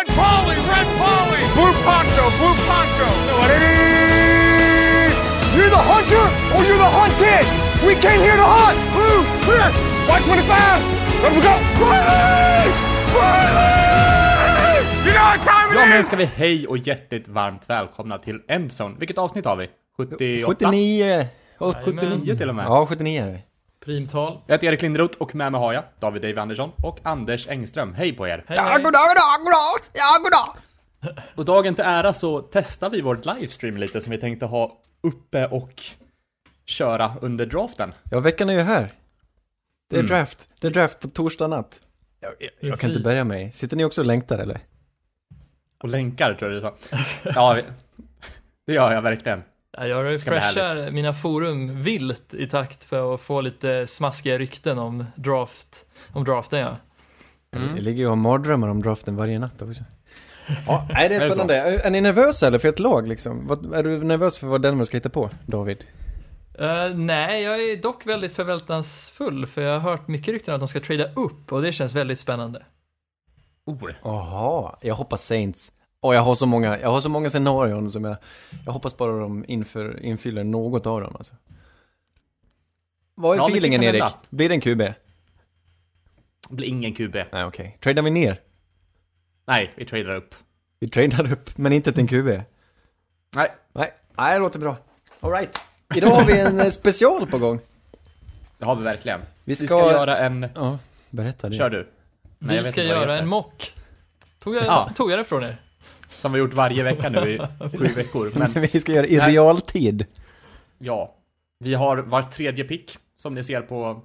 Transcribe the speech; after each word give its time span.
Red 0.00 0.16
Polly, 0.16 0.56
Red 0.56 0.88
Polly, 0.96 1.42
Blue 1.52 1.74
Poncho, 1.84 2.24
Blue 2.40 2.56
Poncho. 2.68 3.08
You're 5.54 5.68
the 5.68 5.82
hunter 5.92 6.26
or 6.54 6.60
you're 6.64 6.78
the 6.78 6.90
hunted! 6.98 7.44
We 7.86 7.94
came 8.00 8.20
here 8.22 8.36
to 8.36 8.48
hunt! 8.56 8.78
Blue, 8.94 9.20
clear! 9.44 9.68
White 10.08 10.24
25! 10.24 11.22
Let 11.22 11.32
we 11.36 11.40
go! 11.42 11.54
Riley! 11.84 12.70
Riley! 13.16 14.80
You 15.04 15.12
know 15.12 15.24
what 15.24 15.40
time 15.44 15.68
it 15.70 15.74
Ja, 15.74 15.86
men 15.86 16.04
ska 16.04 16.16
vi 16.16 16.24
hej 16.24 16.66
och 16.66 16.78
hjärtligt 16.78 17.28
varmt 17.28 17.70
välkomna 17.70 18.18
till 18.18 18.40
Endzone. 18.48 18.96
Vilket 18.98 19.18
avsnitt 19.18 19.44
har 19.44 19.56
vi? 19.56 19.68
78? 19.96 20.46
79! 20.46 21.26
Och 21.58 21.74
Jajamän. 21.86 22.10
79 22.10 22.34
till 22.34 22.48
och 22.48 22.54
med. 22.54 22.64
Ja, 22.64 22.86
79 22.86 23.22
är 23.22 23.26
det. 23.26 23.49
Primtal. 23.84 24.40
Jag 24.46 24.54
heter 24.54 24.66
Erik 24.66 24.82
Linderoth 24.82 25.18
och 25.22 25.34
med 25.34 25.52
mig 25.52 25.60
har 25.60 25.72
jag 25.72 25.84
David 26.00 26.22
Dave 26.22 26.40
Andersson 26.40 26.72
och 26.82 26.98
Anders 27.02 27.48
Engström. 27.48 27.94
Hej 27.94 28.12
på 28.12 28.28
er! 28.28 28.44
Hej, 28.46 28.56
Ja, 28.56 28.62
hej. 28.62 28.82
goddag, 28.82 29.00
goddag, 29.00 29.38
goddag! 29.44 29.90
Ja, 29.92 30.18
goddag! 30.22 30.56
Och 31.36 31.44
dagen 31.44 31.74
till 31.74 31.84
ära 31.84 32.12
så 32.12 32.40
testar 32.40 32.90
vi 32.90 33.00
vår 33.00 33.20
livestream 33.34 33.76
lite 33.76 34.00
som 34.00 34.10
vi 34.10 34.18
tänkte 34.18 34.46
ha 34.46 34.78
uppe 35.00 35.46
och 35.46 35.82
köra 36.66 37.14
under 37.20 37.46
draften. 37.46 37.92
Ja, 38.10 38.20
veckan 38.20 38.48
är 38.48 38.52
ju 38.54 38.60
här. 38.60 38.88
Det 39.90 39.96
är 39.96 40.00
Mm. 40.00 40.08
draft. 40.08 40.38
Det 40.60 40.66
är 40.66 40.70
draft 40.70 41.00
på 41.00 41.08
torsdag 41.08 41.46
natt. 41.48 41.80
Jag, 42.20 42.32
jag, 42.38 42.50
jag 42.70 42.80
kan 42.80 42.90
inte 42.90 43.02
börja 43.02 43.24
mig. 43.24 43.52
Sitter 43.52 43.76
ni 43.76 43.84
också 43.84 44.00
och 44.00 44.06
längtar 44.06 44.38
eller? 44.38 44.60
Och 45.82 45.88
länkar 45.88 46.34
tror 46.34 46.52
jag 46.52 46.62
du 46.62 46.66
sa. 46.88 46.96
Ja, 47.34 47.58
det 48.66 48.72
gör 48.72 48.92
jag 48.92 49.02
verkligen. 49.02 49.42
Ja, 49.72 49.86
jag 49.86 50.04
refreshar 50.04 50.90
mina 50.90 51.12
forum 51.12 51.82
vilt 51.82 52.34
i 52.34 52.46
takt 52.46 52.84
för 52.84 53.14
att 53.14 53.20
få 53.20 53.40
lite 53.40 53.86
smaskiga 53.86 54.38
rykten 54.38 54.78
om 54.78 55.04
draft, 55.14 55.86
om 56.12 56.24
draften 56.24 56.60
ja. 56.60 56.76
Mm. 57.56 57.76
Jag 57.76 57.84
ligger 57.84 57.98
ju 57.98 58.04
och 58.04 58.10
har 58.10 58.16
mardrömmar 58.16 58.68
om 58.68 58.82
draften 58.82 59.16
varje 59.16 59.38
natt 59.38 59.62
också. 59.62 59.84
Ja, 60.66 60.88
nej, 60.92 61.08
det 61.08 61.14
Är 61.14 61.20
är 61.20 61.24
det 61.24 61.30
spännande. 61.30 61.56
Är, 61.56 61.86
är 61.86 61.90
ni 61.90 62.00
nervösa 62.00 62.46
eller 62.46 62.58
för 62.58 62.68
ett 62.68 62.78
lag 62.78 63.08
liksom? 63.08 63.50
Är 63.74 63.82
du 63.82 64.04
nervös 64.04 64.38
för 64.38 64.46
vad 64.46 64.62
Denver 64.62 64.84
ska 64.84 64.96
hitta 64.96 65.08
på, 65.08 65.30
David? 65.46 65.84
Eh, 66.58 66.94
nej, 66.94 67.42
jag 67.42 67.54
är 67.54 67.76
dock 67.76 68.06
väldigt 68.06 68.32
förväntansfull 68.32 69.46
för 69.46 69.62
jag 69.62 69.80
har 69.80 69.90
hört 69.90 70.08
mycket 70.08 70.32
rykten 70.32 70.54
att 70.54 70.60
de 70.60 70.68
ska 70.68 70.80
trada 70.80 71.12
upp 71.12 71.52
och 71.52 71.62
det 71.62 71.72
känns 71.72 71.94
väldigt 71.94 72.20
spännande. 72.20 72.62
Oh. 73.66 73.90
Jaha, 74.02 74.76
jag 74.80 74.94
hoppas 74.94 75.26
Saints. 75.26 75.72
Och 76.00 76.14
jag 76.14 76.20
har 76.20 76.34
så 76.34 76.46
många, 76.46 76.78
jag 76.80 76.90
har 76.90 77.00
så 77.00 77.08
många 77.08 77.30
scenarion 77.30 77.92
som 77.92 78.04
jag, 78.04 78.16
jag 78.66 78.72
hoppas 78.72 78.96
bara 78.96 79.12
de 79.20 79.44
inför, 79.48 80.02
infyller 80.02 80.44
något 80.44 80.86
av 80.86 81.00
dem 81.00 81.16
alltså. 81.18 81.34
Vad 83.14 83.36
är 83.36 83.40
Ja, 83.40 83.48
feelingen 83.48 83.82
Erik? 83.82 84.02
hända. 84.02 84.16
Blir 84.30 84.48
det 84.48 84.54
en 84.54 84.60
QB? 84.60 84.78
Det 86.48 86.54
blir 86.56 86.68
ingen 86.68 86.94
QB. 86.94 87.14
Nej 87.32 87.44
okej. 87.44 87.76
Tradar 87.80 88.02
vi 88.02 88.10
ner? 88.10 88.40
Nej, 89.46 89.72
vi 89.76 89.84
tradar 89.84 90.16
upp. 90.16 90.34
Vi 90.80 90.88
tradar 90.88 91.32
upp, 91.32 91.58
men 91.58 91.72
inte 91.72 91.92
till 91.92 92.00
en 92.00 92.06
QB? 92.08 92.26
Nej, 93.34 93.48
Nej, 93.72 93.90
nej 94.16 94.34
det 94.34 94.38
låter 94.38 94.58
bra. 94.58 94.76
Alright. 95.20 95.58
Idag 95.94 96.08
har 96.10 96.24
vi 96.24 96.40
en 96.40 96.60
eh, 96.60 96.68
special 96.70 97.26
på 97.26 97.38
gång. 97.38 97.60
det 98.58 98.64
har 98.64 98.76
vi 98.76 98.82
verkligen. 98.82 99.20
Vi 99.20 99.26
Vi 99.44 99.54
ska, 99.56 99.66
ska 99.66 99.92
göra 99.92 100.18
en... 100.18 100.46
Ja, 100.54 100.78
berätta 101.10 101.48
det. 101.48 101.56
Kör 101.56 101.70
du. 101.70 101.76
Nej, 101.78 101.86
jag 102.38 102.48
Vi 102.48 102.56
vet 102.56 102.66
ska 102.66 102.82
göra 102.82 103.18
en 103.18 103.26
mock. 103.28 103.74
Tog 104.38 104.54
jag, 104.56 104.64
Ja. 104.64 104.90
tog 104.96 105.10
jag 105.10 105.18
det 105.18 105.24
från 105.24 105.42
er? 105.42 105.60
Som 106.20 106.32
vi 106.32 106.38
har 106.38 106.46
gjort 106.46 106.54
varje 106.54 106.82
vecka 106.82 107.08
nu 107.08 107.30
i 107.30 107.38
sju 107.78 107.86
veckor. 107.86 108.32
Men 108.34 108.52
vi 108.72 108.80
ska 108.80 108.92
göra 108.92 109.06
i 109.06 109.16
Nej. 109.16 109.32
realtid. 109.32 110.06
ja, 110.78 111.14
vi 111.58 111.74
har 111.74 111.96
var 111.96 112.22
tredje 112.22 112.64
pick 112.64 112.98
som 113.16 113.34
ni 113.34 113.44
ser 113.44 113.60
på... 113.60 114.02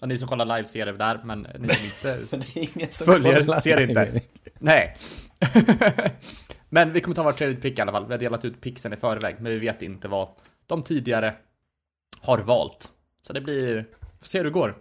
Ja, 0.00 0.06
ni 0.06 0.18
som 0.18 0.28
kollar 0.28 0.56
live 0.56 0.68
ser 0.68 0.86
det 0.86 0.92
där, 0.92 1.20
men 1.24 1.46
ni 1.58 1.74
som 1.74 2.10
inte... 2.10 2.36
Det 2.36 2.60
är 2.60 2.76
ingen 2.76 2.88
som 2.92 3.06
Följer, 3.06 3.40
kollar 3.40 3.60
ser 3.60 3.80
inte. 3.80 4.20
Nej. 4.58 4.96
men 6.68 6.92
vi 6.92 7.00
kommer 7.00 7.14
ta 7.14 7.22
var 7.22 7.32
tredje 7.32 7.56
pick 7.56 7.78
i 7.78 7.82
alla 7.82 7.92
fall. 7.92 8.06
Vi 8.06 8.12
har 8.12 8.18
delat 8.18 8.44
ut 8.44 8.60
picksen 8.60 8.92
i 8.92 8.96
förväg, 8.96 9.36
men 9.40 9.52
vi 9.52 9.58
vet 9.58 9.82
inte 9.82 10.08
vad 10.08 10.28
de 10.66 10.82
tidigare 10.82 11.34
har 12.20 12.38
valt. 12.38 12.90
Så 13.20 13.32
det 13.32 13.40
blir... 13.40 13.86
Får 14.18 14.26
se 14.26 14.38
hur 14.38 14.44
det 14.44 14.50
går. 14.50 14.74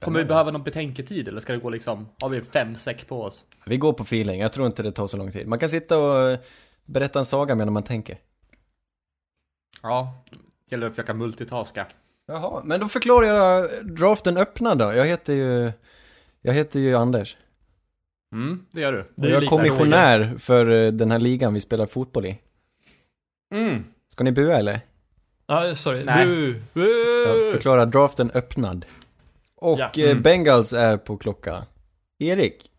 Kommer 0.00 0.18
vi 0.18 0.24
behöva 0.24 0.50
någon 0.50 0.62
betänketid 0.62 1.28
eller 1.28 1.40
ska 1.40 1.52
det 1.52 1.58
gå 1.58 1.70
liksom... 1.70 2.08
Har 2.20 2.28
vi 2.28 2.42
fem 2.42 2.74
säck 2.74 3.08
på 3.08 3.22
oss? 3.22 3.44
Vi 3.66 3.76
går 3.76 3.92
på 3.92 4.02
feeling, 4.02 4.40
jag 4.40 4.52
tror 4.52 4.66
inte 4.66 4.82
det 4.82 4.92
tar 4.92 5.06
så 5.06 5.16
lång 5.16 5.32
tid. 5.32 5.46
Man 5.46 5.58
kan 5.58 5.70
sitta 5.70 5.98
och 5.98 6.30
eh, 6.30 6.38
berätta 6.84 7.18
en 7.18 7.24
saga 7.24 7.54
medan 7.54 7.72
man 7.72 7.82
tänker. 7.82 8.18
Ja, 9.82 10.24
gäller 10.70 10.86
att 10.86 10.92
försöka 10.92 11.14
multitaska. 11.14 11.86
Jaha, 12.26 12.62
men 12.64 12.80
då 12.80 12.88
förklarar 12.88 13.26
jag 13.26 13.68
draften 13.86 14.36
öppna 14.36 14.74
då. 14.74 14.84
Jag 14.92 15.06
heter 15.06 15.32
ju, 15.32 15.72
jag 16.42 16.52
heter 16.52 16.80
ju 16.80 16.94
Anders. 16.94 17.36
Mm, 18.34 18.66
det 18.70 18.80
gör 18.80 18.92
du. 18.92 19.00
Och 19.00 19.06
Det 19.14 19.28
är 19.28 19.32
jag 19.32 19.42
är 19.42 19.48
kommissionär 19.48 20.34
för 20.38 20.70
eh, 20.70 20.92
den 20.92 21.10
här 21.10 21.18
ligan 21.18 21.54
vi 21.54 21.60
spelar 21.60 21.86
fotboll 21.86 22.26
i. 22.26 22.38
Mm. 23.54 23.84
Ska 24.08 24.24
ni 24.24 24.32
bua 24.32 24.58
eller? 24.58 24.80
Ja, 25.46 25.74
sorry. 25.74 26.04
Nej. 26.04 26.26
Bu, 26.26 26.62
bu. 26.72 26.86
Jag 27.26 27.52
förklarar 27.52 27.86
draften 27.86 28.30
öppnad. 28.34 28.86
Och 29.60 29.78
Ja. 29.78 29.90
eh, 29.96 30.10
Mm. 30.10 30.22
Bengals 30.22 30.72
är 30.72 30.96
på 30.96 31.16
klocka. 31.16 31.66
Erik? 32.18 32.70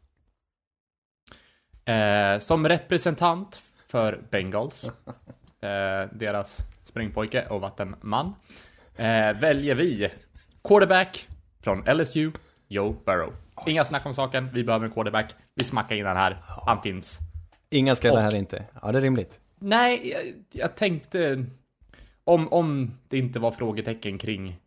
Eh, 1.85 2.39
som 2.39 2.67
representant 2.69 3.61
för 3.87 4.21
Bengals, 4.31 4.85
eh, 5.61 6.09
deras 6.13 6.57
springpojke 6.83 7.45
och 7.47 7.61
vattenman, 7.61 8.33
eh, 8.95 9.33
väljer 9.41 9.75
vi 9.75 10.09
quarterback 10.63 11.27
från 11.63 11.83
LSU, 11.97 12.31
Joe 12.67 12.95
Burrow. 13.05 13.33
Inga 13.65 13.85
snack 13.85 14.05
om 14.05 14.13
saken, 14.13 14.49
vi 14.53 14.63
behöver 14.63 14.85
en 14.85 14.91
quarterback. 14.91 15.35
Vi 15.55 15.63
smackar 15.63 15.95
in 15.95 16.03
den 16.05 16.17
här, 16.17 16.37
han 16.65 16.81
finns. 16.81 17.19
Inga 17.69 17.95
skrällar 17.95 18.17
Och- 18.17 18.23
här 18.23 18.35
inte. 18.35 18.63
Ja, 18.81 18.91
det 18.91 18.97
är 18.97 19.01
rimligt. 19.01 19.39
Nej, 19.59 20.09
jag, 20.09 20.21
jag 20.61 20.75
tänkte... 20.75 21.45
Om, 22.23 22.47
om 22.53 22.97
det 23.07 23.17
inte 23.17 23.39
var 23.39 23.51
frågetecken 23.51 24.17
kring 24.17 24.59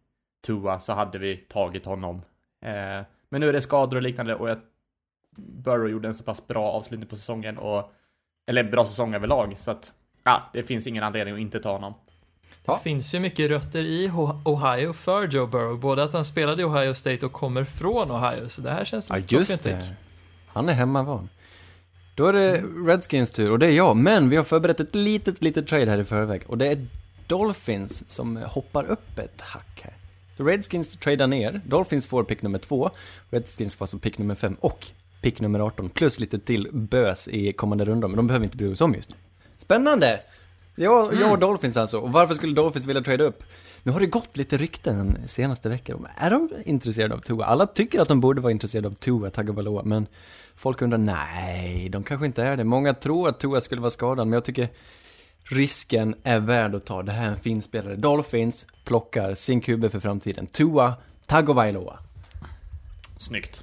Tua 0.44 0.80
så 0.80 0.92
hade 0.92 1.18
vi 1.18 1.36
tagit 1.36 1.84
honom. 1.84 2.22
Eh, 2.64 3.06
men 3.28 3.40
nu 3.40 3.48
är 3.48 3.52
det 3.52 3.60
skador 3.60 3.96
och 3.96 4.02
liknande 4.02 4.34
och 4.34 4.50
jag, 4.50 4.58
Burrow 5.36 5.90
gjorde 5.90 6.08
en 6.08 6.14
så 6.14 6.24
pass 6.24 6.46
bra 6.46 6.70
avslutning 6.70 7.08
på 7.08 7.16
säsongen 7.16 7.58
och... 7.58 7.92
Eller 8.46 8.64
bra 8.64 8.84
säsong 8.84 9.14
överlag 9.14 9.58
så 9.58 9.70
att... 9.70 9.92
Ja, 10.24 10.42
det 10.52 10.62
finns 10.62 10.86
ingen 10.86 11.04
anledning 11.04 11.34
att 11.34 11.40
inte 11.40 11.60
ta 11.60 11.72
honom. 11.72 11.94
Det 12.64 12.78
finns 12.82 13.14
ju 13.14 13.20
mycket 13.20 13.50
rötter 13.50 13.82
i 13.82 14.10
Ohio 14.44 14.92
för 14.92 15.28
Joe 15.28 15.46
Burrow. 15.46 15.80
Både 15.80 16.02
att 16.02 16.12
han 16.12 16.24
spelade 16.24 16.62
i 16.62 16.64
Ohio 16.64 16.94
State 16.94 17.26
och 17.26 17.32
kommer 17.32 17.64
från 17.64 18.10
Ohio. 18.10 18.48
Så 18.48 18.60
det 18.60 18.70
här 18.70 18.84
känns 18.84 19.04
som 19.04 19.16
Ja, 19.16 19.24
just 19.28 19.62
det. 19.62 19.94
Han 20.46 20.68
är 20.68 20.72
hemmavan. 20.72 21.28
Då 22.14 22.26
är 22.26 22.32
det 22.32 22.62
Redskins 22.86 23.30
tur, 23.30 23.50
och 23.50 23.58
det 23.58 23.66
är 23.66 23.70
jag. 23.70 23.96
Men 23.96 24.28
vi 24.28 24.36
har 24.36 24.44
förberett 24.44 24.80
ett 24.80 24.94
litet, 24.94 25.42
litet 25.42 25.68
trade 25.68 25.90
här 25.90 25.98
i 25.98 26.04
förväg. 26.04 26.42
Och 26.46 26.58
det 26.58 26.68
är 26.68 26.86
Dolphins 27.26 28.10
som 28.10 28.36
hoppar 28.36 28.84
upp 28.84 29.18
ett 29.18 29.40
hack 29.40 29.80
här. 29.82 29.94
Så 30.36 30.44
Redskins 30.44 30.96
tradar 30.96 31.26
ner, 31.26 31.60
Dolphins 31.66 32.06
får 32.06 32.24
pick 32.24 32.42
nummer 32.42 32.58
två, 32.58 32.90
Redskins 33.30 33.74
får 33.74 33.84
alltså 33.84 33.98
pick 33.98 34.18
nummer 34.18 34.34
fem 34.34 34.56
och 34.60 34.86
pick 35.20 35.40
nummer 35.40 35.60
18, 35.60 35.88
plus 35.88 36.20
lite 36.20 36.38
till 36.38 36.68
bös 36.72 37.28
i 37.28 37.52
kommande 37.52 37.84
rundor, 37.84 38.08
men 38.08 38.16
de 38.16 38.26
behöver 38.26 38.44
inte 38.44 38.56
bry 38.56 38.72
oss 38.72 38.80
om 38.80 38.94
just 38.94 39.10
nu. 39.10 39.16
Spännande! 39.58 40.20
Jag, 40.76 41.14
jag 41.14 41.32
och 41.32 41.38
Dolphins 41.38 41.76
alltså, 41.76 41.98
och 41.98 42.12
varför 42.12 42.34
skulle 42.34 42.54
Dolphins 42.54 42.86
vilja 42.86 43.02
trada 43.02 43.24
upp? 43.24 43.44
Nu 43.82 43.92
har 43.92 44.00
det 44.00 44.06
gått 44.06 44.36
lite 44.36 44.56
rykten 44.56 44.96
den 44.96 45.28
senaste 45.28 45.68
veckan. 45.68 46.06
Är 46.16 46.30
de 46.30 46.48
intresserade 46.64 47.14
av 47.14 47.18
Tua? 47.18 47.44
Alla 47.44 47.66
tycker 47.66 48.00
att 48.00 48.08
de 48.08 48.20
borde 48.20 48.40
vara 48.40 48.52
intresserade 48.52 48.88
av 48.88 48.92
Tua 48.92 49.30
Tagovailoa, 49.30 49.82
men 49.84 50.06
folk 50.56 50.82
undrar 50.82 50.98
nej, 50.98 51.88
de 51.88 52.04
kanske 52.04 52.26
inte 52.26 52.42
är 52.42 52.56
det. 52.56 52.64
Många 52.64 52.94
tror 52.94 53.28
att 53.28 53.40
Tua 53.40 53.60
skulle 53.60 53.80
vara 53.80 53.90
skadad, 53.90 54.26
men 54.26 54.32
jag 54.32 54.44
tycker 54.44 54.68
risken 55.44 56.14
är 56.22 56.40
värd 56.40 56.74
att 56.74 56.84
ta. 56.86 57.02
Det 57.02 57.12
här 57.12 57.26
är 57.26 57.30
en 57.30 57.40
fin 57.40 57.62
spelare. 57.62 57.96
Dolphins 57.96 58.66
plockar 58.84 59.34
sin 59.34 59.60
QB 59.60 59.90
för 59.90 60.00
framtiden. 60.00 60.46
Tua 60.46 60.94
Tagovailoa. 61.26 61.98
Snyggt. 63.16 63.62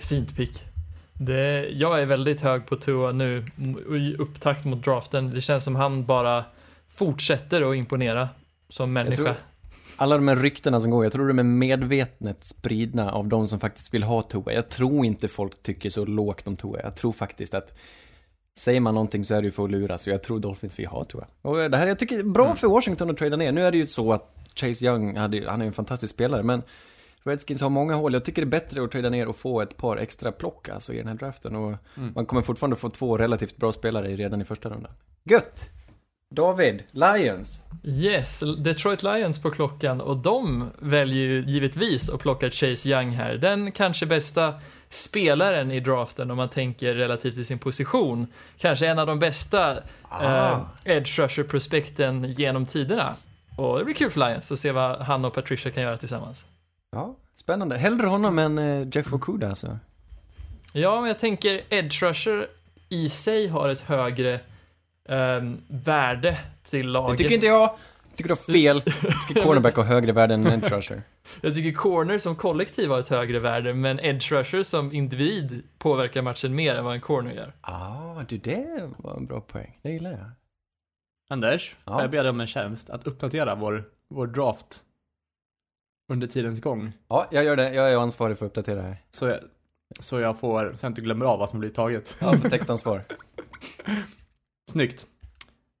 Fint 0.00 0.36
pick. 0.36 0.62
Det, 1.14 1.68
jag 1.68 2.02
är 2.02 2.06
väldigt 2.06 2.40
hög 2.40 2.66
på 2.66 2.76
Tua 2.76 3.12
nu 3.12 3.46
i 3.98 4.14
upptakt 4.18 4.64
mot 4.64 4.84
draften. 4.84 5.30
Det 5.30 5.40
känns 5.40 5.64
som 5.64 5.76
han 5.76 6.06
bara 6.06 6.44
fortsätter 6.94 7.70
att 7.70 7.76
imponera 7.76 8.28
som 8.68 8.92
människa. 8.92 9.22
tror- 9.22 9.34
Alla 9.96 10.16
de 10.16 10.28
här 10.28 10.36
ryktena 10.36 10.80
som 10.80 10.90
går, 10.90 11.04
jag 11.04 11.12
tror 11.12 11.28
de 11.28 11.38
är 11.38 11.42
medvetet 11.42 12.44
spridna 12.44 13.12
av 13.12 13.28
de 13.28 13.48
som 13.48 13.60
faktiskt 13.60 13.94
vill 13.94 14.02
ha 14.02 14.22
Tua. 14.22 14.52
Jag 14.52 14.68
tror 14.68 15.06
inte 15.06 15.28
folk 15.28 15.62
tycker 15.62 15.90
så 15.90 16.04
lågt 16.04 16.46
om 16.46 16.56
Tua. 16.56 16.80
Jag 16.82 16.96
tror 16.96 17.12
faktiskt 17.12 17.54
att 17.54 17.74
säger 18.58 18.80
man 18.80 18.94
någonting 18.94 19.24
så 19.24 19.34
är 19.34 19.42
det 19.42 19.44
ju 19.44 19.50
för 19.50 19.64
att 19.64 19.70
luras. 19.70 20.06
Och 20.06 20.12
jag 20.12 20.22
tror 20.22 20.40
Dolphins 20.40 20.78
vill 20.78 20.86
ha 20.86 21.04
Tua. 21.04 21.26
Och 21.42 21.70
det 21.70 21.76
här, 21.76 21.86
jag 21.86 21.98
tycker, 21.98 22.22
bra 22.22 22.54
för 22.54 22.68
Washington 22.68 23.10
att 23.10 23.16
trada 23.16 23.36
ner. 23.36 23.52
Nu 23.52 23.66
är 23.66 23.70
det 23.70 23.78
ju 23.78 23.86
så 23.86 24.12
att 24.12 24.36
Chase 24.54 24.86
Young, 24.86 25.16
hade, 25.16 25.50
han 25.50 25.60
är 25.60 25.64
ju 25.64 25.66
en 25.66 25.72
fantastisk 25.72 26.14
spelare, 26.14 26.42
men 26.42 26.62
Redskins 27.22 27.60
har 27.60 27.70
många 27.70 27.94
hål. 27.94 28.12
Jag 28.12 28.24
tycker 28.24 28.42
det 28.42 28.48
är 28.48 28.60
bättre 28.60 28.84
att 28.84 28.90
trada 28.90 29.10
ner 29.10 29.28
och 29.28 29.36
få 29.36 29.60
ett 29.60 29.76
par 29.76 29.96
extra 29.96 30.32
plock 30.32 30.68
alltså 30.68 30.92
i 30.92 30.96
den 30.96 31.08
här 31.08 31.14
draften. 31.14 31.56
Och 31.56 31.76
man 32.14 32.26
kommer 32.26 32.42
fortfarande 32.42 32.76
få 32.76 32.90
två 32.90 33.18
relativt 33.18 33.56
bra 33.56 33.72
spelare 33.72 34.08
redan 34.16 34.40
i 34.40 34.44
första 34.44 34.68
rundan. 34.68 34.92
Gött! 35.24 35.70
David, 36.34 36.82
Lions. 36.90 37.62
Yes, 37.84 38.42
Detroit 38.58 39.02
Lions 39.02 39.42
på 39.42 39.50
klockan 39.50 40.00
och 40.00 40.16
de 40.16 40.70
väljer 40.78 41.26
ju 41.26 41.44
givetvis 41.46 42.08
att 42.10 42.20
plocka 42.20 42.50
Chase 42.50 42.88
Young 42.88 43.10
här. 43.10 43.34
Den 43.34 43.72
kanske 43.72 44.06
bästa 44.06 44.54
spelaren 44.88 45.70
i 45.70 45.80
draften 45.80 46.30
om 46.30 46.36
man 46.36 46.48
tänker 46.48 46.94
relativt 46.94 47.34
till 47.34 47.46
sin 47.46 47.58
position. 47.58 48.26
Kanske 48.58 48.86
en 48.86 48.98
av 48.98 49.06
de 49.06 49.18
bästa 49.18 49.76
Ah. 50.08 50.50
eh, 50.52 50.60
edge 50.84 51.18
rusher 51.18 51.42
prospekten 51.42 52.24
genom 52.32 52.66
tiderna. 52.66 53.14
Och 53.56 53.78
det 53.78 53.84
blir 53.84 53.94
kul 53.94 54.10
för 54.10 54.20
Lions 54.28 54.52
att 54.52 54.58
se 54.58 54.72
vad 54.72 54.98
han 55.00 55.24
och 55.24 55.34
Patricia 55.34 55.70
kan 55.72 55.82
göra 55.82 55.96
tillsammans. 55.96 56.44
Ja, 56.92 57.14
spännande. 57.36 57.76
Hellre 57.78 58.06
honom 58.06 58.38
än 58.38 58.58
eh, 58.58 58.88
Jeff 58.92 59.12
Okuda 59.12 59.48
alltså. 59.48 59.78
Ja, 60.72 61.00
men 61.00 61.08
jag 61.08 61.18
tänker 61.18 61.60
edge 61.68 62.02
rusher 62.02 62.46
i 62.88 63.08
sig 63.08 63.48
har 63.48 63.68
ett 63.68 63.80
högre 63.80 64.40
ehm, 65.08 65.60
värde 65.68 66.38
till 66.62 66.86
Det 66.86 66.92
laget. 66.92 67.18
tycker 67.18 67.34
inte 67.34 67.46
jag. 67.46 67.76
Tycker 68.16 68.28
du 68.28 68.34
har 68.34 68.52
fel. 68.52 68.82
Jag 69.02 69.28
tycker 69.28 69.42
cornerback 69.44 69.74
har 69.76 69.84
högre 69.84 70.12
värde 70.12 70.34
än 70.34 70.46
edge 70.46 70.72
rusher. 70.72 71.02
Jag 71.40 71.54
tycker 71.54 71.72
corner 71.72 72.18
som 72.18 72.36
kollektiv 72.36 72.90
har 72.90 72.98
ett 72.98 73.08
högre 73.08 73.38
värde, 73.38 73.74
men 73.74 74.00
edge 74.00 74.32
rusher 74.32 74.62
som 74.62 74.92
individ 74.92 75.62
påverkar 75.78 76.22
matchen 76.22 76.54
mer 76.54 76.74
än 76.74 76.84
vad 76.84 76.94
en 76.94 77.00
corner 77.00 77.32
gör. 77.32 77.52
Ah, 77.60 78.22
du 78.28 78.38
det 78.38 78.90
var 78.96 79.16
en 79.16 79.26
bra 79.26 79.40
poäng. 79.40 79.78
Det 79.82 79.90
gillar 79.92 80.10
jag. 80.10 80.30
Anders, 81.30 81.76
Ja. 81.84 81.92
får 81.92 82.02
jag 82.02 82.10
be 82.10 82.22
dig 82.22 82.30
om 82.30 82.40
en 82.40 82.46
tjänst 82.46 82.90
att 82.90 83.06
uppdatera 83.06 83.54
vår, 83.54 83.84
vår 84.08 84.26
draft 84.26 84.80
under 86.12 86.26
tidens 86.26 86.60
gång? 86.60 86.92
Ja, 87.08 87.26
jag 87.30 87.44
gör 87.44 87.56
det. 87.56 87.74
Jag 87.74 87.92
är 87.92 87.96
ansvarig 87.96 88.38
för 88.38 88.46
att 88.46 88.50
uppdatera 88.50 88.82
här. 88.82 88.96
Så 89.10 89.26
jag, 89.26 89.38
så 90.00 90.20
jag 90.20 90.38
får, 90.38 90.74
så 90.76 90.84
jag 90.86 90.90
inte 90.90 91.00
glömmer 91.00 91.24
av 91.26 91.38
vad 91.38 91.48
som 91.50 91.60
blir 91.60 91.70
taget. 91.70 92.16
Ja, 92.20 92.32
för 92.32 92.50
textansvar. 92.50 93.04
Snyggt. 94.72 95.06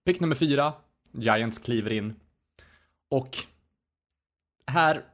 Pick 0.04 0.20
nummer 0.20 0.34
fyra. 0.34 0.72
Giants 1.12 1.58
kliver 1.58 1.92
in. 1.92 2.14
Och 3.08 3.36
här 4.66 5.04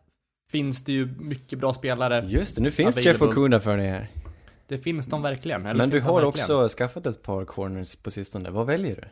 finns 0.51 0.85
det 0.85 0.93
ju 0.93 1.07
mycket 1.07 1.59
bra 1.59 1.75
spelare. 1.75 2.25
Just 2.27 2.55
det, 2.55 2.61
nu 2.63 2.71
finns 2.71 2.97
Available. 2.97 3.13
Jeff 3.13 3.23
Okuda 3.23 3.61
för 3.61 3.77
dig 3.77 3.89
här. 3.89 4.09
Det 4.67 4.79
finns 4.79 5.07
de 5.07 5.23
verkligen. 5.23 5.67
Eller 5.67 5.79
Men 5.79 5.91
du 5.91 6.01
har 6.01 6.23
också 6.23 6.69
skaffat 6.69 7.07
ett 7.07 7.23
par 7.23 7.45
corners 7.45 7.97
på 7.97 8.11
sistone. 8.11 8.51
Vad 8.51 8.67
väljer 8.67 8.97
du? 8.97 9.09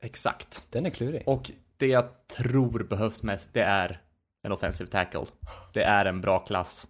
Exakt. 0.00 0.66
Den 0.70 0.86
är 0.86 0.90
klurig. 0.90 1.22
Och 1.26 1.50
det 1.76 1.86
jag 1.86 2.26
tror 2.26 2.82
behövs 2.82 3.22
mest, 3.22 3.54
det 3.54 3.62
är 3.62 4.00
en 4.42 4.52
offensive 4.52 4.90
tackle. 4.90 5.26
Det 5.72 5.82
är 5.82 6.04
en 6.04 6.20
bra 6.20 6.38
klass. 6.38 6.88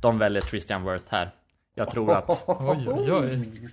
De 0.00 0.18
väljer 0.18 0.42
Christian 0.42 0.82
Worth 0.82 1.06
här. 1.08 1.30
Jag 1.74 1.90
tror 1.90 2.12
att 2.12 2.44
Oj, 2.48 2.88
oj, 2.88 3.12
oj. 3.12 3.68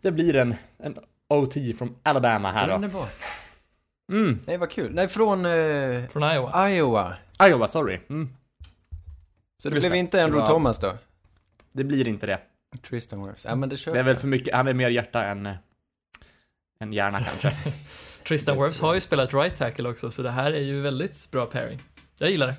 det 0.00 0.12
blir 0.12 0.36
en, 0.36 0.54
en 0.78 0.98
OT 1.28 1.54
från 1.78 1.94
Alabama 2.02 2.50
här 2.52 2.68
då. 2.68 2.74
Underbart. 2.74 3.12
Mm. 4.12 4.38
Nej, 4.46 4.56
vad 4.56 4.70
kul. 4.70 4.94
Nej, 4.94 5.08
från 5.08 5.46
eh, 5.46 6.08
Från 6.08 6.22
Iowa. 6.32 6.70
Iowa. 6.70 7.14
Iowa, 7.42 7.68
sorry. 7.68 8.00
Mm. 8.08 8.28
Så 9.62 9.68
det 9.68 9.74
Just 9.74 9.82
blev 9.82 9.92
det. 9.92 9.98
inte 9.98 10.24
Andrew 10.24 10.40
var- 10.40 10.54
Thomas 10.54 10.78
då? 10.78 10.94
Det 11.72 11.84
blir 11.84 12.08
inte 12.08 12.26
det. 12.26 12.38
Tristan 12.82 13.26
Wirfs. 13.26 13.44
Ja, 13.44 13.54
men 13.54 13.68
det 13.68 13.76
köper 13.76 13.94
Det 13.94 14.00
är 14.00 14.04
väl 14.04 14.14
jag. 14.14 14.20
för 14.20 14.28
mycket, 14.28 14.54
han 14.54 14.68
är 14.68 14.74
mer 14.74 14.88
hjärta 14.88 15.24
än, 15.24 15.46
eh, 15.46 15.54
än 16.80 16.92
hjärna 16.92 17.20
kanske. 17.22 17.56
Tristan 18.26 18.62
Wirfs 18.62 18.80
har 18.80 18.94
ju 18.94 19.00
spelat 19.00 19.34
right 19.34 19.56
tackle 19.56 19.88
också, 19.88 20.10
så 20.10 20.22
det 20.22 20.30
här 20.30 20.52
är 20.52 20.60
ju 20.60 20.80
väldigt 20.80 21.30
bra 21.30 21.46
pairing. 21.46 21.82
Jag 22.18 22.30
gillar 22.30 22.46
det. 22.46 22.54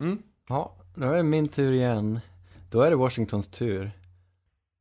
Mm. 0.00 0.22
Ja, 0.48 0.74
då 0.94 1.06
är 1.06 1.16
det 1.16 1.22
min 1.22 1.48
tur 1.48 1.72
igen. 1.72 2.20
Då 2.70 2.82
är 2.82 2.90
det 2.90 2.96
Washingtons 2.96 3.48
tur. 3.50 3.90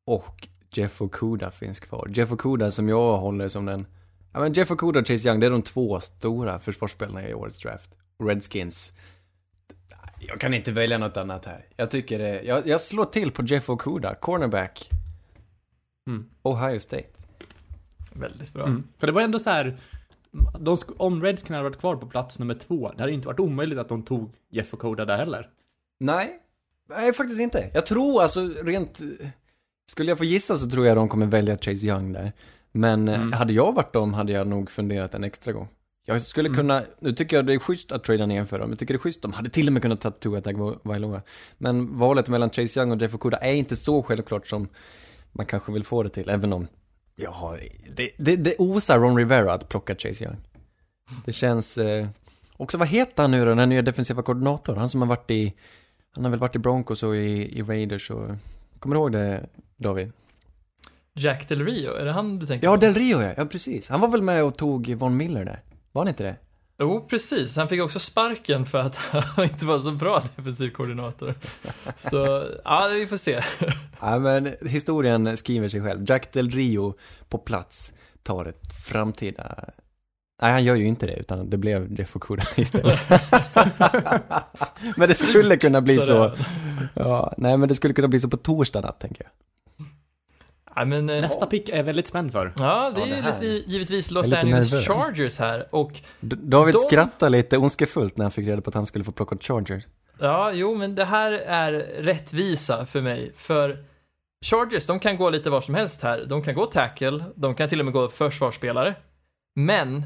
Och 0.06 0.48
Jeff 0.72 1.02
Okuda 1.02 1.52
finns 1.52 1.80
kvar. 1.80 2.08
Jeff 2.12 2.32
Okuda 2.32 2.72
som 2.72 2.90
jag 2.90 3.18
håller 3.18 3.48
som 3.48 3.66
den... 3.66 3.88
Ja 4.34 4.40
men 4.40 4.54
Jeff 4.54 4.72
Okuda 4.72 5.00
och 5.00 5.08
Chase 5.08 5.28
Young, 5.28 5.40
det 5.40 5.46
är 5.46 5.52
de 5.52 5.62
två 5.62 6.00
stora 6.00 6.60
försvarsspelarna 6.60 7.30
i 7.30 7.34
årets 7.34 7.60
draft. 7.60 7.92
Redskins. 8.24 8.94
Jag 10.20 10.40
kan 10.40 10.54
inte 10.54 10.72
välja 10.72 10.98
något 10.98 11.18
annat 11.18 11.46
här. 11.46 11.66
Jag 11.76 11.92
tycker 11.92 12.20
det... 12.20 12.42
Jag, 12.42 12.68
jag 12.68 12.82
slår 12.82 13.06
till 13.06 13.32
på 13.32 13.44
Jeff 13.44 13.70
Okuda, 13.70 14.16
cornerback. 14.16 14.90
Mm. 16.08 16.30
Ohio 16.42 16.80
State. 16.80 17.10
Väldigt 18.14 18.54
bra. 18.54 18.66
Mm. 18.66 18.84
För 18.98 19.08
det 19.08 19.14
var 19.14 19.22
ändå 19.22 19.40
så 19.40 19.50
här. 19.50 19.78
De, 20.60 20.78
om 20.98 21.24
Redskins 21.24 21.50
hade 21.50 21.64
varit 21.64 21.80
kvar 21.80 21.96
på 21.96 22.08
plats 22.08 22.40
nummer 22.40 22.54
två, 22.54 22.92
det 22.96 23.04
hade 23.04 23.14
inte 23.14 23.28
varit 23.28 23.40
omöjligt 23.40 23.80
att 23.80 23.90
de 23.90 24.04
tog 24.04 24.32
Jeff 24.50 24.74
Okoda 24.74 25.06
där 25.06 25.18
heller. 25.18 25.50
Nej, 26.00 26.40
nej 26.90 27.14
faktiskt 27.14 27.42
inte. 27.42 27.72
Jag 27.74 27.86
tror 27.86 28.22
alltså 28.22 28.48
rent... 28.48 29.02
Skulle 29.92 30.12
jag 30.12 30.18
få 30.18 30.24
gissa 30.26 30.58
så 30.58 30.70
tror 30.70 30.88
jag 30.88 30.98
de 30.98 31.10
kommer 31.10 31.26
välja 31.26 31.58
Chase 31.58 31.88
Young 31.88 32.14
där. 32.14 32.32
Men 32.72 33.08
eh, 33.08 33.16
Mm. 33.16 33.34
hade 33.34 33.54
jag 33.54 33.74
varit 33.74 33.94
dem 33.94 34.14
hade 34.14 34.32
jag 34.32 34.48
nog 34.48 34.72
funderat 34.72 35.14
en 35.14 35.24
extra 35.24 35.52
gång. 35.52 35.68
Jag 36.06 36.22
skulle 36.22 36.50
Mm. 36.50 36.58
kunna, 36.58 36.84
nu 37.00 37.14
tycker 37.14 37.36
jag 37.38 37.46
det 37.46 37.54
är 37.54 37.60
schysst 37.60 37.92
att 37.92 38.04
trada 38.04 38.26
ner 38.26 38.46
för 38.46 38.60
dem. 38.60 38.70
Jag 38.70 38.80
tycker 38.80 38.94
det 38.94 38.98
är 38.98 39.02
schysst, 39.02 39.22
de 39.22 39.34
hade 39.34 39.50
till 39.50 39.68
och 39.68 39.74
med 39.74 39.82
kunnat 39.82 40.02
ta 40.02 40.12
Tua 40.12 40.42
Tagovailoa. 40.42 41.22
Men 41.58 41.98
valet 42.00 42.28
mellan 42.28 42.50
Chase 42.50 42.80
Young 42.80 42.92
och 42.92 43.02
Jeff 43.02 43.16
Okuda 43.16 43.38
är 43.38 43.54
inte 43.54 43.76
så 43.76 44.04
självklart 44.04 44.48
som 44.48 44.68
man 45.32 45.46
kanske 45.46 45.72
vill 45.72 45.84
få 45.84 46.04
det 46.04 46.10
till, 46.10 46.30
även 46.30 46.54
om 46.54 46.68
jag 47.16 47.32
har, 47.32 47.64
det, 47.96 48.10
det, 48.18 48.36
det 48.36 48.56
osar 48.58 49.00
Ron 49.00 49.18
Rivera 49.18 49.54
att 49.54 49.70
plocka 49.70 49.96
Chase 49.96 50.24
Young. 50.24 50.38
Det 51.26 51.32
känns, 51.32 51.78
eh, 51.78 52.08
också 52.58 52.78
vad 52.78 52.88
heter 52.88 53.22
han 53.24 53.32
nu 53.32 53.40
då, 53.40 53.46
den 53.46 53.60
här 53.60 53.66
nya 53.66 53.82
defensiva 53.82 54.22
koordinatorn? 54.24 54.78
Han 54.78 54.90
som 54.90 55.02
har 55.02 55.08
varit 55.08 55.32
i, 55.32 55.54
han 56.16 56.24
har 56.24 56.32
väl 56.32 56.40
varit 56.40 56.56
i 56.56 56.60
Broncos 56.60 57.04
och 57.04 57.16
i, 57.16 57.60
i 57.60 57.62
Raiders 57.64 58.12
och, 58.12 58.30
kommer 58.80 58.96
du 58.96 59.00
ihåg 59.00 59.12
det 59.12 59.46
David? 59.78 60.12
Jack 61.14 61.48
Del 61.50 61.66
Rio, 61.66 61.94
är 61.94 62.06
det 62.06 62.12
han 62.12 62.40
du 62.40 62.46
tänker 62.46 62.68
Ja, 62.68 62.74
på? 62.74 62.78
Del 62.82 62.94
Rio 62.94 63.22
ja, 63.22 63.34
ja 63.38 63.46
precis. 63.46 63.90
Han 63.90 64.02
var 64.02 64.08
väl 64.08 64.22
med 64.22 64.44
och 64.44 64.58
tog 64.58 64.94
Von 64.96 65.18
Miller 65.18 65.46
där? 65.46 65.60
Var 65.92 66.02
han 66.02 66.08
inte 66.08 66.24
det? 66.24 66.36
Jo, 66.80 67.08
precis. 67.10 67.56
Han 67.56 67.70
fick 67.70 67.82
också 67.82 68.00
sparken 68.00 68.66
för 68.66 68.78
att 68.78 68.96
han 68.96 69.44
inte 69.44 69.66
var 69.66 69.80
så 69.80 69.92
bra 69.92 70.24
defensiv 70.36 70.70
koordinator. 70.70 71.34
Så, 71.98 72.48
ja, 72.64 72.90
vi 72.94 73.08
får 73.08 73.18
se. 73.18 73.42
Ja, 74.02 74.20
men 74.20 74.56
historien 74.62 75.38
skriver 75.38 75.68
sig 75.68 75.82
själv. 75.82 76.06
Jack 76.10 76.34
Del 76.34 76.50
Rio 76.52 76.94
på 77.30 77.38
plats 77.38 77.94
tar 78.24 78.46
ett 78.46 78.74
framtida... 78.86 79.70
Nej, 80.42 80.52
han 80.52 80.64
gör 80.64 80.76
ju 80.76 80.86
inte 80.86 81.06
det, 81.06 81.14
utan 81.16 81.50
det 81.50 81.58
blev 81.58 82.00
Jeff 82.00 82.16
Okuda 82.16 82.44
istället. 82.56 83.00
men 84.98 85.08
det 85.10 85.16
skulle 85.16 85.58
kunna 85.58 85.82
bli 85.82 85.98
så. 85.98 86.36
Ja, 86.94 87.34
nej, 87.38 87.58
men 87.58 87.70
det 87.70 87.76
skulle 87.76 87.94
kunna 87.94 88.08
bli 88.08 88.20
så 88.20 88.30
på 88.30 88.38
torsdag 88.38 88.82
natt, 88.82 89.00
tänker 89.00 89.24
jag. 89.24 89.32
Ja, 90.76 90.86
men, 90.86 91.10
eh, 91.10 91.22
Nästa 91.22 91.46
pick 91.46 91.70
är 91.70 91.84
väldigt 91.84 92.08
spänd 92.08 92.32
för. 92.32 92.54
Ja, 92.58 92.92
det 92.96 93.00
Ja, 93.00 93.06
är 93.06 93.10
det 93.10 93.16
ju 93.16 93.22
här. 93.22 93.42
lite, 93.42 93.72
givetvis 93.72 94.12
Los 94.12 94.32
är 94.32 94.38
Angeles 94.38 94.72
nervös. 94.72 94.88
Chargers 94.88 95.40
här. 95.40 95.68
Och 95.72 95.92
D- 96.20 96.36
David 96.40 96.74
De- 96.76 96.78
skrattade 96.80 97.30
lite 97.30 97.58
ondskefullt 97.58 98.18
när 98.18 98.24
han 98.26 98.32
fick 98.32 98.48
reda 98.48 98.62
på 98.62 98.70
att 98.70 98.74
han 98.76 98.86
skulle 98.86 99.04
få 99.04 99.12
plocka 99.12 99.38
Chargers. 99.42 99.84
ja, 100.20 100.52
jo, 100.54 100.76
men 100.76 100.96
det 100.96 101.06
här 101.06 101.32
är 101.32 101.72
rättvisa 102.00 102.86
för 102.86 103.02
mig. 103.02 103.32
För 103.38 103.78
Chargers, 104.46 104.86
de 104.88 105.00
kan 105.00 105.18
gå 105.18 105.30
lite 105.30 105.50
var 105.50 105.62
som 105.62 105.76
helst 105.76 106.02
här. 106.02 106.26
De 106.30 106.44
kan 106.44 106.56
gå 106.56 106.66
tackle, 106.66 107.24
de 107.36 107.56
kan 107.56 107.70
till 107.70 107.80
och 107.80 107.86
med 107.86 107.94
gå 107.94 108.08
försvarsspelare. 108.08 108.96
Men 109.56 110.04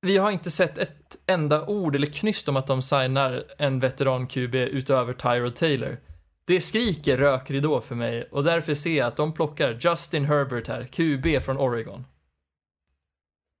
vi 0.00 0.16
har 0.16 0.30
inte 0.30 0.50
sett 0.50 0.78
ett 0.78 1.16
enda 1.26 1.66
ord 1.66 1.96
eller 1.96 2.06
knyst 2.06 2.48
om 2.48 2.56
att 2.56 2.66
de 2.66 2.82
signar 2.82 3.44
en 3.58 3.80
veteran 3.80 4.26
QB 4.26 4.54
utöver 4.54 5.12
Tyrod 5.12 5.56
Taylor. 5.56 6.00
Det 6.44 6.60
skriker 6.60 7.16
rökridå 7.16 7.80
för 7.80 7.94
mig 7.94 8.28
och 8.30 8.44
därför 8.44 8.74
ser 8.74 8.98
jag 8.98 9.06
att 9.06 9.16
de 9.16 9.34
plockar 9.34 9.78
Justin 9.80 10.24
Herbert 10.24 10.68
här, 10.68 10.84
QB 10.84 11.44
från 11.44 11.58
Oregon. 11.58 12.04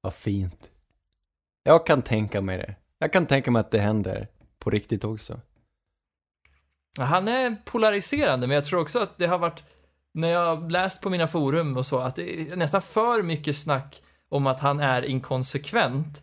Vad 0.00 0.14
fint. 0.14 0.70
Jag 1.62 1.86
kan 1.86 2.02
tänka 2.02 2.40
mig 2.40 2.58
det. 2.58 2.74
Jag 2.98 3.12
kan 3.12 3.26
tänka 3.26 3.50
mig 3.50 3.60
att 3.60 3.70
det 3.70 3.78
händer 3.78 4.28
på 4.58 4.70
riktigt 4.70 5.04
också. 5.04 5.40
Han 6.98 7.28
är 7.28 7.56
polariserande, 7.64 8.46
men 8.46 8.54
jag 8.54 8.64
tror 8.64 8.80
också 8.80 8.98
att 8.98 9.18
det 9.18 9.26
har 9.26 9.38
varit, 9.38 9.62
när 10.12 10.28
jag 10.28 10.72
läst 10.72 11.00
på 11.00 11.10
mina 11.10 11.26
forum 11.26 11.76
och 11.76 11.86
så, 11.86 11.98
att 11.98 12.16
det 12.16 12.40
är 12.40 12.56
nästan 12.56 12.82
för 12.82 13.22
mycket 13.22 13.56
snack 13.56 14.02
om 14.28 14.46
att 14.46 14.60
han 14.60 14.80
är 14.80 15.02
inkonsekvent, 15.02 16.22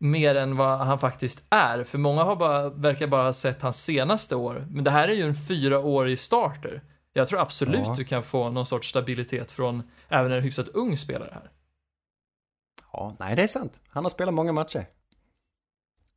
mer 0.00 0.34
än 0.34 0.56
vad 0.56 0.78
han 0.78 0.98
faktiskt 0.98 1.42
är. 1.50 1.84
För 1.84 1.98
många 1.98 2.22
har 2.22 2.36
bara, 2.36 2.68
verkar 2.70 3.06
bara 3.06 3.22
ha 3.24 3.32
sett 3.32 3.62
hans 3.62 3.84
senaste 3.84 4.36
år, 4.36 4.66
men 4.70 4.84
det 4.84 4.90
här 4.90 5.08
är 5.08 5.12
ju 5.14 5.22
en 5.22 5.34
fyraårig 5.34 6.18
starter. 6.18 6.82
Jag 7.12 7.28
tror 7.28 7.40
absolut 7.40 7.80
Ja. 7.86 7.94
du 7.96 8.04
kan 8.04 8.22
få 8.22 8.50
någon 8.50 8.66
sorts 8.66 8.88
stabilitet 8.88 9.52
från 9.52 9.82
även 10.08 10.32
en 10.32 10.42
hyfsat 10.42 10.68
ung 10.68 10.96
spelare 10.96 11.30
här. 11.34 11.50
Ja, 12.92 13.16
nej 13.18 13.36
det 13.36 13.42
är 13.42 13.46
sant. 13.46 13.80
Han 13.88 14.04
har 14.04 14.10
spelat 14.10 14.34
många 14.34 14.52
matcher. 14.52 14.86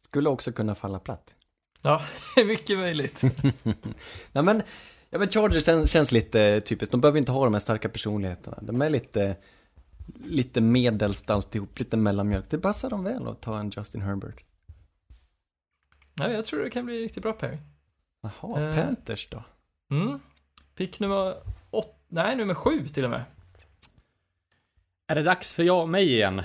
Skulle 0.02 0.30
också 0.30 0.52
kunna 0.52 0.76
falla 0.76 1.00
platt. 1.00 1.34
Ja, 1.82 2.02
mycket 2.46 2.78
möjligt. 2.78 3.22
Nej 4.32 4.44
men, 4.44 4.64
ja 5.10 5.20
men 5.20 5.30
Chargers 5.30 5.66
känns, 5.66 5.92
känns 5.92 6.12
lite 6.12 6.62
typiskt. 6.62 6.92
De 6.92 7.02
behöver 7.02 7.20
inte 7.20 7.32
ha 7.32 7.44
de 7.44 7.54
här 7.54 7.62
starka 7.62 7.90
personligheterna. 7.90 8.58
De 8.62 8.82
är 8.82 8.90
lite, 8.90 9.36
lite 10.16 10.62
medelst 10.62 11.30
alltihop, 11.30 11.80
lite 11.80 11.98
mellanmjölk. 11.98 12.50
Det 12.50 12.58
passar 12.60 12.90
dem 12.90 13.04
väl 13.04 13.28
att 13.28 13.42
ta 13.42 13.60
en 13.60 13.72
Justin 13.76 14.02
Herbert. 14.02 14.44
Ja, 16.16 16.30
jag 16.30 16.46
tror 16.46 16.64
det 16.64 16.70
kan 16.70 16.86
bli 16.86 17.02
riktigt 17.04 17.24
bra 17.24 17.34
pairing. 17.34 17.60
Jaha, 18.22 18.62
Eh. 18.62 18.76
Panthers 18.76 19.28
då? 19.30 19.44
Mm. 19.92 20.20
Pick 20.76 21.00
nummer 21.00 21.36
åt, 21.72 21.96
nej 22.08 22.36
nummer 22.36 22.54
sju 22.54 22.88
till 22.88 23.04
och 23.04 23.10
med. 23.10 23.24
Är 25.08 25.16
det 25.16 25.24
dags 25.24 25.54
för 25.54 25.64
jag 25.64 25.82
och 25.82 25.90
mig 25.90 26.14
igen? 26.14 26.42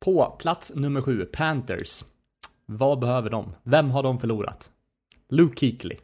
På 0.00 0.36
plats 0.38 0.72
nummer 0.74 1.00
sju, 1.02 1.24
Panthers. 1.24 2.04
Vad 2.66 2.98
behöver 2.98 3.30
de? 3.30 3.54
Vem 3.62 3.90
har 3.90 4.02
de 4.02 4.18
förlorat? 4.20 4.70
Luke 5.28 5.54
Kuechly. 5.54 5.96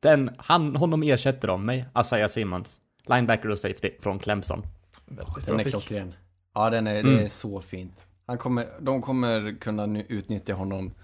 Den, 0.00 0.30
han, 0.38 0.76
honom 0.76 1.02
ersätter 1.02 1.48
de 1.48 1.66
med 1.66 1.84
Isaiah 2.00 2.28
Simmons. 2.28 2.78
Linebacker 3.06 3.48
och 3.50 3.58
safety 3.58 3.90
från 4.00 4.18
Clemson. 4.18 4.62
Väldigt 5.06 5.46
Den 5.46 5.60
är 5.60 5.64
pick. 5.64 5.72
klockren. 5.72 6.14
Ja, 6.58 6.70
den 6.70 6.86
är, 6.86 6.94
det 6.94 7.00
Mm. 7.00 7.24
är 7.24 7.28
så 7.28 7.60
fint. 7.60 7.94
Han 8.26 8.38
kommer, 8.38 8.68
de 8.80 9.02
kommer 9.02 9.58
kunna 9.60 10.02
utnyttja 10.02 10.54
honom. 10.54 10.94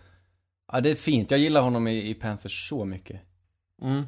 Ja, 0.72 0.80
det 0.80 0.90
är 0.90 0.94
fint. 0.94 1.30
Jag 1.30 1.40
gillar 1.40 1.62
honom 1.62 1.86
i, 1.88 2.10
i 2.10 2.14
Panthers 2.14 2.68
så 2.68 2.84
mycket. 2.84 3.20
Mm. 3.82 4.02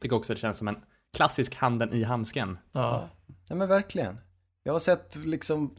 Tycker 0.00 0.16
också 0.16 0.34
det 0.34 0.40
känns 0.40 0.58
som 0.58 0.68
en 0.68 0.76
klassisk 1.16 1.54
handen 1.56 1.92
i 1.92 2.02
handsken. 2.04 2.58
Ja. 2.72 3.08
Ja, 3.48 3.54
men 3.54 3.68
verkligen. 3.68 4.18
Jag 4.62 4.72
har 4.72 4.80
sett 4.80 5.16
liksom 5.16 5.74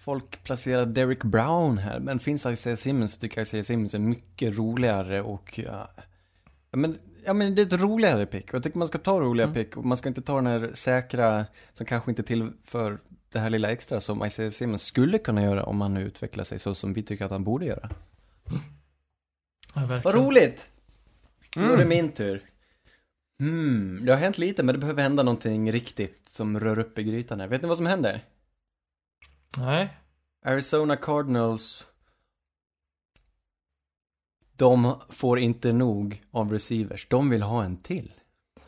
folk 0.00 0.44
placera 0.44 0.84
Derek 0.84 1.24
Brown 1.24 1.78
här, 1.78 2.00
men 2.00 2.18
finns 2.18 2.46
Isaiah 2.46 2.76
Simmons 2.76 3.12
så 3.12 3.18
tycker 3.18 3.38
jag 3.38 3.42
Isaiah 3.42 3.62
Simmons 3.64 3.94
är 3.94 3.98
mycket 3.98 4.58
roligare 4.58 5.22
och 5.22 5.58
ja, 5.58 5.90
ja, 6.70 6.78
men, 6.78 6.98
ja 7.26 7.32
men 7.32 7.54
det 7.54 7.62
är 7.62 7.66
ett 7.66 7.80
roligare 7.80 8.26
pick 8.26 8.48
och 8.48 8.54
jag 8.54 8.62
tycker 8.62 8.78
man 8.78 8.88
ska 8.88 8.98
ta 8.98 9.20
roliga 9.20 9.46
Mm. 9.46 9.54
pick 9.54 9.76
och 9.76 9.84
man 9.84 9.96
ska 9.96 10.08
inte 10.08 10.22
ta 10.22 10.34
den 10.36 10.46
här 10.46 10.70
säkra 10.74 11.44
som 11.72 11.86
kanske 11.86 12.10
inte 12.10 12.22
tillför 12.22 12.98
det 13.32 13.38
här 13.38 13.50
lilla 13.50 13.70
extra 13.70 14.00
som 14.00 14.24
Isaiah 14.24 14.50
Simmons 14.50 14.82
skulle 14.82 15.18
kunna 15.18 15.42
göra 15.42 15.64
om 15.64 15.80
han 15.80 15.94
nu 15.94 16.02
utvecklar 16.02 16.44
sig 16.44 16.58
så 16.58 16.74
som 16.74 16.92
vi 16.92 17.02
tycker 17.02 17.24
att 17.24 17.30
han 17.30 17.44
borde 17.44 17.66
göra. 17.66 17.90
ja, 19.74 20.00
Vad 20.04 20.14
roligt! 20.14 20.70
Nu 21.56 21.62
Mm. 21.62 21.74
är 21.74 21.78
det 21.78 21.84
min 21.84 22.12
tur. 22.12 22.44
Hmm, 23.38 24.04
det 24.04 24.12
har 24.12 24.18
hänt 24.20 24.38
lite 24.38 24.62
men 24.62 24.72
det 24.74 24.78
behöver 24.78 25.02
hända 25.02 25.22
någonting 25.22 25.72
riktigt 25.72 26.28
som 26.28 26.60
rör 26.60 26.78
upp 26.78 26.98
i 26.98 27.02
grytan 27.02 27.40
här. 27.40 27.48
Vet 27.48 27.62
ni 27.62 27.68
vad 27.68 27.76
som 27.76 27.86
händer? 27.86 28.24
Nej. 29.56 29.96
Arizona 30.44 30.96
Cardinals 30.96 31.86
De 34.56 35.00
får 35.08 35.38
inte 35.38 35.72
nog 35.72 36.22
av 36.30 36.52
receivers. 36.52 37.06
De 37.08 37.30
vill 37.30 37.42
ha 37.42 37.64
en 37.64 37.76
till. 37.76 38.12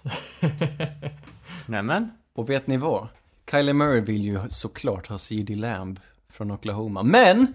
Nämen. 1.67 2.11
Och 2.33 2.51
vet 2.51 2.67
ni 2.67 2.77
vad? 2.77 3.09
Kylie 3.51 3.73
Murray 3.73 4.01
vill 4.01 4.25
ju 4.25 4.41
såklart 4.51 5.07
ha 5.07 5.19
CD 5.19 5.57
Lamb 5.57 6.01
från 6.29 6.51
Oklahoma. 6.51 7.03
Men! 7.03 7.55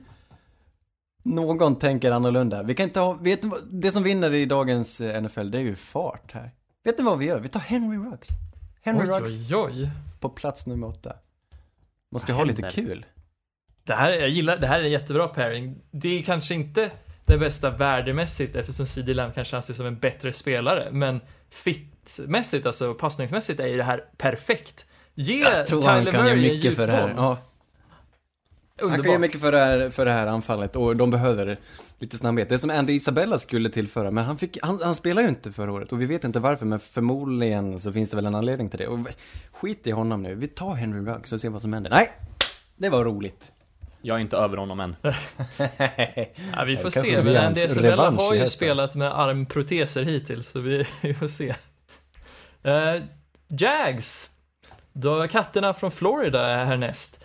Någon 1.24 1.80
tänker 1.80 2.12
annorlunda. 2.12 2.64
Vi 2.64 2.76
kan 2.76 2.84
inte 2.84 3.00
ha, 3.00 3.14
vet 3.14 3.44
ni 3.44 3.50
vad, 3.50 3.60
det 3.72 3.92
som 3.92 4.04
vinner 4.04 4.34
i 4.34 4.46
dagens 4.46 5.02
eh, 5.02 5.22
NFL 5.22 5.52
det 5.52 5.58
är 5.58 5.62
ju 5.62 5.76
fart 5.76 6.32
här. 6.32 6.52
Vet 6.84 6.98
ni 6.98 7.04
vad 7.04 7.20
vi 7.20 7.26
gör? 7.26 7.40
Vi 7.40 7.48
tar 7.48 7.60
Henry 7.60 7.98
Ruggs. 7.98 8.30
Henry 8.82 9.08
Oj, 9.08 9.20
Ruggs 9.20 9.52
oj, 9.52 9.56
oj. 9.56 9.90
på 10.20 10.30
plats 10.30 10.68
nummer 10.68 10.88
åtta. 10.88 11.16
Måste 12.12 12.34
ha 12.34 12.44
lite 12.44 12.70
kul. 12.72 13.06
Det 13.84 13.94
här, 13.94 14.12
jag 14.12 14.30
gillar, 14.30 14.58
det 14.58 14.68
här 14.68 14.80
är 14.80 14.84
en 14.84 14.92
jättebra 14.92 15.28
pairing. 15.28 15.82
Det 15.92 16.20
är 16.20 16.24
kanske 16.24 16.54
inte 16.54 16.92
det 17.26 17.38
bästa 17.38 17.70
värdemässigt 17.70 18.56
eftersom 18.56 18.86
CD 18.86 19.14
Lamb 19.14 19.34
kanske 19.34 19.56
anses 19.56 19.78
som 19.78 19.86
en 19.86 20.00
bättre 20.00 20.34
spelare, 20.34 20.90
men 20.92 21.22
fitmässigt, 21.50 22.66
alltså 22.66 22.94
passningsmässigt 22.94 23.60
är 23.60 23.68
ju 23.68 23.78
det 23.78 23.84
här 23.84 24.06
perfekt. 24.18 24.86
Ge 25.16 25.40
Jag 25.40 25.68
tror 25.68 25.84
han 25.84 26.00
Kyler 26.00 26.12
kan 26.12 26.26
göra 26.26 26.36
Murray 26.36 26.50
en 26.50 26.56
mycket 26.56 26.76
för 26.76 26.88
det 26.88 26.94
här. 26.94 27.14
Ja. 27.18 27.38
Han 28.82 28.92
kan 28.92 29.06
göra 29.06 29.20
mycket 29.20 29.42
för 29.42 29.52
det, 29.52 29.60
här, 29.60 29.90
för 29.90 30.06
det 30.06 30.12
här 30.12 30.28
anfallet 30.28 30.76
och 30.76 30.96
de 30.96 31.12
behöver 31.12 31.60
lite 32.00 32.18
snabbhet. 32.18 32.50
Det 32.50 32.56
är 32.56 32.60
som 32.60 32.70
Andy 32.70 32.94
Isabella 32.94 33.38
skulle 33.38 33.70
tillföra, 33.70 34.12
men 34.12 34.24
han, 34.24 34.38
fick, 34.38 34.58
han, 34.62 34.80
han 34.84 34.96
spelar 34.96 35.22
ju 35.22 35.28
inte 35.28 35.52
förra 35.52 35.72
året 35.72 35.92
och 35.92 36.02
vi 36.02 36.06
vet 36.06 36.24
inte 36.24 36.40
varför, 36.40 36.66
men 36.66 36.80
förmodligen 36.80 37.80
så 37.80 37.92
finns 37.92 38.10
det 38.10 38.16
väl 38.16 38.26
en 38.26 38.36
anledning 38.36 38.70
till 38.70 38.80
det. 38.80 38.88
Och 38.88 39.00
skit 39.52 39.88
i 39.88 39.92
honom 39.92 40.24
nu, 40.24 40.36
vi 40.36 40.48
tar 40.48 40.76
Henry 40.76 41.12
Ruggs 41.12 41.34
och 41.34 41.42
ser 41.42 41.50
vad 41.50 41.62
som 41.62 41.74
händer. 41.74 41.90
Nej! 41.90 42.12
Det 42.78 42.90
var 42.90 43.06
roligt. 43.06 43.52
Jag 44.02 44.18
är 44.18 44.22
inte 44.22 44.38
över 44.38 44.58
honom 44.58 44.80
än. 44.80 44.96
Ja, 46.56 46.64
vi 46.66 46.78
får 46.78 46.90
se, 46.90 47.24
men 47.24 47.38
Andy 47.38 47.62
Isabella 47.62 48.12
har 48.12 48.34
ju 48.34 48.48
spelat 48.48 48.96
med 48.96 49.20
armproteser 49.20 50.04
hittills, 50.04 50.50
så 50.50 50.60
vi, 50.60 50.86
vi 51.02 51.14
får 51.14 51.28
se. 51.28 51.56
Uh, 52.66 53.04
Jags, 53.48 54.30
då 54.96 55.28
katterna 55.28 55.74
från 55.74 55.92
Florida 55.92 56.48
är 56.48 56.66
härnäst. 56.66 57.24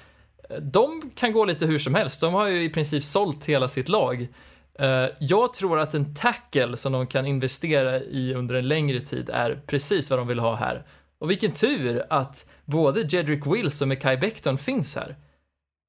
De 0.60 1.10
kan 1.14 1.32
gå 1.32 1.44
lite 1.44 1.66
hur 1.66 1.78
som 1.78 1.94
helst, 1.94 2.20
de 2.20 2.34
har 2.34 2.46
ju 2.46 2.64
i 2.64 2.70
princip 2.70 3.04
sålt 3.04 3.44
hela 3.44 3.68
sitt 3.68 3.88
lag. 3.88 4.28
Eh, 4.74 5.06
Jag 5.20 5.52
tror 5.52 5.80
att 5.80 5.94
en 5.94 6.14
tackle 6.14 6.76
som 6.76 6.92
de 6.92 7.06
kan 7.06 7.26
investera 7.26 7.96
i 8.00 8.34
under 8.34 8.54
en 8.54 8.68
längre 8.68 9.00
tid 9.00 9.30
är 9.32 9.62
precis 9.66 10.10
vad 10.10 10.18
de 10.18 10.28
vill 10.28 10.38
ha 10.38 10.54
här. 10.54 10.86
Och 11.18 11.30
vilken 11.30 11.52
tur 11.52 12.02
att 12.10 12.46
både 12.64 13.00
Jedrick 13.00 13.46
Wills 13.46 13.82
och 13.82 13.88
Mekhi 13.88 14.16
Becton 14.16 14.58
finns 14.58 14.96
här. 14.96 15.16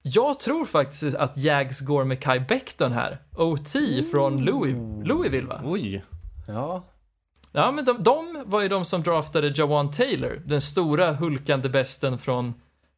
Jag 0.03 0.39
tror 0.39 0.65
faktiskt 0.65 1.15
att 1.17 1.37
Jags 1.37 1.79
går 1.81 2.03
med 2.03 2.19
Kai 2.23 2.39
Becton 2.39 2.91
här. 2.91 3.17
OT 3.37 3.71
från 4.11 4.45
Louis, 4.45 4.75
Louisville 5.07 5.47
va? 5.47 5.61
Oj. 5.65 6.03
Ja. 6.47 6.83
Ja 7.51 7.71
men 7.71 7.85
de, 7.85 8.03
de 8.03 8.43
var 8.45 8.61
ju 8.61 8.67
de 8.67 8.85
som 8.85 9.03
draftade 9.03 9.53
Jawan 9.55 9.91
Taylor, 9.91 10.41
den 10.45 10.61
stora 10.61 11.13
hulkande 11.13 11.69
besten 11.69 12.17
från 12.17 12.53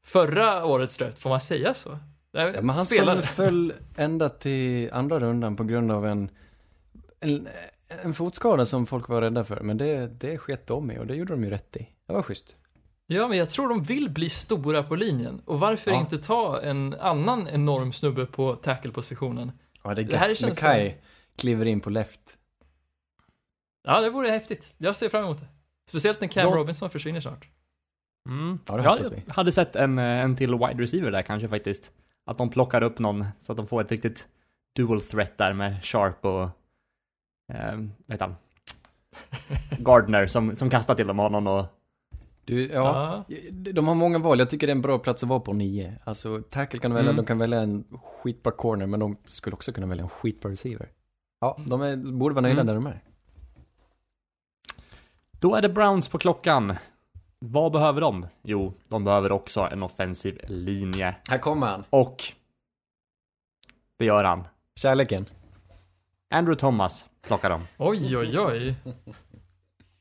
förra 0.05 0.65
årets 0.65 0.97
draft, 0.97 1.19
får 1.19 1.29
man 1.29 1.41
säga 1.41 1.73
så? 1.73 1.97
ja 2.31 2.51
men 2.51 2.69
han 2.69 2.85
Spelare. 2.85 3.21
som 3.21 3.27
föll 3.35 3.73
ända 3.95 4.29
till 4.29 4.89
andra 4.93 5.19
rundan 5.19 5.55
på 5.55 5.63
grund 5.63 5.91
av 5.91 6.05
en, 6.07 6.29
en, 7.19 7.47
en 8.03 8.13
fotskada 8.13 8.65
som 8.65 8.85
folk 8.85 9.07
var 9.09 9.21
rädda 9.21 9.43
för. 9.43 9.61
Men 9.61 9.77
det, 9.77 10.07
det 10.07 10.37
skett 10.37 10.67
de 10.67 10.91
i 10.91 10.99
och 10.99 11.07
det 11.07 11.15
gjorde 11.15 11.33
de 11.33 11.43
ju 11.43 11.49
rätt 11.49 11.75
i. 11.75 11.87
Det 12.07 12.13
var 12.13 12.21
schysst. 12.21 12.55
Ja, 13.07 13.27
men 13.27 13.37
jag 13.37 13.49
tror 13.49 13.69
de 13.69 13.83
vill 13.83 14.09
bli 14.09 14.29
stora 14.29 14.83
på 14.83 14.95
linjen. 14.95 15.41
Och 15.45 15.59
varför 15.59 15.91
Ja. 15.91 15.99
inte 15.99 16.17
ta 16.17 16.61
en 16.61 16.93
annan 16.99 17.47
enorm 17.47 17.93
snubbe 17.93 18.25
på 18.25 18.55
tackle-positionen? 18.55 19.51
Ja, 19.83 19.93
det 19.95 20.01
är 20.01 20.05
Det 20.05 20.17
här 20.17 20.29
gött. 20.29 20.37
känns 20.37 20.59
Kai 20.59 20.93
kliver 21.37 21.65
in 21.65 21.79
på 21.81 21.89
left. 21.89 22.19
Ja, 23.83 24.01
det 24.01 24.09
vore 24.09 24.29
häftigt. 24.29 24.73
Jag 24.77 24.95
ser 24.95 25.09
fram 25.09 25.23
emot 25.23 25.39
det. 25.39 25.47
Speciellt 25.89 26.21
när 26.21 26.27
Cam 26.27 26.49
Ja. 26.49 26.55
Robinson 26.55 26.89
försvinner 26.89 27.19
snart. 27.19 27.47
Mm. 28.29 28.59
Ja, 28.67 28.77
det 28.77 28.83
jag 28.83 29.33
hade 29.33 29.51
sett 29.51 29.75
en, 29.75 29.99
eh, 29.99 30.05
en 30.23 30.35
till 30.35 30.51
wide 30.55 30.81
receiver 30.83 31.11
där 31.11 31.21
kanske 31.21 31.47
faktiskt. 31.49 31.91
Att 32.25 32.37
de 32.37 32.49
plockar 32.49 32.81
upp 32.83 32.99
någon 32.99 33.25
så 33.39 33.51
att 33.53 33.57
de 33.57 33.67
får 33.67 33.81
ett 33.81 33.91
riktigt 33.91 34.27
dual 34.75 35.01
threat 35.01 35.37
där 35.37 35.53
med 35.53 35.83
Sharp 35.83 36.25
och... 36.25 36.41
Eh, 37.53 37.75
vad 37.75 38.11
heter 38.11 38.25
han? 38.25 38.35
Gardner 39.79 40.27
som, 40.27 40.55
som 40.55 40.69
kastar 40.69 40.95
till 40.95 41.07
dem 41.07 41.19
honom 41.19 41.47
och... 41.47 41.65
Du, 42.45 42.67
ja. 42.67 43.23
De 43.49 43.87
har 43.87 43.95
många 43.95 44.19
val. 44.19 44.39
Jag 44.39 44.49
tycker 44.49 44.67
det 44.67 44.71
är 44.71 44.75
en 44.75 44.81
bra 44.81 44.99
plats 44.99 45.23
att 45.23 45.29
vara 45.29 45.39
på 45.39 45.53
nio. 45.53 45.99
Alltså, 46.03 46.41
tackle 46.49 46.79
kan 46.79 46.91
de 46.91 46.95
välja, 46.95 47.11
Mm. 47.11 47.23
de 47.23 47.27
kan 47.27 47.37
välja 47.37 47.61
en 47.61 47.83
skitbra 48.03 48.51
corner, 48.51 48.85
men 48.85 48.99
de 48.99 49.17
skulle 49.27 49.53
också 49.53 49.71
kunna 49.71 49.87
välja 49.87 50.03
en 50.03 50.09
skitbra 50.09 50.51
receiver. 50.51 50.89
Ja, 51.41 51.57
de 51.67 51.81
är, 51.81 51.95
borde 51.95 52.35
vara 52.35 52.41
nöjda 52.41 52.61
Mm. 52.61 52.67
där 52.67 52.73
de 52.75 52.85
är. 52.87 53.03
Då 55.43 55.55
är 55.55 55.61
det 55.61 55.69
Browns 55.69 56.09
på 56.09 56.17
klockan. 56.17 56.75
Vad 57.39 57.71
behöver 57.71 58.01
de? 58.01 58.27
Jo, 58.41 58.73
de 58.89 59.03
behöver 59.03 59.31
också 59.31 59.61
en 59.61 59.83
offensiv 59.83 60.39
linje. 60.47 61.15
Här 61.29 61.37
kommer 61.37 61.67
han. 61.67 61.83
Och... 61.89 62.23
Det 63.97 64.05
gör 64.05 64.23
han. 64.23 64.47
Kärleken. 64.75 65.25
Andrew 66.29 66.59
Thomas 66.59 67.05
plockar 67.21 67.49
de. 67.49 67.61
Oj, 67.77 68.17
oj, 68.17 68.39
oj. 68.39 68.75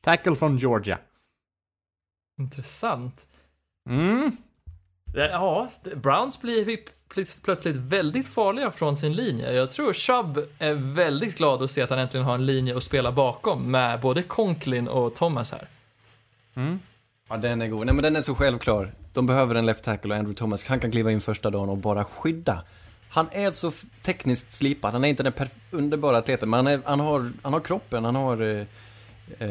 Tackle 0.01 0.35
från 0.35 0.57
Georgia. 0.57 0.99
Intressant. 2.39 3.27
Mm. 3.89 4.31
Ja, 5.15 5.69
Browns 5.95 6.41
blir 6.41 6.65
vi 6.65 6.75
pl- 6.75 6.89
plötsligt 7.43 7.75
väldigt 7.75 8.27
farliga 8.27 8.71
från 8.71 8.97
sin 8.97 9.13
linje. 9.13 9.53
Jag 9.53 9.71
tror 9.71 9.93
Chubb 9.93 10.47
är 10.59 10.73
väldigt 10.73 11.37
glad 11.37 11.63
att 11.63 11.71
se 11.71 11.81
att 11.81 11.89
han 11.89 11.99
äntligen 11.99 12.25
har 12.25 12.35
en 12.35 12.45
linje 12.45 12.77
att 12.77 12.83
spela 12.83 13.11
bakom 13.11 13.71
med 13.71 14.01
både 14.01 14.23
Conklin 14.23 14.87
och 14.87 15.15
Thomas 15.15 15.51
här. 15.51 15.67
Mm. 16.55 16.79
Ja, 17.29 17.37
den 17.37 17.61
är 17.61 17.67
god. 17.67 17.85
Nej, 17.85 17.95
men 17.95 18.03
den 18.03 18.15
är 18.15 18.21
så 18.21 18.35
självklar. 18.35 18.93
De 19.13 19.25
behöver 19.25 19.55
en 19.55 19.65
left 19.65 19.83
tackle 19.83 20.13
och 20.13 20.19
Andrew 20.19 20.37
Thomas, 20.37 20.65
han 20.65 20.79
kan 20.79 20.91
kliva 20.91 21.11
in 21.11 21.21
första 21.21 21.49
dagen 21.49 21.69
och 21.69 21.77
bara 21.77 22.05
skydda. 22.05 22.63
Han 23.09 23.27
är 23.31 23.51
så 23.51 23.71
tekniskt 24.01 24.53
slipad, 24.53 24.93
han 24.93 25.03
är 25.03 25.09
inte 25.09 25.23
den 25.23 25.33
underbara 25.71 26.17
atleten, 26.17 26.49
men 26.49 26.57
han, 26.57 26.67
är, 26.67 26.81
han, 26.85 26.99
har, 26.99 27.31
han 27.41 27.53
har 27.53 27.59
kroppen, 27.59 28.05
han 28.05 28.15
har 28.15 28.65
eh, 29.39 29.47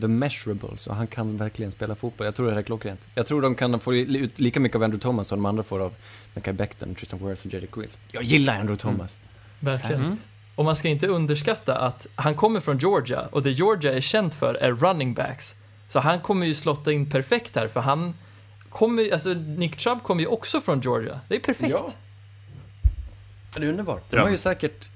the 0.00 0.08
measurables 0.08 0.80
så 0.82 0.92
han 0.92 1.06
kan 1.06 1.36
verkligen 1.36 1.72
spela 1.72 1.94
fotboll. 1.94 2.24
Jag 2.24 2.34
tror 2.34 2.46
det 2.46 2.52
här 2.52 2.58
är 2.58 2.62
klockrent. 2.62 3.00
Jag 3.14 3.26
tror 3.26 3.42
de 3.42 3.54
kan 3.54 3.80
få 3.80 3.94
ut 3.94 4.38
lika 4.38 4.60
mycket 4.60 4.76
av 4.76 4.82
Andrew 4.82 5.02
Thomas 5.02 5.28
som 5.28 5.38
de 5.38 5.46
andra 5.46 5.62
får 5.62 5.80
av 5.80 5.94
Mekhi 6.34 6.52
Becton, 6.52 6.94
Tristan 6.94 7.26
Wirfs 7.28 7.44
och 7.44 7.52
Jerry 7.52 7.66
Quills. 7.66 7.98
Jag 8.12 8.22
gillar 8.22 8.54
Andrew 8.54 8.76
Thomas. 8.76 9.18
Verkligen. 9.60 10.04
Mm. 10.04 10.16
Och 10.54 10.64
man 10.64 10.76
ska 10.76 10.88
inte 10.88 11.06
underskatta 11.06 11.78
att 11.78 12.06
han 12.14 12.34
kommer 12.34 12.60
från 12.60 12.78
Georgia 12.78 13.28
och 13.32 13.42
det 13.42 13.50
Georgia 13.50 13.92
är 13.92 14.00
känt 14.00 14.34
för 14.34 14.54
är 14.54 14.72
running 14.72 15.14
backs. 15.14 15.54
Så 15.88 16.00
han 16.00 16.20
kommer 16.20 16.46
ju 16.46 16.54
slotta 16.54 16.92
in 16.92 17.10
perfekt 17.10 17.56
här 17.56 17.68
för 17.68 17.80
han 17.80 18.14
kommer 18.68 19.02
ju- 19.02 19.12
alltså 19.12 19.28
Nick 19.34 19.80
Chubb 19.80 20.02
kommer 20.02 20.20
ju 20.20 20.26
också 20.26 20.60
från 20.60 20.80
Georgia. 20.80 21.20
Det 21.28 21.36
är 21.36 21.40
perfekt. 21.40 21.70
Ja. 21.70 21.92
Det 23.56 23.64
är 23.64 23.68
underbart. 23.68 24.10
De 24.10 24.18
har 24.18 24.30
ju 24.30 24.36
säkert... 24.36 24.88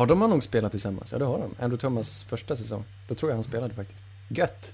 Ja, 0.00 0.06
de 0.06 0.20
har 0.20 0.28
nog 0.28 0.42
spelat 0.42 0.70
tillsammans. 0.70 1.12
Ja, 1.12 1.18
det 1.18 1.24
har 1.24 1.38
de. 1.38 1.54
Andrew 1.58 1.76
Thomas 1.76 2.22
första 2.22 2.56
säsong. 2.56 2.84
Då 3.08 3.14
tror 3.14 3.30
jag 3.30 3.36
han 3.36 3.44
spelade 3.44 3.74
faktiskt. 3.74 4.04
Gött. 4.28 4.72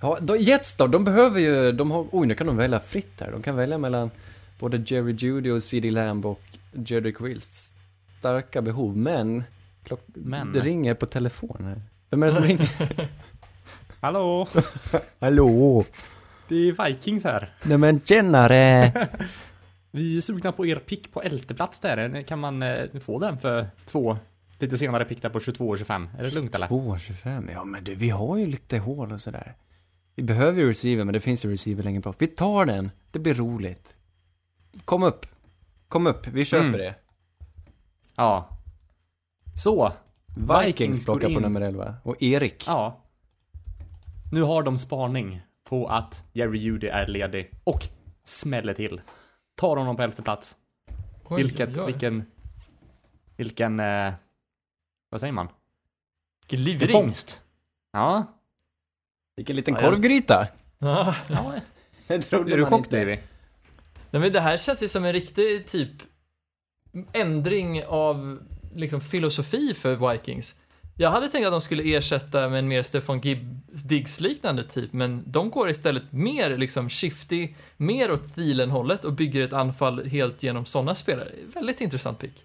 Ja, 0.00 0.18
då, 0.20 0.36
Jets 0.36 0.76
då, 0.76 0.86
de 0.86 1.04
behöver 1.04 1.40
ju, 1.40 1.72
de 1.72 1.90
har, 1.90 2.06
oj 2.10 2.26
nu 2.26 2.34
kan 2.34 2.46
de 2.46 2.56
välja 2.56 2.80
fritt 2.80 3.20
här. 3.20 3.30
De 3.32 3.42
kan 3.42 3.56
välja 3.56 3.78
mellan 3.78 4.10
både 4.58 4.82
Jerry 4.86 5.12
Judy 5.12 5.50
och 5.50 5.62
CD 5.62 5.90
Lamb 5.90 6.26
och 6.26 6.40
Jedrick 6.72 7.20
Wills 7.20 7.72
starka 8.18 8.62
behov, 8.62 8.96
men, 8.96 9.44
klock... 9.84 10.00
Men. 10.06 10.52
det 10.52 10.60
ringer 10.60 10.94
på 10.94 11.06
telefon 11.06 11.64
här. 11.64 11.82
Vem 12.10 12.22
är 12.22 12.26
det 12.26 12.32
som 12.32 12.42
ringer? 12.42 12.70
Hallå? 14.00 14.48
Hallå? 15.20 15.84
Det 16.48 16.56
är 16.56 16.86
Vikings 16.86 17.24
här. 17.24 17.52
Nej 17.62 17.78
men 17.78 18.00
tjenare! 18.00 18.92
Vi 19.90 20.16
är 20.16 20.20
sugna 20.20 20.52
på 20.52 20.66
er 20.66 20.76
pick 20.76 21.12
på 21.12 21.22
plats 21.56 21.80
där. 21.80 22.22
Kan 22.22 22.38
man 22.38 22.62
eh, 22.62 23.00
få 23.00 23.18
den 23.18 23.38
för 23.38 23.66
två 23.86 24.18
lite 24.58 24.78
senare 24.78 25.04
pick 25.04 25.22
där 25.22 25.30
på 25.30 25.40
22 25.40 25.68
och 25.68 25.78
25? 25.78 26.08
Är 26.18 26.22
det 26.22 26.30
lugnt 26.34 26.54
eller? 26.54 26.66
2,25, 26.66 27.50
ja 27.52 27.64
men 27.64 27.84
du, 27.84 27.94
vi 27.94 28.10
har 28.10 28.36
ju 28.36 28.46
lite 28.46 28.78
hål 28.78 29.12
och 29.12 29.20
sådär. 29.20 29.54
Vi 30.14 30.22
behöver 30.22 30.60
ju 30.60 30.68
receiver, 30.68 31.04
men 31.04 31.12
det 31.12 31.20
finns 31.20 31.44
ju 31.44 31.50
receiver 31.50 31.82
längre 31.82 32.00
bort. 32.00 32.16
Vi 32.18 32.26
tar 32.26 32.64
den, 32.64 32.90
det 33.10 33.18
blir 33.18 33.34
roligt. 33.34 33.96
Kom 34.84 35.02
upp. 35.02 35.26
Kom 35.88 36.06
upp, 36.06 36.26
vi 36.26 36.44
köper 36.44 36.64
Mm. 36.68 36.78
det. 36.78 36.94
Ja. 38.16 38.48
Så. 39.64 39.92
Vikings, 40.36 40.66
Vikings 40.66 41.04
plockar 41.04 41.34
på 41.34 41.40
nummer 41.40 41.60
11. 41.60 41.94
Och 42.02 42.22
Erik. 42.22 42.64
Ja. 42.66 43.04
Nu 44.32 44.42
har 44.42 44.62
de 44.62 44.78
spaning 44.78 45.40
på 45.68 45.86
att 45.86 46.24
Jerry 46.32 46.58
Judy 46.58 46.86
är 46.86 47.06
ledig 47.06 47.50
och 47.64 47.84
smäller 48.24 48.74
till. 48.74 49.00
Tar 49.58 49.76
honom 49.76 49.96
på 49.96 50.02
elfte 50.02 50.22
plats. 50.22 50.56
Oj, 51.24 51.42
Vilket, 51.42 51.68
oj, 51.68 51.80
oj. 51.80 51.86
vilken, 51.86 52.24
vilken, 53.36 53.80
eh, 53.80 54.12
vad 55.10 55.20
säger 55.20 55.32
man? 55.32 55.48
Vilken 56.40 56.64
Vilken 56.64 56.80
livring. 56.88 56.92
fångst. 56.92 57.42
Ja. 57.92 58.24
Vilken 59.36 59.56
liten 59.56 59.74
Ja, 59.74 59.80
korvgryta. 59.80 60.48
Ja. 60.78 61.14
ja. 61.28 61.54
Det 62.06 62.22
trodde 62.22 62.52
Är 62.52 62.56
du 62.56 62.66
chock 62.66 62.78
inte. 62.78 62.98
Davy? 63.00 63.18
Nej, 64.10 64.20
men 64.20 64.32
det 64.32 64.40
här 64.40 64.56
känns 64.56 64.82
ju 64.82 64.88
som 64.88 65.04
en 65.04 65.12
riktig 65.12 65.66
typ 65.66 65.90
ändring 67.12 67.84
av 67.84 68.38
liksom 68.74 69.00
filosofi 69.00 69.74
för 69.74 70.12
Vikings. 70.12 70.54
Jag 71.00 71.10
hade 71.10 71.28
tänkt 71.28 71.46
att 71.46 71.52
de 71.52 71.60
skulle 71.60 71.96
ersätta 71.96 72.48
med 72.48 72.58
en 72.58 72.68
mer 72.68 72.82
Stefan 72.82 73.20
Diggs-liknande 73.84 74.64
typ, 74.64 74.92
men 74.92 75.22
de 75.26 75.50
går 75.50 75.70
istället 75.70 76.02
mer 76.12 76.56
liksom 76.56 76.90
shifty, 76.90 77.48
mer 77.76 78.12
åt 78.12 78.34
Thielen-hållet 78.34 79.04
och 79.04 79.12
bygger 79.12 79.40
ett 79.40 79.52
anfall 79.52 80.06
helt 80.06 80.42
genom 80.42 80.66
sådana 80.66 80.94
spelare. 80.94 81.28
Väldigt 81.54 81.80
intressant 81.80 82.18
pick. 82.18 82.44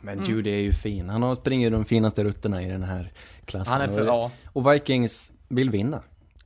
Men 0.00 0.24
Judy 0.24 0.50
är 0.50 0.60
ju 0.60 0.72
fin. 0.72 1.08
Han 1.08 1.22
har 1.22 1.34
springer 1.34 1.70
de 1.70 1.84
finaste 1.84 2.24
rutterna 2.24 2.62
i 2.62 2.66
den 2.66 2.82
här 2.82 3.12
klassen. 3.44 3.72
Han 3.72 3.82
är 3.82 3.92
för, 3.92 4.00
och, 4.00 4.06
ja. 4.06 4.30
och 4.52 4.72
Vikings 4.72 5.32
vill 5.48 5.70
vinna. 5.70 6.02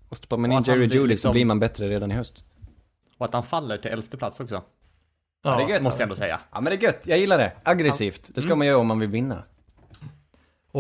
Och 0.09 0.17
stoppar 0.17 0.37
man 0.37 0.53
in 0.53 0.63
Jerry 0.63 0.81
Judy 0.81 0.99
så 0.99 1.07
liksom- 1.07 1.33
blir 1.33 1.45
man 1.45 1.61
bättre 1.61 1.89
redan 1.89 2.13
i 2.13 2.15
höst. 2.15 2.45
Och 3.19 3.25
att 3.25 3.35
han 3.35 3.43
faller 3.43 3.77
till 3.77 3.91
elfte 3.91 4.17
plats 4.17 4.41
också. 4.41 4.63
Ja, 5.43 5.57
det 5.57 5.63
är 5.63 5.69
gött. 5.69 5.83
Måste 5.83 6.03
jag 6.03 6.07
ändå 6.07 6.15
säga. 6.15 6.41
Ja 6.53 6.61
men 6.61 6.71
det 6.71 6.79
är 6.79 6.83
gött, 6.83 7.03
jag 7.05 7.19
gillar 7.19 7.39
det. 7.39 7.53
Aggressivt. 7.65 8.31
Det 8.35 8.43
ska 8.43 8.57
man 8.57 8.67
göra 8.67 8.79
om 8.79 8.87
man 8.87 8.99
vill 8.99 9.09
vinna. 9.09 9.45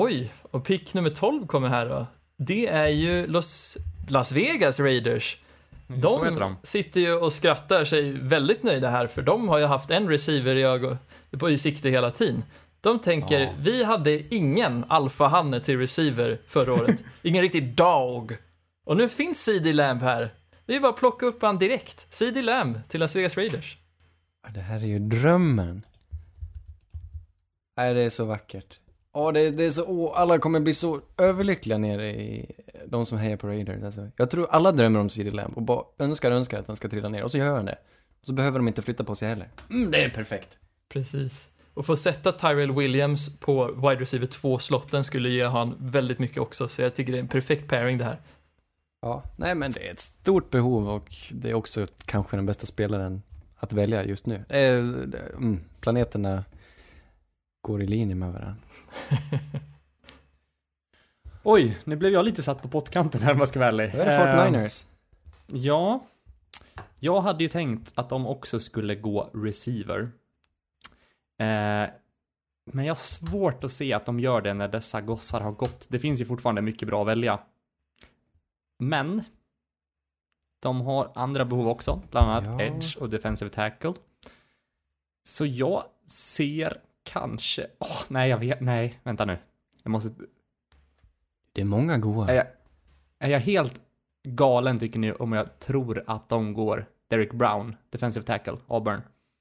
Oj, 0.00 0.32
och 0.42 0.64
pick 0.64 0.94
nummer 0.94 1.10
12 1.10 1.46
kommer 1.46 1.68
här 1.68 1.88
då. 1.88 2.06
Det 2.36 2.66
är 2.66 2.88
ju 2.88 3.26
Los, 3.26 3.76
Las 4.08 4.32
Vegas 4.32 4.80
Raiders. 4.80 5.38
De 5.86 6.34
de. 6.38 6.56
sitter 6.62 7.00
ju 7.00 7.12
och 7.14 7.32
skrattar 7.32 7.84
sig 7.84 8.12
väldigt 8.12 8.62
nöjda 8.62 8.90
här 8.90 9.06
för 9.06 9.22
de 9.22 9.48
har 9.48 9.58
ju 9.58 9.64
haft 9.64 9.90
en 9.90 10.08
receiver 10.08 10.56
i, 10.56 10.62
ögon, 10.62 10.98
på, 11.38 11.50
i 11.50 11.58
sikte 11.58 11.88
hela 11.90 12.10
tiden. 12.10 12.44
De 12.80 12.98
tänker, 12.98 13.40
Ja. 13.40 13.50
vi 13.60 13.84
hade 13.84 14.34
ingen 14.34 14.84
alfahanne 14.88 15.60
till 15.60 15.78
receiver 15.78 16.40
förra 16.48 16.72
året. 16.72 16.96
ingen 17.22 17.42
riktig 17.42 17.74
dog. 17.74 18.36
Och 18.84 18.96
nu 18.96 19.08
finns 19.08 19.44
CD 19.44 19.72
Lamb 19.72 20.02
här. 20.02 20.34
Det 20.66 20.76
är 20.76 20.80
bara 20.80 20.92
att 20.92 20.98
plocka 20.98 21.26
upp 21.26 21.42
han 21.42 21.58
direkt. 21.58 22.06
CD 22.10 22.42
Lamb 22.42 22.88
till 22.88 23.00
Las 23.00 23.16
Vegas 23.16 23.36
Raiders. 23.36 23.76
Det 24.54 24.60
här 24.60 24.76
är 24.76 24.86
ju 24.86 24.98
drömmen. 24.98 25.82
Nej, 27.76 27.94
det 27.94 28.00
är 28.00 28.10
så 28.10 28.24
vackert. 28.24 28.78
Ja, 29.14 29.32
det, 29.32 29.50
det 29.50 29.64
är 29.64 29.70
så, 29.70 30.12
alla 30.12 30.38
kommer 30.38 30.60
bli 30.60 30.74
så 30.74 31.00
överlyckliga 31.16 31.78
nere 31.78 32.10
i, 32.10 32.52
de 32.86 33.06
som 33.06 33.18
hejar 33.18 33.36
på 33.36 33.46
Raiders. 33.46 33.82
Alltså, 33.82 34.10
jag 34.16 34.30
tror 34.30 34.46
alla 34.50 34.72
drömmer 34.72 35.00
om 35.00 35.10
CD 35.10 35.30
Lamb 35.30 35.56
och 35.56 35.62
bara 35.62 35.84
önskar, 35.98 36.30
önskar 36.30 36.58
att 36.58 36.66
han 36.66 36.76
ska 36.76 36.88
trilla 36.88 37.08
ner. 37.08 37.22
Och 37.22 37.30
så 37.30 37.38
gör 37.38 37.56
han 37.56 37.64
det. 37.64 37.78
Och 38.20 38.26
så 38.26 38.32
behöver 38.32 38.58
de 38.58 38.68
inte 38.68 38.82
flytta 38.82 39.04
på 39.04 39.14
sig 39.14 39.28
heller. 39.28 39.48
Mm, 39.70 39.90
det 39.90 40.04
är 40.04 40.10
perfekt. 40.10 40.48
Precis. 40.88 41.48
Och 41.74 41.86
få 41.86 41.96
sätta 41.96 42.32
Tyrell 42.32 42.72
Williams 42.72 43.38
på 43.40 43.66
wide 43.66 44.00
receiver 44.00 44.26
2-slotten 44.26 45.04
skulle 45.04 45.28
ge 45.28 45.44
han 45.44 45.76
väldigt 45.78 46.18
mycket 46.18 46.38
också, 46.38 46.68
så 46.68 46.82
jag 46.82 46.94
tycker 46.94 47.12
det 47.12 47.18
är 47.18 47.22
en 47.22 47.28
perfekt 47.28 47.68
pairing 47.68 47.98
det 47.98 48.04
här. 48.04 48.20
Ja, 49.00 49.22
nej 49.36 49.54
men 49.54 49.70
det 49.70 49.88
är 49.88 49.92
ett 49.92 50.00
stort 50.00 50.50
behov 50.50 50.88
och 50.88 51.16
det 51.30 51.50
är 51.50 51.54
också 51.54 51.86
kanske 52.04 52.36
den 52.36 52.46
bästa 52.46 52.66
spelaren 52.66 53.22
att 53.56 53.72
välja 53.72 54.04
just 54.04 54.26
nu. 54.26 54.44
Eh, 54.48 54.78
mm, 55.36 55.60
planeterna 55.80 56.44
går 57.60 57.82
i 57.82 57.86
linje 57.86 58.14
med 58.14 58.32
varandra. 58.32 58.56
Oj, 61.42 61.78
nu 61.84 61.96
blev 61.96 62.12
jag 62.12 62.24
lite 62.24 62.42
satt 62.42 62.62
på 62.62 62.68
pottkanten 62.68 63.20
här 63.22 63.32
om 63.32 63.38
jag 63.38 63.48
ska 63.48 63.58
vara 63.58 63.68
ärlig. 63.68 63.92
Då 63.92 63.98
är 63.98 64.06
det 64.06 64.14
Eh, 64.14 64.62
49ers. 64.62 64.86
Ja. 65.46 66.04
Jag 67.00 67.20
hade 67.20 67.42
ju 67.44 67.48
tänkt 67.48 67.92
att 67.94 68.08
de 68.08 68.26
också 68.26 68.60
skulle 68.60 68.94
gå 68.94 69.30
receiver. 69.34 70.00
Eh, 71.38 71.86
men 72.72 72.84
jag 72.84 72.90
har 72.90 72.94
svårt 72.94 73.64
att 73.64 73.72
se 73.72 73.92
att 73.92 74.06
de 74.06 74.20
gör 74.20 74.40
det 74.40 74.54
när 74.54 74.68
dessa 74.68 75.00
gossar 75.00 75.40
har 75.40 75.52
gått. 75.52 75.86
Det 75.90 75.98
finns 75.98 76.20
ju 76.20 76.24
fortfarande 76.24 76.62
mycket 76.62 76.88
bra 76.88 77.00
att 77.02 77.08
välja. 77.08 77.40
Men. 78.78 79.22
De 80.60 80.80
har 80.80 81.12
andra 81.14 81.44
behov 81.44 81.68
också, 81.68 82.02
bland 82.10 82.30
annat 82.30 82.46
Ja. 82.46 82.60
edge 82.62 82.96
och 82.96 83.10
defensive 83.10 83.50
tackle. 83.50 83.94
Så 85.24 85.46
jag 85.46 85.82
ser 86.06 86.80
kanske, 87.12 87.66
åh 87.78 88.02
nej 88.08 88.30
jag 88.30 88.38
vet, 88.38 88.60
nej 88.60 89.00
vänta 89.02 89.24
nu. 89.24 89.38
Jag 89.82 89.90
måste, 89.90 90.10
Det 91.52 91.60
är 91.60 91.64
många 91.64 91.94
är 91.94 91.98
goa. 91.98 92.34
jag, 92.34 92.46
är 93.18 93.28
jag 93.28 93.40
helt 93.40 93.80
galen 94.28 94.78
tycker 94.78 94.98
ni 94.98 95.12
om 95.12 95.32
jag 95.32 95.58
tror 95.58 96.04
att 96.06 96.28
de 96.28 96.52
går 96.54 96.86
Derek 97.08 97.32
Brown, 97.32 97.76
defensive 97.90 98.26
tackle, 98.26 98.56
Auburn? 98.66 99.00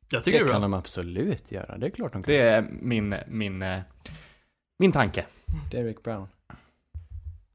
Jag 0.10 0.24
tycker 0.24 0.40
Det 0.40 0.46
det 0.46 0.50
är 0.50 0.54
kan 0.54 0.62
de 0.62 0.74
absolut 0.74 1.52
göra. 1.52 1.78
Det 1.78 1.86
är 1.86 1.90
klart 1.90 2.14
de 2.14 2.24
kan. 2.24 2.34
Det 2.34 2.40
är 2.42 2.68
min, 2.82 3.16
min, 3.28 3.62
eh, 3.62 3.80
min 4.80 4.92
tanke. 4.92 5.26
Derek 5.72 6.04
Brown. 6.04 6.28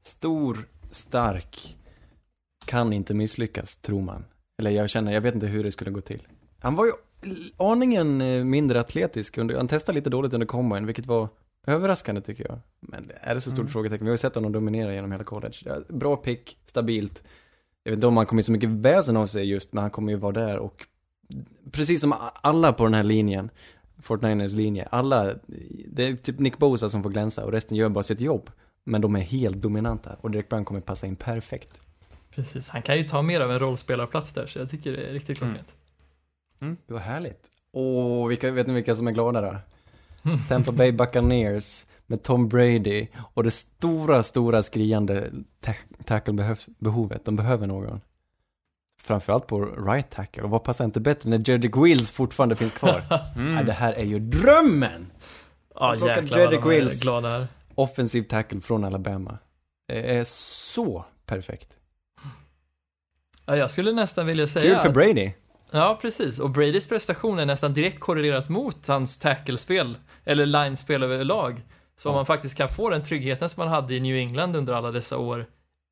Stor, 0.03 0.57
stark. 0.91 1.77
Kan 2.65 2.93
inte 2.93 3.13
misslyckas, 3.13 3.77
tror 3.77 4.01
man. 4.01 4.25
Eller 4.57 4.71
jag 4.71 4.89
känner, 4.89 5.11
jag 5.11 5.21
vet 5.21 5.33
inte 5.35 5.47
hur 5.47 5.63
det 5.63 5.71
skulle 5.71 5.91
gå 5.91 6.01
till. 6.01 6.27
Han 6.59 6.75
var 6.75 6.85
ju 6.85 6.91
aningen 7.57 8.21
eh, 8.21 8.43
mindre 8.43 8.79
atletisk. 8.79 9.37
Under, 9.37 9.55
han 9.57 9.67
testade 9.67 9.95
lite 9.95 10.09
dåligt 10.09 10.33
under 10.33 10.47
combine, 10.47 10.85
vilket 10.85 11.05
var 11.05 11.27
överraskande 11.67 12.21
tycker 12.21 12.45
jag. 12.49 12.59
Men 12.79 13.11
är 13.21 13.35
det 13.35 13.41
så 13.41 13.49
stort 13.49 13.59
Mm. 13.59 13.71
frågetecken? 13.71 14.05
Vi 14.05 14.09
har 14.09 14.13
ju 14.13 14.17
sett 14.17 14.35
honom 14.35 14.51
dominera 14.51 14.93
genom 14.93 15.11
hela 15.11 15.23
college. 15.23 15.53
Ja, 15.65 15.77
Bra 15.89 16.15
pick, 16.15 16.57
stabilt. 16.65 17.23
Jag 17.83 17.91
vet 17.91 17.97
inte 17.97 18.07
om 18.07 18.17
han 18.17 18.25
kommer 18.25 18.41
så 18.41 18.51
mycket 18.51 18.69
väsen 18.69 19.17
av 19.17 19.27
sig 19.27 19.45
just, 19.49 19.73
men 19.73 19.81
han 19.81 19.91
kommer 19.91 20.11
ju 20.11 20.17
vara 20.17 20.31
där 20.31 20.57
och 20.57 20.87
precis 21.71 22.01
som 22.01 22.13
alla 22.41 22.73
på 22.73 22.83
den 22.83 22.93
här 22.93 23.03
linjen, 23.03 23.49
49ers 24.01 24.55
linje, 24.55 24.87
alla, 24.91 25.33
det 25.87 26.03
är 26.03 26.15
typ 26.15 26.39
Nick 26.39 26.57
Bosa 26.57 26.89
som 26.89 27.03
får 27.03 27.09
glänsa 27.09 27.45
och 27.45 27.51
resten 27.51 27.77
gör 27.77 27.89
bara 27.89 28.03
sitt 28.03 28.21
jobb. 28.21 28.49
Men 28.83 29.01
de 29.01 29.15
är 29.15 29.19
helt 29.19 29.55
dominanta 29.55 30.15
och 30.21 30.31
Derek 30.31 30.49
Brown 30.49 30.65
kommer 30.65 30.81
passa 30.81 31.07
in 31.07 31.15
perfekt. 31.15 31.79
Precis, 32.29 32.67
han 32.69 32.81
kan 32.81 32.97
ju 32.97 33.03
ta 33.03 33.21
mer 33.21 33.41
av 33.41 33.51
en 33.51 33.59
rollspelarplats 33.59 34.33
där, 34.33 34.45
så 34.47 34.59
jag 34.59 34.69
tycker 34.69 34.91
det 34.91 35.03
är 35.09 35.13
riktigt 35.13 35.41
Mm. 35.41 35.55
Det 36.87 36.93
var 36.93 36.99
härligt. 36.99 37.43
Åh, 37.71 38.27
vilka, 38.27 38.51
vet 38.51 38.67
ni 38.67 38.73
vilka 38.73 38.95
som 38.95 39.07
är 39.07 39.11
glada 39.11 39.41
då? 39.41 39.55
Tampa 40.49 40.71
Bay 40.71 40.91
Buccaneers 40.91 41.85
med 42.07 42.23
Tom 42.23 42.49
Brady 42.49 43.07
och 43.33 43.43
det 43.43 43.51
stora, 43.51 44.23
stora 44.23 44.63
skriande 44.63 45.31
ta- 45.61 45.73
tackle-behovet. 46.05 47.25
De 47.25 47.35
behöver 47.35 47.67
någon. 47.67 48.01
Framförallt 49.01 49.47
på 49.47 49.65
right 49.65 50.09
tackle. 50.11 50.43
Och 50.43 50.49
vad 50.49 50.63
passar 50.63 50.85
inte 50.85 50.99
bättre 50.99 51.29
när 51.29 51.49
Jedrick 51.49 51.77
Wills 51.77 52.11
fortfarande 52.11 52.55
finns 52.55 52.73
kvar? 52.73 53.03
Mm. 53.37 53.65
Det 53.65 53.71
här 53.73 53.93
är 53.93 54.03
ju 54.05 54.19
drömmen! 54.19 55.11
Ja, 55.75 55.95
plockar 55.97 56.15
jäklar 56.21 56.39
Jedrick 56.39 56.61
de 56.61 56.69
är 56.71 56.75
Wills. 56.75 57.01
glada 57.01 57.29
här. 57.29 57.47
Offensiv 57.75 58.23
tackle 58.23 58.61
från 58.61 58.83
Alabama. 58.83 59.37
Det 59.87 60.15
är 60.17 60.23
så 60.27 61.05
perfekt. 61.25 61.77
Ja, 63.45 63.55
jag 63.55 63.71
skulle 63.71 63.91
nästan 63.91 64.25
vilja 64.25 64.47
säga 64.47 64.73
Kul 64.73 64.79
för 64.81 64.87
att- 64.87 64.93
Brady. 64.93 65.31
Ja, 65.75 65.99
precis. 66.01 66.39
Och 66.39 66.49
Bradys 66.49 66.87
prestation 66.87 67.39
är 67.39 67.45
nästan 67.45 67.73
direkt 67.73 67.99
korrelerat 67.99 68.49
mot 68.49 68.87
hans 68.87 69.19
tacklespel, 69.19 69.97
eller 70.25 70.45
linespel 70.45 71.03
överlag. 71.03 71.61
Så 71.95 72.09
om 72.09 72.15
man 72.15 72.25
faktiskt 72.25 72.55
kan 72.57 72.69
få 72.69 72.89
den 72.89 73.03
tryggheten 73.03 73.49
som 73.49 73.61
man 73.61 73.73
hade 73.73 73.95
i 73.95 73.99
New 73.99 74.15
England 74.15 74.55
under 74.55 74.73
alla 74.73 74.91
dessa 74.91 75.17
år 75.17 75.45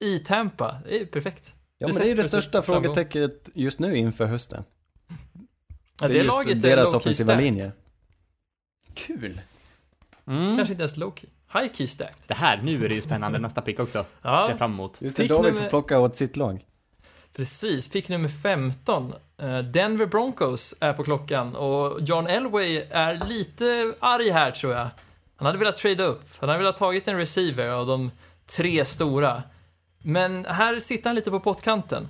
i 0.04 0.20
Tampa, 0.20 0.82
det 0.86 1.02
är 1.02 1.06
perfekt. 1.06 1.54
Ja, 1.78 1.88
Det 1.88 1.94
men 1.94 2.02
det 2.02 2.08
är 2.08 2.16
ju 2.16 2.22
det 2.24 2.30
största 2.30 2.62
frågetecknet 2.62 3.50
just 3.54 3.80
nu 3.80 3.98
inför 3.98 4.26
hösten. 4.26 4.64
Ja, 6.02 6.08
det, 6.08 6.14
är 6.14 6.24
just 6.24 6.28
laget 6.28 6.58
är 6.58 6.62
deras 6.62 6.94
offensiva 6.94 7.36
linje. 7.36 7.72
Kul! 8.94 9.42
Mm. 10.28 10.58
Kanske 10.58 10.74
inte 10.74 10.82
ens 10.82 10.98
low-key. 10.98 11.30
High-key 11.54 11.88
stacked. 11.88 12.16
Det 12.28 12.34
här, 12.34 12.62
nu 12.64 12.86
är 12.86 12.90
det 12.90 12.96
ju 12.96 13.02
spännande 13.02 13.40
nästa 13.40 13.62
pick 13.62 13.80
också. 13.80 14.06
Ja, 14.22 14.46
Ser 14.50 14.58
fram 14.58 14.72
emot. 14.72 15.02
Just 15.02 15.18
det, 15.18 15.28
David 15.28 15.54
nummer- 15.54 15.64
får 15.64 15.70
plocka 15.70 16.00
åt 16.00 16.16
sitt 16.16 16.38
lag. 16.38 16.66
Precis, 17.36 17.88
pick 17.88 18.10
nummer 18.10 18.28
15. 18.28 19.14
Eh, 19.42 19.60
Denver 19.60 20.06
Broncos 20.06 20.76
är 20.80 20.94
på 20.94 21.04
klockan 21.04 21.56
och 21.56 22.02
John 22.02 22.28
Elway 22.28 22.78
är 22.90 23.22
lite 23.28 23.96
arg 24.00 24.30
här 24.30 24.52
tror 24.52 24.74
jag. 24.74 24.90
Han 25.36 25.46
hade 25.46 25.58
velat 25.58 25.78
trada 25.78 26.04
upp, 26.04 26.24
han 26.40 26.50
hade 26.50 26.60
velat 26.60 26.78
tagit 26.78 27.08
en 27.08 27.18
receiver 27.18 27.68
av 27.68 27.88
de 27.88 28.12
tre 28.46 28.86
stora. 28.86 29.44
Men 30.04 30.46
här 30.46 30.80
sitter 30.80 31.10
han 31.10 31.16
lite 31.16 31.32
på 31.32 31.40
pottkanten. 31.40 32.10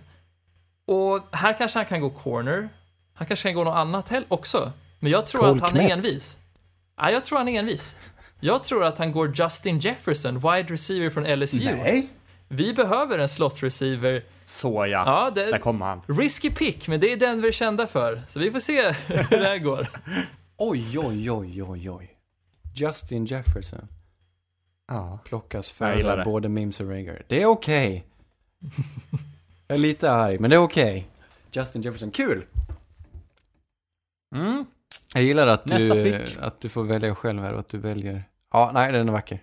Och 0.88 1.28
här 1.32 1.58
kanske 1.58 1.80
han 1.80 1.86
kan 1.86 2.02
gå 2.02 2.10
corner. 2.10 2.70
Han 3.14 3.28
kanske 3.28 3.50
kan 3.50 3.56
gå 3.56 3.64
något 3.64 3.76
annat 3.76 4.12
också. 4.28 4.72
Men 5.00 5.12
jag 5.12 5.28
tror 5.28 5.42
Cole 5.42 5.52
att 5.52 5.62
han 5.62 5.78
är 5.80 5.88
Kmet. 5.88 5.92
envis. 5.92 6.36
Ja, 6.98 7.12
jag 7.12 7.26
tror 7.26 7.38
han 7.38 7.48
är 7.48 7.60
envis. 7.60 7.96
Jag 8.40 8.64
tror 8.64 8.84
att 8.84 8.98
han 8.98 9.12
går 9.12 9.34
Justin 9.36 9.80
Jefferson, 9.80 10.36
wide 10.40 10.74
receiver 10.74 11.10
från 11.10 11.24
LSU. 11.40 11.66
Nej. 11.66 12.10
Vi 12.48 12.74
behöver 12.74 13.20
en 13.20 13.30
slot 13.30 13.64
receiver. 13.64 14.24
Så 14.52 14.86
ja, 14.88 14.88
Ja, 14.88 15.32
det- 15.36 15.52
där 15.52 15.58
kommer 15.58 15.86
han. 15.86 16.02
Risky 16.08 16.50
pick, 16.52 16.88
men 16.88 17.00
det 17.00 17.14
är 17.14 17.18
den 17.18 17.42
vi 17.42 17.48
är 17.48 17.52
kända 17.52 17.88
för. 17.88 18.22
Så 18.30 18.40
vi 18.40 18.52
får 18.52 18.60
se 18.60 18.92
hur 18.92 19.40
det 19.40 19.46
här 19.48 19.58
går. 19.58 19.88
Oj, 20.58 21.00
oj, 21.00 21.32
oj, 21.32 21.64
oj, 21.64 21.90
oj. 21.90 22.18
Justin 22.76 23.26
Jefferson 23.26 23.88
Ja. 24.88 25.20
plockas 25.26 25.70
före 25.70 26.24
både 26.26 26.50
Mims 26.50 26.80
och 26.80 26.90
Rager. 26.90 27.24
Det 27.28 27.42
är 27.42 27.46
okej. 27.46 28.06
Jag 29.68 29.76
är 29.78 29.82
lite 29.82 30.12
arg, 30.12 30.40
men 30.40 30.50
det 30.50 30.56
är 30.56 30.62
okej. 30.64 31.08
Justin 31.52 31.82
Jefferson, 31.82 32.12
kul! 32.12 32.46
Mm. 34.36 34.66
Jag 35.14 35.24
gillar 35.24 35.48
att 35.48 35.66
Nästa 35.66 35.94
du, 35.96 36.04
pick. 36.26 36.38
att 36.42 36.62
du 36.62 36.70
får 36.70 36.84
välja 36.84 37.16
själv 37.16 37.42
här 37.44 37.54
och 37.54 37.60
att 37.60 37.68
du 37.70 37.78
väljer. 37.78 38.24
Ja, 38.54 38.72
nej, 38.74 38.92
den 38.92 39.08
är 39.10 39.14
vacker. 39.14 39.40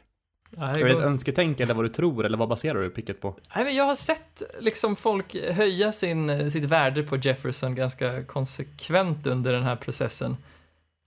Jag 0.50 0.84
vet 0.84 0.96
går- 0.96 1.02
önsketänk 1.02 1.60
eller 1.60 1.74
vad 1.74 1.84
du 1.84 1.88
tror, 1.88 2.26
eller 2.26 2.38
vad 2.38 2.48
baserar 2.48 2.82
du 2.82 2.90
picket 2.90 3.20
på? 3.20 3.34
Nej, 3.56 3.64
men 3.64 3.76
jag 3.76 3.84
har 3.84 3.94
sett 3.94 4.42
liksom 4.60 4.96
folk 4.96 5.36
höja 5.52 5.92
sin, 5.92 6.50
sitt 6.50 6.64
värde 6.64 7.02
på 7.02 7.16
Jefferson 7.16 7.74
ganska 7.74 8.24
konsekvent 8.24 9.26
under 9.26 9.52
den 9.52 9.62
här 9.62 9.76
processen. 9.76 10.36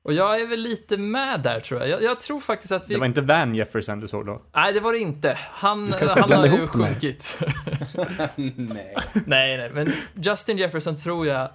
Och 0.03 0.13
jag 0.13 0.41
är 0.41 0.47
väl 0.47 0.59
lite 0.59 0.97
med 0.97 1.39
där 1.39 1.59
tror 1.59 1.79
jag. 1.79 1.89
Jag, 1.89 2.03
jag 2.03 2.19
tror 2.19 2.39
faktiskt 2.39 2.71
att 2.71 2.89
vi... 2.89 2.93
Det 2.93 2.99
var 2.99 3.05
inte 3.05 3.21
Van 3.21 3.55
Jefferson 3.55 3.99
du 3.99 4.07
såg 4.07 4.25
då? 4.25 4.41
Nej, 4.53 4.73
det 4.73 4.79
var 4.79 4.93
det 4.93 4.99
inte. 4.99 5.37
Han, 5.39 5.93
han 5.99 6.31
har 6.31 6.45
ju 6.45 6.67
sjunkit. 6.67 7.37
nej. 8.35 8.95
nej, 9.25 9.57
nej, 9.57 9.69
men 9.73 9.93
Justin 10.15 10.57
Jefferson 10.57 10.95
tror 10.95 11.27
jag 11.27 11.49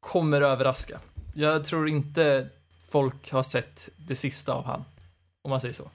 kommer 0.00 0.40
överraska. 0.40 0.98
Jag 1.34 1.64
tror 1.64 1.88
inte 1.88 2.48
folk 2.90 3.32
har 3.32 3.42
sett 3.42 3.88
det 3.96 4.16
sista 4.16 4.52
av 4.52 4.64
han. 4.64 4.84
Om 5.42 5.50
man 5.50 5.60
säger 5.60 5.74
så. 5.74 5.90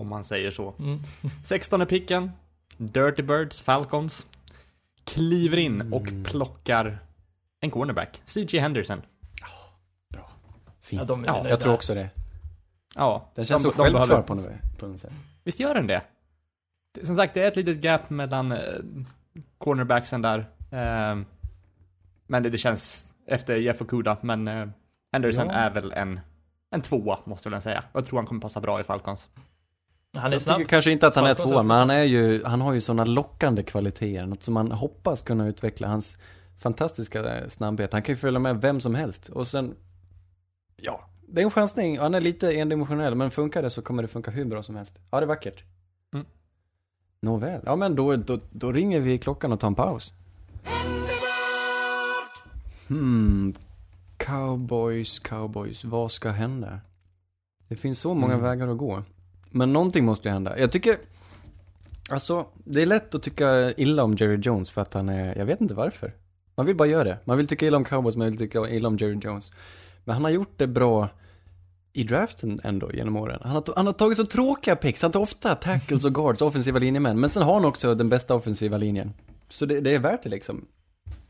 Om 0.00 0.08
man 0.08 0.24
säger 0.24 0.50
så. 0.50 0.74
Mm. 0.78 1.00
16 1.42 1.86
picken. 1.86 2.30
Dirty 2.76 3.22
Birds, 3.22 3.60
Falcons. 3.62 4.26
Kliver 5.04 5.56
in 5.56 5.92
och 5.92 6.08
Mm. 6.08 6.24
plockar 6.24 6.98
en 7.60 7.70
cornerback. 7.70 8.22
CJ 8.24 8.58
Henderson. 8.58 9.02
Fint. 10.82 11.00
Ja, 11.00 11.04
de 11.06 11.24
Ja, 11.26 11.48
jag 11.48 11.60
tror 11.60 11.74
också 11.74 11.94
det. 11.94 12.10
Ja, 12.94 13.30
Den 13.34 13.44
känns 13.46 13.62
de- 13.62 13.72
så 13.72 13.76
de 13.76 13.82
självklar 13.82 14.06
behöver- 14.06 14.26
på 14.26 14.34
något, 14.34 14.78
på 14.78 14.86
något 14.86 15.00
sätt. 15.00 15.12
Visst 15.44 15.60
gör 15.60 15.74
den 15.74 15.86
det? 15.86 16.02
Som 17.02 17.16
sagt, 17.16 17.34
det 17.34 17.42
är 17.42 17.46
ett 17.48 17.56
litet 17.56 17.80
gap 17.84 18.10
mellan 18.10 18.52
eh, 18.52 18.58
cornerbacksen 19.58 20.22
där. 20.22 20.38
Eh, 20.70 21.18
men 22.26 22.42
det, 22.42 22.50
det 22.50 22.58
känns 22.58 23.14
efter 23.26 23.56
Jeff 23.56 23.80
Okuda, 23.82 24.16
men 24.20 24.48
eh, 24.48 24.68
Henderson 25.12 25.46
Ja. 25.46 25.52
är 25.52 25.70
väl 25.70 25.92
en, 25.92 26.20
en 26.70 26.80
tvåa, 26.80 27.18
måste 27.24 27.46
jag 27.48 27.50
väl 27.50 27.62
säga. 27.62 27.84
Jag 27.92 28.06
tror 28.06 28.18
han 28.18 28.26
kommer 28.26 28.40
passa 28.40 28.60
bra 28.60 28.80
i 28.80 28.84
Falcons. 28.84 29.28
Han 30.16 30.26
är 30.26 30.32
Jag 30.32 30.42
snabb. 30.42 30.56
tycker 30.58 30.68
kanske 30.68 30.90
inte 30.90 31.06
att 31.06 31.14
han 31.16 31.26
är 31.26 31.34
tvåa, 31.34 31.62
men 31.62 31.76
han 31.76 31.90
är 31.90 32.02
ju, 32.02 32.44
han 32.44 32.60
har 32.60 32.72
ju 32.72 32.80
sådana 32.80 33.04
lockande 33.04 33.62
kvaliteter. 33.62 34.26
Något 34.26 34.42
som 34.42 34.54
man 34.54 34.72
hoppas 34.72 35.22
kunna 35.22 35.48
utveckla. 35.48 35.88
Hans 35.88 36.18
fantastiska 36.58 37.38
eh, 37.38 37.48
snabbhet. 37.48 37.92
Han 37.92 38.02
kan 38.02 38.12
ju 38.12 38.16
följa 38.16 38.40
med 38.40 38.60
vem 38.60 38.80
som 38.80 38.94
helst. 38.94 39.28
Och 39.28 39.46
sen, 39.46 39.74
ja, 40.76 41.00
det 41.28 41.40
är 41.40 41.44
en 41.44 41.50
chansning. 41.50 41.98
Han 41.98 42.14
är 42.14 42.20
lite 42.20 42.52
endimensionell, 42.52 43.14
men 43.14 43.30
funkar 43.30 43.62
det 43.62 43.70
så 43.70 43.82
kommer 43.82 44.02
det 44.02 44.08
funka 44.08 44.30
hur 44.30 44.44
bra 44.44 44.62
som 44.62 44.76
helst. 44.76 44.98
Ja, 45.10 45.20
det 45.20 45.24
är 45.24 45.28
vackert. 45.28 45.64
Mm. 46.14 46.26
Nåväl, 47.22 47.60
ja 47.64 47.76
men 47.76 47.94
då, 47.96 48.16
då, 48.16 48.40
då 48.50 48.72
ringer 48.72 49.00
vi 49.00 49.18
klockan 49.18 49.52
och 49.52 49.60
tar 49.60 49.68
en 49.68 49.74
paus. 49.74 50.12
Hmm, 52.88 53.54
cowboys, 54.16 55.18
cowboys, 55.18 55.84
vad 55.84 56.10
ska 56.12 56.30
hända? 56.30 56.80
Det 57.68 57.76
finns 57.76 58.00
så 58.00 58.14
många 58.14 58.34
Mm. 58.34 58.44
vägar 58.44 58.68
att 58.68 58.78
gå. 58.78 59.02
Men 59.50 59.72
någonting 59.72 60.04
måste 60.04 60.28
ju 60.28 60.32
hända. 60.32 60.58
Jag 60.58 60.72
tycker, 60.72 60.98
alltså, 62.10 62.46
det 62.64 62.82
är 62.82 62.86
lätt 62.86 63.14
att 63.14 63.22
tycka 63.22 63.72
illa 63.72 64.04
om 64.04 64.14
Jerry 64.14 64.40
Jones 64.42 64.70
för 64.70 64.82
att 64.82 64.94
han 64.94 65.08
är, 65.08 65.38
jag 65.38 65.46
vet 65.46 65.60
inte 65.60 65.74
varför. 65.74 66.14
Man 66.54 66.66
vill 66.66 66.76
bara 66.76 66.88
göra 66.88 67.04
det. 67.04 67.18
Man 67.24 67.36
vill 67.36 67.46
tycka 67.46 67.66
illa 67.66 67.76
om 67.76 67.84
cowboys, 67.84 68.16
man 68.16 68.26
vill 68.26 68.38
tycka 68.38 68.68
illa 68.68 68.88
om 68.88 68.96
Jerry 68.96 69.18
Jones. 69.22 69.52
Men 70.04 70.14
han 70.14 70.24
har 70.24 70.30
gjort 70.30 70.54
det 70.56 70.66
bra 70.66 71.08
i 71.92 72.04
draften 72.04 72.60
ändå 72.64 72.92
genom 72.92 73.16
åren. 73.16 73.40
Han 73.42 73.52
har, 73.52 73.64
han 73.76 73.86
har 73.86 73.92
tagit 73.92 74.16
så 74.16 74.26
tråkiga 74.26 74.76
picks, 74.76 75.02
han 75.02 75.12
tar 75.12 75.20
ofta 75.20 75.54
tackles 75.54 76.04
och 76.04 76.14
guards, 76.14 76.42
offensiva 76.42 76.78
linjemän. 76.78 77.20
Men 77.20 77.30
sen 77.30 77.42
har 77.42 77.54
han 77.54 77.64
också 77.64 77.94
den 77.94 78.08
bästa 78.08 78.34
offensiva 78.34 78.76
linjen. 78.76 79.12
Så 79.48 79.66
det, 79.66 79.80
det 79.80 79.94
är 79.94 79.98
värt 79.98 80.22
det 80.22 80.28
liksom. 80.28 80.64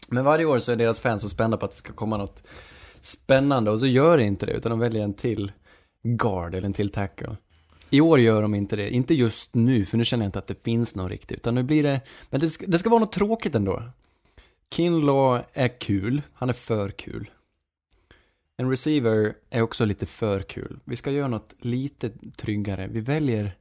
Men 0.09 0.25
varje 0.25 0.45
år 0.45 0.59
så 0.59 0.73
är 0.73 0.77
deras 0.77 0.99
fans 0.99 1.23
så 1.23 1.29
spända 1.29 1.57
på 1.57 1.65
att 1.67 1.71
det 1.71 1.77
ska 1.77 1.93
komma 1.93 2.17
något 2.17 2.43
spännande 3.01 3.71
och 3.71 3.81
så 3.81 3.87
gör 3.87 4.19
det 4.19 4.25
inte 4.25 4.47
det, 4.47 4.53
utan 4.53 4.71
de 4.71 4.79
väljer 4.79 5.05
en 5.05 5.15
till 5.15 5.53
guard 6.03 6.55
eller 6.55 6.67
en 6.67 6.73
till 6.73 6.93
tackle. 6.93 7.37
I 7.91 8.01
år 8.01 8.21
gör 8.21 8.43
de 8.43 8.55
inte 8.55 8.77
det, 8.77 8.91
inte 8.91 9.15
just 9.15 9.55
nu, 9.55 9.85
för 9.85 9.99
nu 9.99 10.05
känner 10.05 10.25
jag 10.25 10.29
inte 10.29 10.39
att 10.39 10.47
det 10.47 10.65
finns 10.65 10.95
någon 10.95 11.09
riktigt, 11.09 11.37
utan 11.37 11.55
nu 11.55 11.63
blir 11.63 11.83
det, 11.83 12.01
men 12.31 12.41
det 12.41 12.49
ska, 12.49 12.67
det 12.67 12.79
ska 12.79 12.91
vara 12.91 13.01
något 13.01 13.13
tråkigt 13.13 13.55
ändå. 13.55 13.83
Kinlaw 14.75 15.45
är 15.53 15.81
kul, 15.81 16.23
han 16.33 16.49
är 16.49 16.53
för 16.53 16.91
kul. 16.91 17.31
En 18.57 18.71
receiver 18.71 19.35
är 19.51 19.63
också 19.63 19.85
lite 19.85 20.07
för 20.07 20.43
kul. 20.43 20.79
Vi 20.85 20.97
ska 20.97 21.11
göra 21.11 21.29
något 21.29 21.55
lite 21.61 22.11
tryggare. 22.37 22.89
Vi 22.91 23.01
väljer 23.01 23.57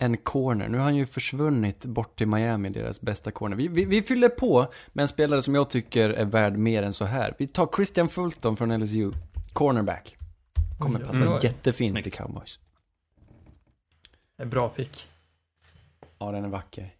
en 0.00 0.16
corner. 0.16 0.68
Nu 0.68 0.78
har 0.78 0.84
han 0.84 0.96
ju 0.96 1.06
försvunnit 1.06 1.84
bort 1.84 2.18
till 2.18 2.26
Miami, 2.26 2.70
deras 2.70 3.00
bästa 3.00 3.30
corner. 3.30 3.56
Vi, 3.56 3.68
vi, 3.68 3.84
vi 3.84 4.02
fyller 4.02 4.28
på 4.28 4.72
med 4.92 5.02
en 5.02 5.08
spelare 5.08 5.42
som 5.42 5.54
jag 5.54 5.70
tycker 5.70 6.10
är 6.10 6.24
värd 6.24 6.56
mer 6.56 6.82
än 6.82 6.92
så 6.92 7.04
här. 7.04 7.34
Vi 7.38 7.48
tar 7.48 7.68
Christian 7.76 8.08
Fulton 8.08 8.56
från 8.56 8.78
LSU, 8.78 9.12
cornerback. 9.52 10.16
Kommer 10.78 11.00
passa 11.00 11.40
jättefint 11.42 11.90
Snyggt. 11.90 12.06
i 12.06 12.10
cowboys. 12.10 12.58
En 14.38 14.50
bra 14.50 14.68
pick. 14.68 15.08
Ja, 16.18 16.32
den 16.32 16.44
är 16.44 16.48
vacker. 16.48 16.94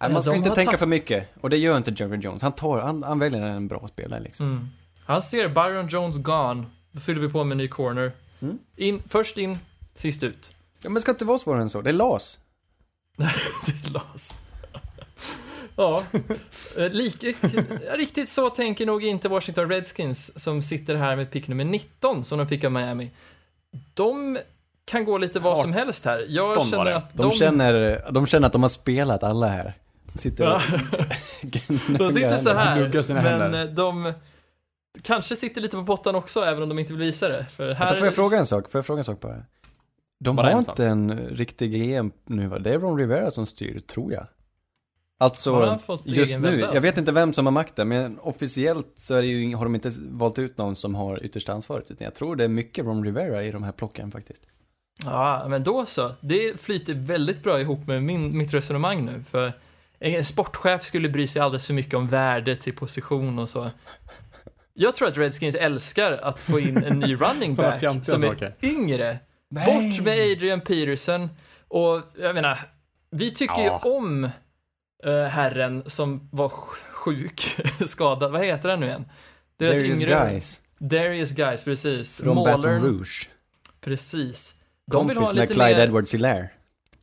Nej, 0.00 0.12
man 0.12 0.22
ska 0.22 0.32
de 0.32 0.38
inte 0.38 0.50
tänka 0.50 0.78
för 0.78 0.86
mycket. 0.86 1.28
Och 1.40 1.50
det 1.50 1.56
gör 1.56 1.76
inte 1.76 1.90
Jerry 1.90 2.16
Jones. 2.16 2.42
Han, 2.42 2.52
tar, 2.52 2.78
han, 2.78 3.02
han 3.02 3.18
väljer 3.18 3.42
en 3.42 3.68
bra 3.68 3.88
spelare 3.88 4.20
liksom. 4.20 4.46
Mm. 4.46 4.68
Han 5.04 5.22
ser 5.22 5.48
Byron 5.48 5.88
Jones 5.88 6.18
gone. 6.18 6.64
Då 6.92 7.00
fyller 7.00 7.20
vi 7.20 7.28
på 7.28 7.44
med 7.44 7.52
en 7.52 7.58
ny 7.58 7.68
corner. 7.68 8.12
Mm. 8.40 8.58
In, 8.76 9.02
först 9.08 9.38
in, 9.38 9.58
sist 9.94 10.22
ut. 10.22 10.56
Ja, 10.82 10.88
men 10.88 10.94
det 10.94 11.00
ska 11.00 11.10
inte 11.10 11.24
vara 11.24 11.38
svårare 11.38 11.62
än 11.62 11.70
så. 11.70 11.82
Det 11.82 11.90
är 11.90 11.94
LAS. 11.94 12.40
det 13.16 13.88
är 13.88 13.92
las. 13.92 14.38
ja, 15.76 16.02
eh, 16.76 16.90
lik, 16.90 17.24
riktigt 17.94 18.28
så 18.28 18.50
tänker 18.50 18.86
nog 18.86 19.04
inte 19.04 19.28
Washington 19.28 19.68
Redskins 19.68 20.42
som 20.42 20.62
sitter 20.62 20.94
här 20.94 21.16
med 21.16 21.30
pick 21.30 21.48
nummer 21.48 21.64
19 21.64 22.24
som 22.24 22.38
de 22.38 22.48
fick 22.48 22.64
av 22.64 22.72
Miami. 22.72 23.10
De 23.94 24.38
kan 24.84 25.04
gå 25.04 25.18
lite 25.18 25.40
vad 25.40 25.58
Ja, 25.58 25.62
som 25.62 25.72
helst 25.72 26.04
här. 26.04 26.26
Jag 26.28 26.54
var 26.56 26.64
känner 26.64 26.92
att 26.92 27.14
De, 27.16 27.22
de, 27.22 27.32
känner, 27.32 28.04
de 28.12 28.26
känner 28.26 28.46
att 28.46 28.52
de 28.52 28.62
har 28.62 28.68
spelat 28.68 29.22
alla 29.22 29.48
här. 29.48 29.74
De 30.12 30.18
sitter 30.18 30.44
Ja. 30.44 30.60
de 31.98 32.10
sitter 32.10 32.38
så 32.38 32.54
här, 32.54 33.02
sina 33.02 33.22
men 33.22 33.40
händer. 33.40 33.64
eh, 33.66 33.70
de 33.72 34.12
kanske 35.02 35.36
sitter 35.36 35.60
lite 35.60 35.76
på 35.76 35.84
pottan 35.84 36.14
också, 36.14 36.40
även 36.40 36.62
om 36.62 36.68
de 36.68 36.78
inte 36.78 36.92
vill 36.92 37.02
visa 37.06 37.28
det. 37.28 37.46
För 37.56 37.72
här, 37.72 37.84
Vänta, 37.84 37.96
får 37.98 38.06
jag 38.06 38.14
fråga 38.14 38.38
en 38.38 38.46
sak? 38.46 38.70
Får 38.70 38.78
jag 38.78 38.86
fråga 38.86 38.98
en 38.98 39.04
sak 39.04 39.20
bara? 39.20 39.42
De 40.20 40.36
Bara 40.36 40.46
har 40.46 40.50
en 40.52 40.58
inte 40.58 40.66
sak. 40.70 40.78
en 40.78 41.18
riktig 41.18 41.72
GM 41.72 42.10
nu 42.26 42.46
va? 42.48 42.58
Det 42.58 42.70
är 42.74 42.78
Ron 42.78 42.98
Rivera 42.98 43.30
som 43.30 43.46
styr, 43.46 43.80
tror 43.80 44.12
jag. 44.12 44.26
Alltså, 45.18 45.78
just 46.04 46.32
nu, 46.34 46.38
vända, 46.40 46.58
jag 46.58 46.66
alltså? 46.68 46.80
vet 46.82 46.98
inte 46.98 47.12
vem 47.12 47.32
som 47.32 47.46
har 47.46 47.50
makten, 47.50 47.88
men 47.88 48.18
officiellt 48.18 48.94
så 48.96 49.14
är 49.14 49.22
det 49.22 49.28
ju, 49.28 49.56
har 49.56 49.64
de 49.64 49.74
inte 49.74 49.90
valt 50.10 50.38
ut 50.38 50.58
någon 50.58 50.74
som 50.76 50.94
har 50.94 51.24
yttersta 51.24 51.52
ansvaret, 51.52 51.90
utan 51.90 52.04
jag 52.04 52.14
tror 52.14 52.36
det 52.36 52.44
är 52.44 52.48
mycket 52.48 52.84
Ron 52.84 53.04
Rivera 53.04 53.42
i 53.44 53.50
de 53.50 53.62
här 53.62 53.72
plocken 53.72 54.10
faktiskt. 54.10 54.42
Ja, 55.04 55.46
men 55.48 55.64
då 55.64 55.86
så. 55.86 56.14
Det 56.20 56.60
flyter 56.60 56.94
väldigt 56.94 57.42
bra 57.42 57.60
ihop 57.60 57.86
med 57.86 58.02
min, 58.02 58.38
mitt 58.38 58.54
resonemang 58.54 59.04
nu. 59.04 59.24
För 59.30 59.52
en 59.98 60.24
sportchef 60.24 60.84
skulle 60.84 61.08
bry 61.08 61.26
sig 61.26 61.42
alldeles 61.42 61.66
för 61.66 61.74
mycket 61.74 61.94
om 61.94 62.08
värde 62.08 62.56
till 62.56 62.72
position 62.76 63.38
och 63.38 63.48
så. 63.48 63.70
Jag 64.74 64.94
tror 64.94 65.08
att 65.08 65.16
Redskins 65.16 65.54
älskar 65.54 66.12
att 66.12 66.38
få 66.40 66.60
in 66.60 66.76
en 66.84 66.98
ny 66.98 67.16
running 67.16 67.54
back 67.54 67.80
som 67.80 68.22
är 68.22 68.28
saker. 68.28 68.54
yngre. 68.62 69.18
Bort 69.48 70.00
med 70.04 70.18
Adrian 70.32 70.60
Peterson. 70.60 71.28
Och 71.68 72.00
jag 72.18 72.34
menar, 72.34 72.58
vi 73.10 73.30
tycker 73.34 73.60
Ja. 73.62 73.80
ju 73.84 73.90
om 73.90 74.24
eh, 75.04 75.22
herren 75.24 75.82
som 75.86 76.28
var 76.32 76.48
sj- 76.48 76.74
sjuk, 76.92 77.56
skadad. 77.86 78.32
Vad 78.32 78.44
heter 78.44 78.68
han 78.68 78.80
nu 78.80 78.86
igen? 78.86 79.04
Deras 79.56 79.78
Darius 79.78 80.00
yngre... 80.00 80.28
Guys 80.30 80.60
Darius 80.78 81.32
Guys, 81.32 81.64
precis. 81.64 82.16
från 82.20 82.34
Baton 82.36 82.60
Maulern, 82.60 82.82
Rouge. 82.82 83.28
Precis. 83.80 84.54
De 84.92 85.08
vill 85.08 85.16
Kompis 85.16 85.34
med 85.34 85.48
Clyde 85.48 85.64
mer... 85.76 85.80
Edwards 85.80 86.14
Hilaire. 86.14 86.48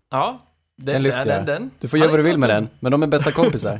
Ja, 0.09 0.41
Den 0.75 1.03
lyfter 1.03 1.25
den, 1.25 1.37
jag. 1.37 1.45
den. 1.45 1.71
Du 1.79 1.87
får 1.87 1.97
Han 1.97 2.01
göra 2.01 2.11
vad 2.11 2.19
du 2.19 2.23
vill 2.29 2.37
med 2.37 2.49
den, 2.49 2.69
men 2.79 2.91
de 2.91 3.03
är 3.03 3.07
bästa 3.07 3.31
kompisar. 3.31 3.79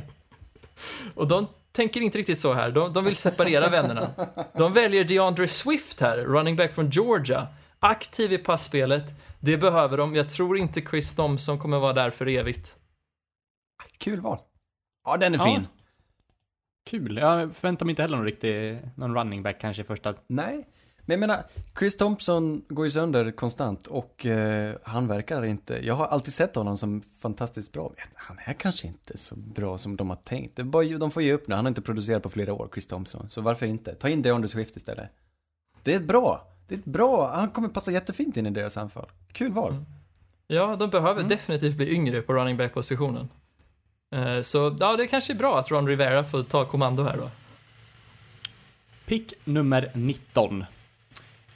Och 1.14 1.28
de 1.28 1.46
tänker 1.72 2.00
inte 2.00 2.18
riktigt 2.18 2.38
så 2.38 2.52
här. 2.54 2.70
De, 2.70 2.92
de 2.92 3.04
vill 3.04 3.16
separera 3.16 3.68
vännerna. 3.68 4.10
De 4.54 4.72
väljer 4.72 5.04
DeAndre 5.04 5.48
Swift 5.48 6.00
här, 6.00 6.18
running 6.18 6.56
back 6.56 6.72
från 6.74 6.90
Georgia. 6.90 7.46
Aktiv 7.78 8.32
i 8.32 8.38
passspelet. 8.38 9.04
Det 9.40 9.56
behöver 9.56 9.96
de. 9.98 10.14
Jag 10.14 10.28
tror 10.28 10.58
inte 10.58 10.80
Chris 10.80 11.14
Thompson 11.14 11.58
kommer 11.58 11.78
vara 11.78 11.92
där 11.92 12.10
för 12.10 12.28
evigt. 12.28 12.74
Kul 13.98 14.20
val. 14.20 14.38
Ja, 15.04 15.16
den 15.16 15.34
är 15.34 15.38
Ja. 15.38 15.44
fin. 15.44 15.66
Kul. 16.90 17.16
Jag 17.16 17.54
förväntar 17.56 17.86
mig 17.86 17.90
inte 17.92 18.02
heller 18.02 18.16
någon 18.16 18.26
riktig, 18.26 18.80
någon 18.94 19.14
running 19.16 19.42
back 19.42 19.60
kanske 19.60 19.82
i 19.82 19.84
första. 19.84 20.14
Nej. 20.26 20.66
Men 21.10 21.20
jag 21.22 21.28
menar, 21.28 21.44
Chris 21.78 21.96
Thompson 21.96 22.64
går 22.68 22.84
ju 22.86 22.90
sönder 22.90 23.30
konstant 23.30 23.86
och 23.86 24.26
eh, 24.26 24.74
han 24.82 25.08
verkar 25.08 25.44
inte, 25.44 25.86
jag 25.86 25.94
har 25.94 26.06
alltid 26.06 26.34
sett 26.34 26.54
honom 26.54 26.76
som 26.76 27.02
fantastiskt 27.20 27.72
bra. 27.72 27.92
Han 28.14 28.38
är 28.44 28.52
kanske 28.52 28.86
inte 28.86 29.16
så 29.18 29.36
bra 29.36 29.78
som 29.78 29.96
de 29.96 30.08
har 30.10 30.16
tänkt. 30.16 30.56
Det 30.56 30.64
bara, 30.64 30.98
de 30.98 31.10
får 31.10 31.22
ge 31.22 31.32
upp 31.32 31.48
nu, 31.48 31.54
han 31.54 31.64
har 31.64 31.68
inte 31.68 31.82
producerat 31.82 32.22
på 32.22 32.30
flera 32.30 32.52
år, 32.52 32.68
Chris 32.72 32.86
Thompson. 32.86 33.30
Så 33.30 33.40
varför 33.40 33.66
inte? 33.66 33.94
Ta 33.94 34.08
in 34.08 34.22
DeAndre 34.22 34.48
Swift 34.48 34.76
istället. 34.76 35.10
Det 35.82 35.94
är 35.94 36.00
bra. 36.00 36.46
Det 36.68 36.74
är 36.74 36.78
ett 36.78 36.84
bra, 36.84 37.32
han 37.34 37.50
kommer 37.50 37.68
passa 37.68 37.92
jättefint 37.92 38.36
in 38.36 38.46
i 38.46 38.50
deras 38.50 38.76
anfall. 38.76 39.08
Kul 39.32 39.52
val. 39.52 39.72
Mm. 39.72 39.84
Ja, 40.46 40.76
de 40.76 40.90
behöver 40.90 41.22
definitivt 41.22 41.76
bli 41.76 41.90
yngre 41.94 42.22
på 42.22 42.34
running 42.34 42.56
back-positionen. 42.56 43.28
Eh, 44.14 44.40
Så 44.42 44.76
ja, 44.80 44.96
det 44.96 45.06
kanske 45.06 45.32
är 45.32 45.36
bra 45.36 45.58
att 45.58 45.70
Ron 45.70 45.86
Rivera 45.88 46.24
får 46.24 46.42
ta 46.42 46.64
kommando 46.64 47.02
här 47.02 47.16
då. 47.16 47.30
Pick 49.06 49.34
nummer 49.44 49.90
19. 49.94 50.64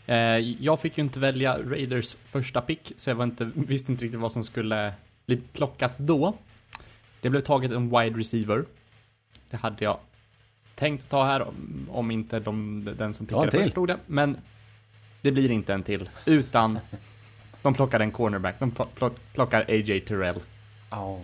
Eh, 0.06 0.16
jag 0.38 0.80
fick 0.80 0.98
ju 0.98 1.04
inte 1.04 1.18
välja 1.20 1.58
Raiders 1.58 2.16
första 2.30 2.60
pick, 2.60 2.92
så 2.96 3.10
jag 3.10 3.14
var 3.14 3.24
inte, 3.24 3.50
visste 3.54 3.92
inte 3.92 4.04
riktigt 4.04 4.20
vad 4.20 4.32
som 4.32 4.44
skulle 4.44 4.92
bli 5.26 5.36
plockat 5.36 5.92
då. 5.98 6.34
Det 7.20 7.30
blev 7.30 7.40
taget 7.40 7.72
en 7.72 7.90
wide 7.90 8.18
receiver. 8.18 8.64
Det 9.50 9.56
hade 9.56 9.84
jag 9.84 9.98
tänkt 10.74 11.08
ta 11.10 11.24
här 11.24 11.42
om, 11.42 11.88
om 11.90 12.10
inte 12.10 12.40
de, 12.40 12.84
den 12.98 13.14
som 13.14 13.26
pickade 13.26 13.50
först 13.50 13.74
tog 13.74 13.88
det. 13.88 13.98
Men 14.06 14.36
det 15.20 15.32
blir 15.32 15.50
inte 15.50 15.74
en 15.74 15.82
till, 15.82 16.10
utan 16.24 16.78
de 17.62 17.74
plockar 17.74 18.00
en 18.00 18.10
cornerback. 18.10 18.54
De 18.58 18.72
pl- 18.72 18.86
pl- 18.98 19.16
plockar 19.34 19.64
AJ 19.68 20.00
Terrell. 20.00 20.40
Ja. 20.90 21.20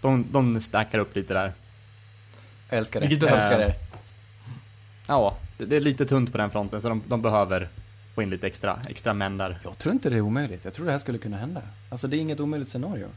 De, 0.00 0.26
de 0.30 0.60
stackar 0.60 0.98
upp 0.98 1.16
lite 1.16 1.34
där. 1.34 1.52
Jag 2.70 2.78
älskar 2.78 3.00
det. 3.00 3.06
Vilket 3.06 3.28
Jag 3.28 3.36
älskar 3.38 3.58
det. 3.58 3.74
Ja, 5.06 5.38
det, 5.58 5.64
det 5.66 5.76
är 5.76 5.80
lite 5.80 6.06
tunt 6.06 6.32
på 6.32 6.38
den 6.38 6.50
fronten, 6.50 6.82
så 6.82 6.88
de, 6.88 7.02
de 7.08 7.22
behöver 7.22 7.68
få 8.14 8.22
in 8.22 8.30
lite 8.30 8.46
extra, 8.46 8.80
extra 8.88 9.14
män 9.14 9.38
där. 9.38 9.58
Jag 9.64 9.78
tror 9.78 9.92
inte 9.92 10.10
det 10.10 10.16
är 10.16 10.20
omöjligt. 10.20 10.64
Jag 10.64 10.74
tror 10.74 10.86
det 10.86 10.92
här 10.92 10.98
skulle 10.98 11.18
kunna 11.18 11.36
hända. 11.36 11.62
Alltså 11.88 12.08
det 12.08 12.16
är 12.16 12.18
inget 12.18 12.40
omöjligt 12.40 12.68
scenario. 12.68 13.08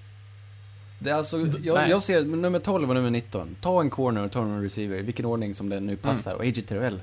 Det 0.99 1.09
är 1.09 1.13
alltså, 1.13 1.39
jag, 1.39 1.75
nej. 1.75 1.89
jag 1.89 2.03
ser 2.03 2.23
nummer 2.23 2.59
12 2.59 2.89
och 2.89 2.95
nummer 2.95 3.09
19. 3.09 3.55
Ta 3.61 3.81
en 3.81 3.89
corner 3.89 4.25
och 4.25 4.31
ta 4.31 4.41
en 4.41 4.61
receiver, 4.61 4.97
i 4.97 5.01
vilken 5.01 5.25
ordning 5.25 5.55
som 5.55 5.69
det 5.69 5.79
nu 5.79 5.95
passar. 5.95 6.33
Och 6.33 6.41
AJ 6.41 6.53
Terrell, 6.53 7.01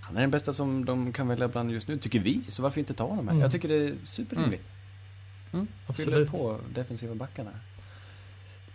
han 0.00 0.16
är 0.16 0.20
den 0.20 0.30
bästa 0.30 0.52
som 0.52 0.84
de 0.84 1.12
kan 1.12 1.28
välja 1.28 1.48
bland 1.48 1.70
just 1.70 1.88
nu, 1.88 1.98
tycker 1.98 2.20
vi. 2.20 2.40
Så 2.48 2.62
varför 2.62 2.80
inte 2.80 2.94
ta 2.94 3.06
honom 3.06 3.28
här? 3.28 3.32
Mm. 3.34 3.42
Jag 3.42 3.52
tycker 3.52 3.68
det 3.68 3.74
är 3.74 3.94
superrimligt. 4.04 4.68
Fyller 5.50 5.66
Absolut. 5.86 6.30
på 6.30 6.58
defensiva 6.74 7.14
backarna. 7.14 7.50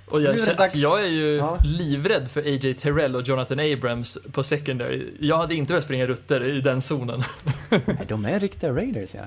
Och 0.06 0.22
jag, 0.22 0.36
känner, 0.39 0.46
dags. 0.48 0.60
alltså, 0.60 0.78
jag 0.78 1.02
är 1.04 1.08
ju 1.08 1.36
Ja. 1.36 1.60
livrädd 1.63 2.32
för 2.32 2.42
AJ 2.42 2.74
Terrell 2.74 3.16
och 3.16 3.22
Jonathan 3.22 3.60
Abrams 3.60 4.18
på 4.32 4.44
secondary. 4.44 5.13
Jag 5.20 5.38
hade 5.38 5.56
inte 5.56 5.74
velat 5.74 5.84
springa 5.84 6.08
rutter 6.08 6.44
i 6.44 6.62
den 6.62 6.82
zonen. 6.82 7.24
Nej, 7.70 8.06
de 8.08 8.26
är 8.26 8.39
riktiga 8.39 8.72
Raiders 8.76 9.16
ja. 9.16 9.24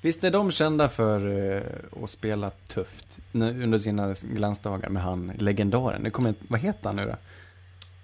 Visst 0.00 0.24
är 0.24 0.30
de 0.30 0.50
kända 0.50 0.88
för 0.88 1.50
eh, 1.56 1.62
att 2.04 2.10
spela 2.10 2.50
tufft 2.50 3.18
under 3.32 3.78
sina 3.78 4.14
glansdagar 4.22 4.88
med 4.88 5.02
han 5.02 5.32
legendaren. 5.38 6.10
Kommer, 6.10 6.34
vad 6.48 6.60
heter 6.60 6.84
han 6.84 6.96
nu 6.96 7.04
då? 7.06 7.16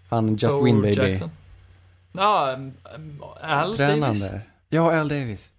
Han 0.08 0.36
Just 0.36 0.54
Bo 0.54 0.64
Win 0.64 0.82
Baby. 0.82 0.94
Jackson. 1.10 1.30
Ja, 2.12 2.56
um, 2.96 3.22
Al 3.42 3.76
Tränaren 3.76 4.00
Davis. 4.00 4.20
där. 4.22 4.40
Ja, 4.68 5.00
Al 5.00 5.08
Davis. 5.08 5.52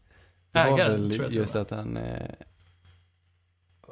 Det 0.51 0.59
var 0.63 0.79
Ägaren, 0.79 0.91
väl 0.91 1.11
tror 1.11 1.23
jag 1.23 1.33
just 1.33 1.55
att 1.55 1.69
han... 1.69 1.99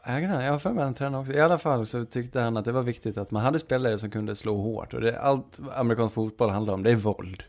Eh, 0.08 0.16
ägaren? 0.16 0.44
Jag 0.44 0.52
har 0.52 0.60
för 0.60 0.70
mig 0.70 0.82
att 0.82 0.86
han 0.86 0.94
tränade 0.94 1.22
också. 1.22 1.34
I 1.34 1.40
alla 1.40 1.58
fall 1.58 1.86
så 1.86 2.06
tyckte 2.06 2.42
han 2.42 2.58
att 2.58 2.66
det 2.66 2.72
var 2.72 2.84
viktigt 2.84 3.18
att 3.18 3.32
man 3.32 3.44
hade 3.44 3.60
spelare 3.60 3.98
som 3.98 4.10
kunde 4.10 4.36
slå 4.36 4.62
hårt. 4.62 4.94
Och 4.94 5.02
det, 5.02 5.20
allt 5.20 5.60
amerikansk 5.76 6.16
fotboll 6.16 6.50
handlar 6.50 6.74
om, 6.74 6.84
det 6.84 6.92
är 6.92 6.96
våld. 6.96 7.44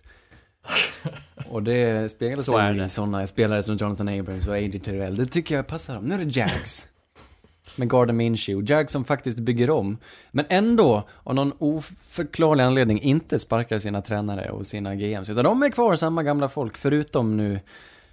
Och 1.50 1.62
det 1.62 2.12
speglar 2.12 2.42
Så 2.42 2.52
sig 2.52 2.84
i 2.84 2.88
sådana 2.88 3.26
spelare 3.26 3.62
som 3.62 3.76
Jonathan 3.76 4.08
Abrams 4.08 4.48
och 4.48 4.54
A.J. 4.54 4.78
Terrell. 4.78 5.16
Det 5.16 5.26
tycker 5.26 5.54
jag 5.54 5.66
passar 5.66 5.94
dem. 5.94 6.04
Nu 6.04 6.14
är 6.14 6.18
det 6.18 6.36
Jags. 6.36 6.88
Med 7.76 7.90
Gardner 7.90 8.14
Minshew. 8.14 8.72
Jags 8.72 8.92
som 8.92 9.04
faktiskt 9.04 9.38
bygger 9.38 9.70
om. 9.70 9.98
Men 10.30 10.44
ändå, 10.48 11.08
av 11.22 11.34
någon 11.34 11.52
oförklarlig 11.58 12.64
anledning, 12.64 13.00
inte 13.00 13.38
sparkar 13.38 13.78
sina 13.78 14.02
tränare 14.02 14.50
och 14.50 14.66
sina 14.66 14.94
GMs. 14.94 15.30
Utan 15.30 15.44
de 15.44 15.62
är 15.62 15.70
kvar 15.70 15.96
samma 15.96 16.22
gamla 16.22 16.48
folk, 16.48 16.76
förutom 16.76 17.36
nu 17.36 17.60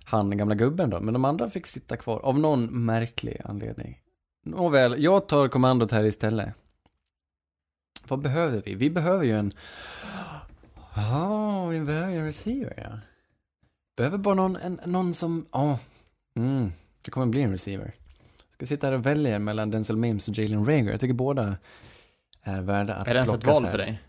han 0.04 0.38
gamla 0.38 0.56
gubben 0.56 0.90
då. 0.90 1.00
Men 1.00 1.14
de 1.14 1.26
andra 1.26 1.50
fick 1.50 1.68
sitta 1.68 1.98
kvar, 1.98 2.20
av 2.20 2.40
någon 2.40 2.86
märklig 2.86 3.42
anledning. 3.46 4.00
Nåväl, 4.46 5.04
jag 5.04 5.28
tar 5.28 5.48
kommandot 5.48 5.92
här 5.92 6.04
istället. 6.04 6.54
Vad 8.08 8.20
behöver 8.20 8.62
vi? 8.66 8.76
Vi 8.76 8.90
behöver 8.90 9.24
ju 9.24 9.38
en... 9.38 9.52
Ja, 10.96 11.66
vi 11.68 11.80
behöver 11.80 12.12
ju 12.12 12.18
en 12.20 12.26
receiver 12.26 12.74
ja. 12.78 13.00
Behöver 13.98 14.18
bara 14.18 14.36
någon, 14.36 14.56
en, 14.56 14.80
någon 14.86 15.14
som, 15.14 15.46
ja. 15.52 15.80
Mm, 16.36 16.72
det 17.02 17.12
kommer 17.12 17.26
bli 17.26 17.42
en 17.42 17.52
receiver. 17.52 17.94
Ska 18.50 18.66
sitta 18.66 18.88
här 18.88 18.94
och 18.94 19.06
välja 19.06 19.40
mellan 19.40 19.72
Denzel 19.72 19.98
Mims 19.98 20.28
och 20.28 20.38
Jalen 20.38 20.66
Rager. 20.66 20.92
Jag 20.92 21.00
tycker 21.00 21.14
båda 21.14 21.58
är 22.42 22.62
värda 22.62 22.96
att 22.96 23.08
Är 23.08 23.14
det 23.14 23.18
ens 23.20 23.34
ett 23.34 23.42
plockas 23.42 23.62
val 23.62 23.64
här. 23.64 23.72
för 23.72 23.78
dig? 23.78 24.02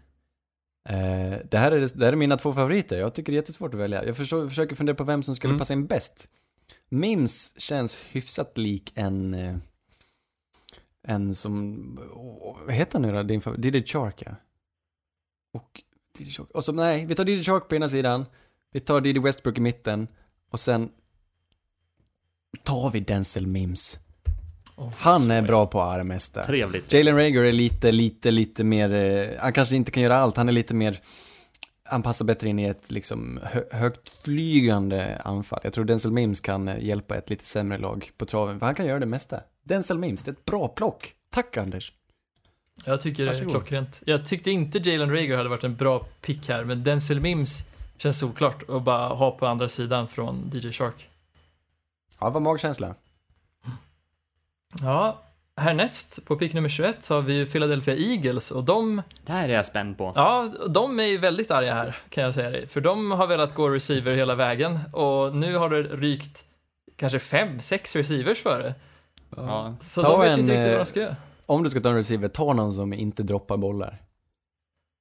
Eh, 0.89 1.39
det, 1.51 1.59
här 1.59 1.73
är, 1.73 1.81
det 1.99 2.05
här 2.05 2.13
är 2.13 2.17
mina 2.17 2.37
två 2.37 2.53
favoriter. 2.53 2.99
Jag 2.99 3.15
tycker 3.15 3.33
det 3.33 3.37
är 3.37 3.41
jättesvårt 3.41 3.75
att 3.75 3.81
välja. 3.81 4.05
Jag 4.05 4.17
försöker, 4.17 4.49
försöker 4.49 4.75
fundera 4.77 4.97
på 4.97 5.05
vem 5.05 5.23
som 5.23 5.37
skulle 5.37 5.51
Mm. 5.51 5.59
passa 5.59 5.73
in 5.75 5.87
bäst. 5.87 6.29
Mims 6.89 7.61
känns 7.61 7.97
hyfsat 8.11 8.59
lik 8.59 8.93
en... 8.95 9.35
En 11.09 11.35
som... 11.35 11.99
Oh, 12.15 12.57
vad 12.67 12.75
heter 12.75 12.93
han 12.93 13.03
nu 13.03 13.13
då? 13.13 13.23
Din 13.23 13.41
favorit? 13.41 13.63
Diddy 13.63 13.83
Chark, 13.85 14.23
ja. 14.27 14.33
Och... 15.53 15.83
Diddy 16.19 16.31
Chark. 16.31 16.51
Och 16.51 16.65
så, 16.65 16.73
nej, 16.73 17.07
vi 17.07 17.15
tar 17.15 17.25
Diddy 17.25 17.43
Chark 17.43 17.69
på 17.69 17.75
ena 17.75 17.89
sidan. 17.89 18.27
Vi 18.73 18.81
tar 18.81 19.01
Diddy 19.01 19.21
Westbrook 19.21 19.59
i 19.59 19.61
mitten. 19.61 20.09
Och 20.51 20.61
sen... 20.61 20.89
Tar 22.63 22.91
vi 22.91 23.01
Denzel 23.01 23.47
Mims. 23.47 23.99
Åh, 24.77 24.91
Han 24.97 25.31
är 25.31 25.43
bra 25.43 25.67
på 25.67 25.83
att 25.83 25.99
armesta. 25.99 26.45
Trevligt. 26.45 26.93
Jalen 26.93 27.17
Rager 27.17 27.45
är 27.45 27.53
lite, 27.53 27.93
lite, 27.93 28.31
lite 28.31 28.65
mer, 28.65 28.95
eh, 28.95 29.41
han 29.41 29.53
kanske 29.53 29.77
inte 29.77 29.91
kan 29.91 30.03
göra 30.03 30.17
allt, 30.17 30.37
han 30.37 30.49
är 30.49 30.53
lite 30.53 30.75
mer, 30.75 31.01
han 31.83 32.03
passar 32.03 32.25
bättre 32.25 32.49
in 32.49 32.59
i 32.59 32.65
ett 32.65 32.91
liksom 32.91 33.41
hö, 33.43 33.63
högtflygande 33.71 35.21
anfall. 35.25 35.61
Jag 35.63 35.73
tror 35.73 35.85
Denzel 35.85 36.13
Mims 36.13 36.41
kan 36.41 36.69
eh, 36.69 36.85
hjälpa 36.85 37.17
ett 37.17 37.31
lite 37.31 37.45
sämre 37.45 37.79
lag 37.79 38.11
på 38.19 38.27
traven, 38.27 38.59
för 38.59 38.67
han 38.67 38.75
kan 38.75 38.87
göra 38.87 38.99
det 38.99 39.07
mesta. 39.07 39.41
Denzel 39.67 39.99
Mims, 39.99 40.23
det 40.23 40.31
är 40.31 40.33
ett 40.33 40.45
bra 40.45 40.69
plock. 40.69 41.15
Tack 41.31 41.57
Anders. 41.57 41.93
Jag 42.85 43.01
tycker 43.01 43.25
det 43.25 43.31
är 43.31 43.33
Varsågod. 43.35 43.51
klockrent. 43.53 44.01
Jag 44.05 44.27
tyckte 44.27 44.51
inte 44.51 44.79
Jalen 44.79 45.11
Rager 45.11 45.37
hade 45.37 45.49
varit 45.49 45.65
en 45.65 45.77
bra 45.77 46.07
pick 46.21 46.49
här, 46.49 46.65
men 46.65 46.85
Denzel 46.85 47.21
Mims 47.21 47.69
känns 47.99 48.19
solklart 48.19 48.71
att 48.71 48.83
bara 48.83 49.09
ha 49.09 49.31
på 49.31 49.47
andra 49.47 49.69
sidan 49.69 50.09
från 50.09 50.51
DJ 50.55 50.73
Shark. 50.73 51.09
Ja, 52.21 52.31
vad 52.31 52.43
magkänsla. 52.43 52.95
Ja, 54.83 55.23
härnäst 55.57 56.25
på 56.25 56.37
pick 56.37 56.53
nummer 56.53 56.69
21 56.69 57.09
har 57.09 57.21
vi 57.23 57.35
ju 57.35 57.47
Philadelphia 57.47 57.95
Eagles 57.97 58.51
och 58.51 58.65
de, 58.65 59.03
Det 59.27 59.33
här 59.33 59.49
är 59.49 59.53
jag 59.55 59.67
spänd 59.67 59.99
på. 59.99 60.13
ja, 60.15 60.53
de 60.69 61.01
är 61.01 61.05
ju 61.05 61.19
väldigt 61.19 61.51
arga 61.51 61.75
här 61.75 61.99
kan 62.11 62.25
jag 62.25 62.35
säga 62.35 62.51
dig. 62.51 62.67
För 62.67 62.81
de 62.81 63.11
har 63.11 63.27
velat 63.27 63.55
gå 63.55 63.69
receiver 63.69 64.13
hela 64.15 64.35
vägen 64.35 64.79
och 64.93 65.35
nu 65.37 65.57
har 65.57 65.71
det 65.71 65.83
rykt 65.83 66.45
kanske 66.97 67.19
fem, 67.19 67.61
sex 67.61 67.97
receivers 67.97 68.43
för 68.43 68.63
det. 68.63 68.75
Ja. 69.37 69.75
Så 69.81 70.03
Ta 70.03 70.09
de 70.13 70.21
vet 70.21 70.31
en, 70.31 70.41
inte 70.41 70.53
riktigt 70.53 70.67
eh, 70.67 70.71
vad 70.71 70.81
de 70.81 70.87
ska 70.87 71.01
göra. 71.01 71.17
Om 71.47 71.63
du 71.63 71.71
ska 71.71 71.81
ta 71.81 71.89
en 71.89 71.97
receiver, 71.97 72.29
ta 72.29 72.53
någon 72.53 72.73
som 72.73 72.93
inte 72.93 73.23
droppar 73.23 73.57
bollar. 73.57 74.03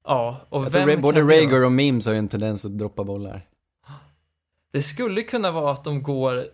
Ja, 0.08 0.42
och 0.50 0.66
Jag 0.66 0.70
vem 0.70 0.88
tror 0.90 0.98
både? 1.02 1.22
Rager 1.22 1.66
och 1.66 1.72
Mims 1.72 2.06
har 2.06 2.14
ju 2.14 2.20
en 2.20 2.28
tendens 2.28 2.66
att 2.66 2.78
droppa 2.78 3.04
bollar. 3.04 3.46
Det 4.74 4.82
skulle 4.82 5.22
kunna 5.22 5.52
vara 5.52 5.72
att 5.72 5.84
de 5.84 6.04
går, 6.04 6.46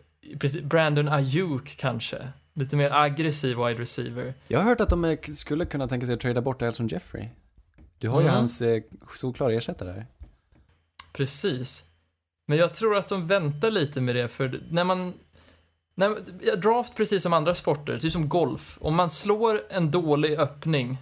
Brandon 0.63 1.07
Ayuk 1.07 1.77
kanske. 1.77 2.27
Lite 2.53 2.75
mer 2.75 2.91
aggressiv 2.91 3.57
wide 3.57 3.81
receiver. 3.81 4.33
Jag 4.47 4.59
har 4.59 4.65
hört 4.65 4.81
att 4.81 4.89
de 4.89 5.03
är, 5.05 5.33
skulle 5.33 5.65
kunna 5.65 5.87
tänka 5.87 6.05
sig 6.05 6.15
att 6.15 6.21
trada 6.21 6.41
bort 6.41 6.61
Elson 6.61 6.87
Jeffrey. 6.87 7.27
Du 7.97 8.09
har 8.09 8.21
ju 8.21 8.27
Mm. 8.27 8.35
hans 8.39 8.61
eh, 8.61 8.83
solklara 9.15 9.53
ersättare 9.53 9.91
här. 9.91 10.05
Precis. 11.13 11.83
Men 12.47 12.57
jag 12.57 12.73
tror 12.73 12.97
att 12.97 13.07
de 13.09 13.27
väntar 13.27 13.71
lite 13.71 14.01
med 14.01 14.15
det, 14.15 14.27
för 14.27 14.61
när 14.69 14.83
man... 14.83 15.13
Ja, 15.95 16.55
draft, 16.55 16.95
precis 16.95 17.23
som 17.23 17.33
andra 17.33 17.55
sporter, 17.55 17.99
typ 17.99 18.11
som 18.11 18.29
golf. 18.29 18.77
Om 18.81 18.95
man 18.95 19.09
slår 19.09 19.61
en 19.69 19.91
dålig 19.91 20.39
öppning, 20.39 20.97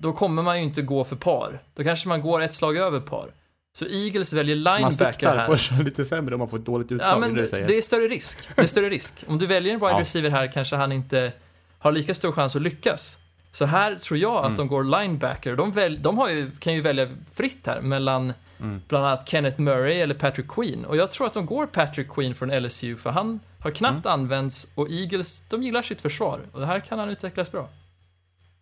då 0.00 0.12
kommer 0.12 0.42
man 0.42 0.58
ju 0.58 0.64
inte 0.64 0.82
gå 0.82 1.04
för 1.04 1.16
par. 1.16 1.62
Då 1.74 1.84
kanske 1.84 2.08
man 2.08 2.22
går 2.22 2.42
ett 2.42 2.54
slag 2.54 2.76
över 2.76 3.00
par. 3.00 3.30
Så 3.78 3.86
Eagles 3.86 4.32
väljer 4.32 4.56
Så 4.56 4.62
man 4.62 4.74
linebacker 4.76 5.12
siktar 5.12 5.36
här. 5.36 5.46
på 5.46 5.52
att 5.52 5.60
köra 5.60 5.78
lite 5.82 6.04
sämre 6.04 6.34
om 6.34 6.38
man 6.38 6.48
får 6.48 6.58
ett 6.58 6.64
dåligt 6.64 6.92
utslag, 6.92 7.14
Ja, 7.14 7.18
men 7.18 7.34
det 7.34 7.66
det 7.66 7.76
är 7.78 7.82
större 7.82 8.08
risk. 8.08 8.38
Det 8.56 8.62
är 8.62 8.66
större 8.66 8.88
risk. 8.88 9.24
Om 9.28 9.38
du 9.38 9.46
väljer 9.46 9.74
en 9.74 9.80
wide 9.80 9.90
Ja. 9.92 10.00
receiver 10.00 10.30
här 10.30 10.52
kanske 10.52 10.76
han 10.76 10.92
inte 10.92 11.32
har 11.78 11.92
lika 11.92 12.14
stor 12.14 12.32
chans 12.32 12.56
att 12.56 12.62
lyckas. 12.62 13.18
Så 13.52 13.64
här 13.64 13.94
tror 13.94 14.18
jag 14.18 14.36
att 14.36 14.44
Mm. 14.44 14.56
de 14.56 14.68
går 14.68 14.84
linebacker. 15.00 15.56
De, 15.56 15.72
väl, 15.72 16.02
de 16.02 16.18
har 16.18 16.28
ju, 16.28 16.50
kan 16.50 16.74
ju 16.74 16.80
välja 16.80 17.08
fritt 17.34 17.66
här 17.66 17.80
mellan 17.80 18.32
Mm. 18.60 18.80
bland 18.88 19.06
annat 19.06 19.28
Kenneth 19.28 19.60
Murray 19.60 20.00
eller 20.00 20.14
Patrick 20.14 20.48
Queen. 20.48 20.84
Och 20.84 20.96
jag 20.96 21.10
tror 21.10 21.26
att 21.26 21.34
de 21.34 21.46
går 21.46 21.66
Patrick 21.66 22.08
Queen 22.10 22.34
från 22.34 22.50
LSU 22.62 22.96
för 22.96 23.10
han 23.10 23.40
har 23.60 23.70
knappt 23.70 24.06
Mm. 24.06 24.20
använts 24.20 24.70
och 24.74 24.90
Eagles, 24.90 25.44
de 25.48 25.62
gillar 25.62 25.82
sitt 25.82 26.00
försvar. 26.00 26.40
Och 26.52 26.60
det 26.60 26.66
här 26.66 26.80
kan 26.80 26.98
han 26.98 27.08
utvecklas 27.08 27.52
bra. 27.52 27.68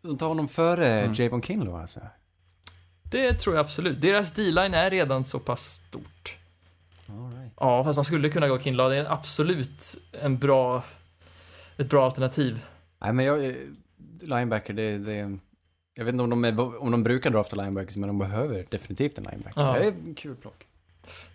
De 0.02 0.18
tar 0.18 0.28
honom 0.28 0.48
före 0.48 0.86
Mm. 1.00 1.12
Javon 1.14 1.42
Kinlaw 1.42 1.80
alltså. 1.80 2.00
Det 3.10 3.32
tror 3.34 3.56
jag 3.56 3.64
absolut. 3.64 4.00
Deras 4.00 4.32
D-line 4.34 4.74
är 4.74 4.90
redan 4.90 5.24
så 5.24 5.38
pass 5.38 5.64
stort. 5.74 6.36
All 7.08 7.32
right. 7.40 7.52
Ja, 7.60 7.84
fast 7.84 7.96
de 7.96 8.04
skulle 8.04 8.28
kunna 8.28 8.48
gå 8.48 8.58
Kinlaw. 8.58 8.94
Det 8.96 9.08
är 9.08 9.12
absolut 9.12 9.96
en 10.22 10.38
bra, 10.38 10.82
ett 11.76 11.90
bra 11.90 12.04
alternativ. 12.04 12.64
Nej 12.98 13.12
men 13.12 13.24
jag, 13.24 13.54
linebacker 14.20 14.72
det, 14.72 14.98
det 14.98 15.38
jag 15.96 16.04
vet 16.04 16.12
inte 16.12 16.24
om 16.24 16.30
de, 16.30 16.44
är, 16.44 16.82
om 16.82 16.90
de 16.90 17.02
brukar 17.02 17.30
drafta 17.30 17.56
linebackers, 17.56 17.96
men 17.96 18.06
de 18.06 18.18
behöver 18.18 18.66
definitivt 18.70 19.18
en 19.18 19.24
linebacker. 19.24 19.60
Ja. 19.60 19.72
Det 19.72 19.84
är 19.84 19.92
en 19.92 20.14
kul 20.14 20.36
plock. 20.36 20.66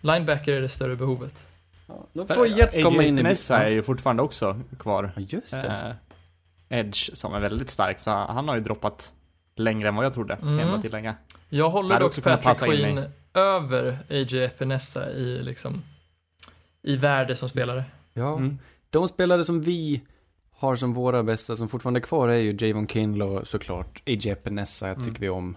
Linebacker 0.00 0.52
är 0.52 0.60
det 0.60 0.68
större 0.68 0.96
behovet. 0.96 1.46
Ja, 1.86 2.06
då 2.12 2.26
får 2.26 2.46
Jets 2.46 2.82
komma 2.82 3.02
in 3.02 3.18
i 3.18 3.22
Nessa 3.22 3.58
är 3.64 3.70
ju 3.70 3.82
fortfarande 3.82 4.22
också 4.22 4.60
kvar. 4.78 5.12
Ja, 5.16 5.22
just 5.28 5.50
det. 5.50 5.96
Eh, 6.68 6.78
Edge 6.78 7.16
som 7.16 7.34
är 7.34 7.40
väldigt 7.40 7.70
stark, 7.70 8.00
så 8.00 8.10
han 8.10 8.34
han 8.34 8.48
har 8.48 8.54
ju 8.54 8.60
droppat 8.60 9.14
längre 9.56 9.88
än 9.88 9.94
vad 9.96 10.04
jag 10.04 10.14
trodde, 10.14 10.34
Mm. 10.34 10.58
kan 10.58 10.68
jag 10.68 10.82
tillägga. 10.82 11.14
Jag 11.48 11.70
håller 11.70 12.00
dock 12.00 12.22
Patrick 12.22 12.58
Queen 12.58 13.04
över 13.34 13.98
AJ 14.10 14.44
Epinesa 14.44 15.10
i 15.10 15.42
liksom 15.42 15.82
i 16.82 16.96
värde 16.96 17.36
som 17.36 17.48
spelare. 17.48 17.84
Ja, 18.14 18.36
Mm. 18.36 18.58
de 18.90 19.08
spelare 19.08 19.44
som 19.44 19.60
vi 19.62 20.02
har 20.62 20.76
som 20.76 20.92
våra 20.94 21.22
bästa 21.22 21.56
som 21.56 21.68
fortfarande 21.68 22.00
är 22.00 22.02
kvar 22.02 22.28
är 22.28 22.36
ju 22.38 22.56
Javon 22.66 22.86
Kinlaw 22.88 23.44
såklart. 23.44 24.02
A.J. 24.06 24.30
Epinesa 24.30 24.88
Mm. 24.88 25.04
tycker 25.04 25.20
vi 25.20 25.28
om. 25.28 25.56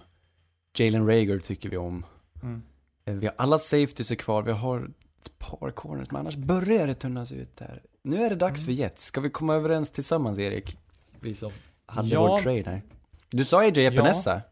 Jalen 0.78 1.06
Rager 1.06 1.38
tycker 1.38 1.68
vi 1.70 1.76
om. 1.76 2.06
Mm. 2.42 2.62
Eh, 3.04 3.14
Vi 3.14 3.26
har 3.26 3.34
alla 3.38 3.58
safeties 3.58 4.10
är 4.10 4.14
kvar. 4.14 4.42
Vi 4.42 4.52
har 4.52 4.90
ett 5.24 5.38
par 5.38 5.70
corners, 5.70 6.10
men 6.10 6.20
annars 6.20 6.36
börjar 6.36 6.86
det 6.86 6.94
tunnas 6.94 7.32
ut 7.32 7.56
där. 7.56 7.82
Nu 8.02 8.22
är 8.24 8.30
det 8.30 8.36
dags 8.36 8.64
för 8.64 8.72
Jets. 8.72 9.04
Ska 9.04 9.20
vi 9.20 9.30
komma 9.30 9.54
överens 9.54 9.90
tillsammans, 9.90 10.38
Erik? 10.38 10.78
Vi 11.20 11.34
som 11.34 11.52
hade 11.86 12.08
Ja. 12.08 12.26
vår 12.26 12.38
trade 12.38 12.62
här. 12.66 12.82
Du 13.30 13.44
sa 13.44 13.60
A.J. 13.62 13.86
Epinesa. 13.86 14.42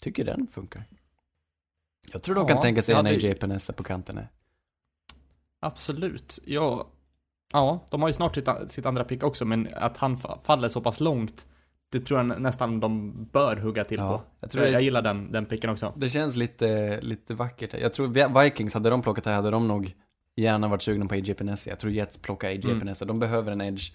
Tycker 0.00 0.24
den 0.24 0.46
funkar. 0.46 0.84
Jag 2.12 2.22
tror 2.22 2.34
de 2.34 2.46
kan 2.46 2.56
Ja, 2.56 2.62
tänka 2.62 2.82
sig 2.82 2.92
jag 2.92 2.98
en 3.00 3.06
hade- 3.06 3.16
A.J. 3.18 3.30
Epinesa 3.30 3.72
på 3.72 3.82
kanten 3.82 4.16
här. 4.16 4.28
Absolut. 5.60 6.38
Ja, 6.46 6.86
ja, 7.52 7.86
de 7.90 8.02
har 8.02 8.08
ju 8.08 8.12
snart 8.12 8.34
sitt, 8.34 8.48
sitt 8.68 8.86
andra 8.86 9.04
pick 9.04 9.24
också, 9.24 9.44
men 9.44 9.68
att 9.76 9.96
han 9.96 10.16
fa- 10.16 10.38
faller 10.44 10.68
så 10.68 10.80
pass 10.80 11.00
långt, 11.00 11.46
det 11.92 12.00
tror 12.00 12.18
jag 12.20 12.26
nä- 12.26 12.38
nästan 12.38 12.80
de 12.80 13.12
bör 13.32 13.56
hugga 13.56 13.84
till 13.84 13.98
Ja, 13.98 14.08
på. 14.08 14.12
jag 14.14 14.22
Jag, 14.40 14.50
tror 14.50 14.64
jag, 14.64 14.74
är- 14.74 14.80
gillar 14.80 15.02
den, 15.02 15.32
den 15.32 15.46
picken 15.46 15.70
också. 15.70 15.92
Det 15.96 16.10
känns 16.10 16.36
lite, 16.36 17.00
lite 17.00 17.34
vackert. 17.34 17.74
Jag 17.80 17.92
tror 17.92 18.06
Vi- 18.08 18.42
Vikings, 18.44 18.74
hade 18.74 18.90
de 18.90 19.02
plockat 19.02 19.26
här 19.26 19.34
hade 19.34 19.50
de 19.50 19.68
nog 19.68 19.94
gärna 20.36 20.68
varit 20.68 20.82
sugna 20.82 21.06
på 21.06 21.14
A.J. 21.14 21.30
Epinesa. 21.32 21.70
Jag 21.70 21.78
tror 21.78 21.92
Jets 21.92 22.18
plockar 22.18 22.48
A.J. 22.48 22.64
Mm. 22.64 22.76
Epinesa. 22.76 23.04
De 23.04 23.18
behöver 23.18 23.52
en 23.52 23.60
edge. 23.60 23.92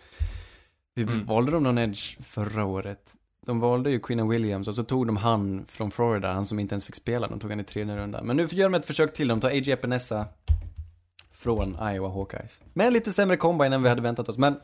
Vi 0.96 1.04
Mm. 1.04 1.26
valde 1.26 1.52
de 1.52 1.64
någon 1.64 1.78
edge 1.78 2.18
förra 2.24 2.66
året? 2.66 3.00
De 3.46 3.60
valde 3.60 3.90
ju 3.92 4.00
Queen 4.00 4.30
Williams 4.30 4.68
och 4.68 4.76
så 4.76 4.84
tog 4.84 5.08
de 5.08 5.18
han 5.18 5.66
från 5.68 5.92
Florida, 5.92 6.32
han 6.34 6.46
som 6.46 6.60
inte 6.60 6.74
ens 6.76 6.86
fick 6.86 6.96
spela. 6.96 7.28
De 7.28 7.40
tog 7.40 7.50
han 7.50 7.60
i 7.60 7.64
tredje 7.64 7.98
rundan. 7.98 8.26
Men 8.28 8.38
nu 8.38 8.48
gör 8.52 8.70
de 8.70 8.78
ett 8.78 8.86
försök 8.86 9.14
till. 9.14 9.28
De 9.28 9.40
tar 9.40 9.50
A.J. 9.50 9.72
Epinesa 9.72 10.26
från 11.38 11.78
Iowa 11.94 12.10
Hawkeyes. 12.10 12.62
Med 12.74 12.94
lite 12.94 13.14
sämre 13.14 13.38
combine 13.38 13.74
än 13.74 13.84
vi 13.84 13.90
hade 13.90 14.02
väntat 14.02 14.30
oss. 14.30 14.38
Men 14.38 14.60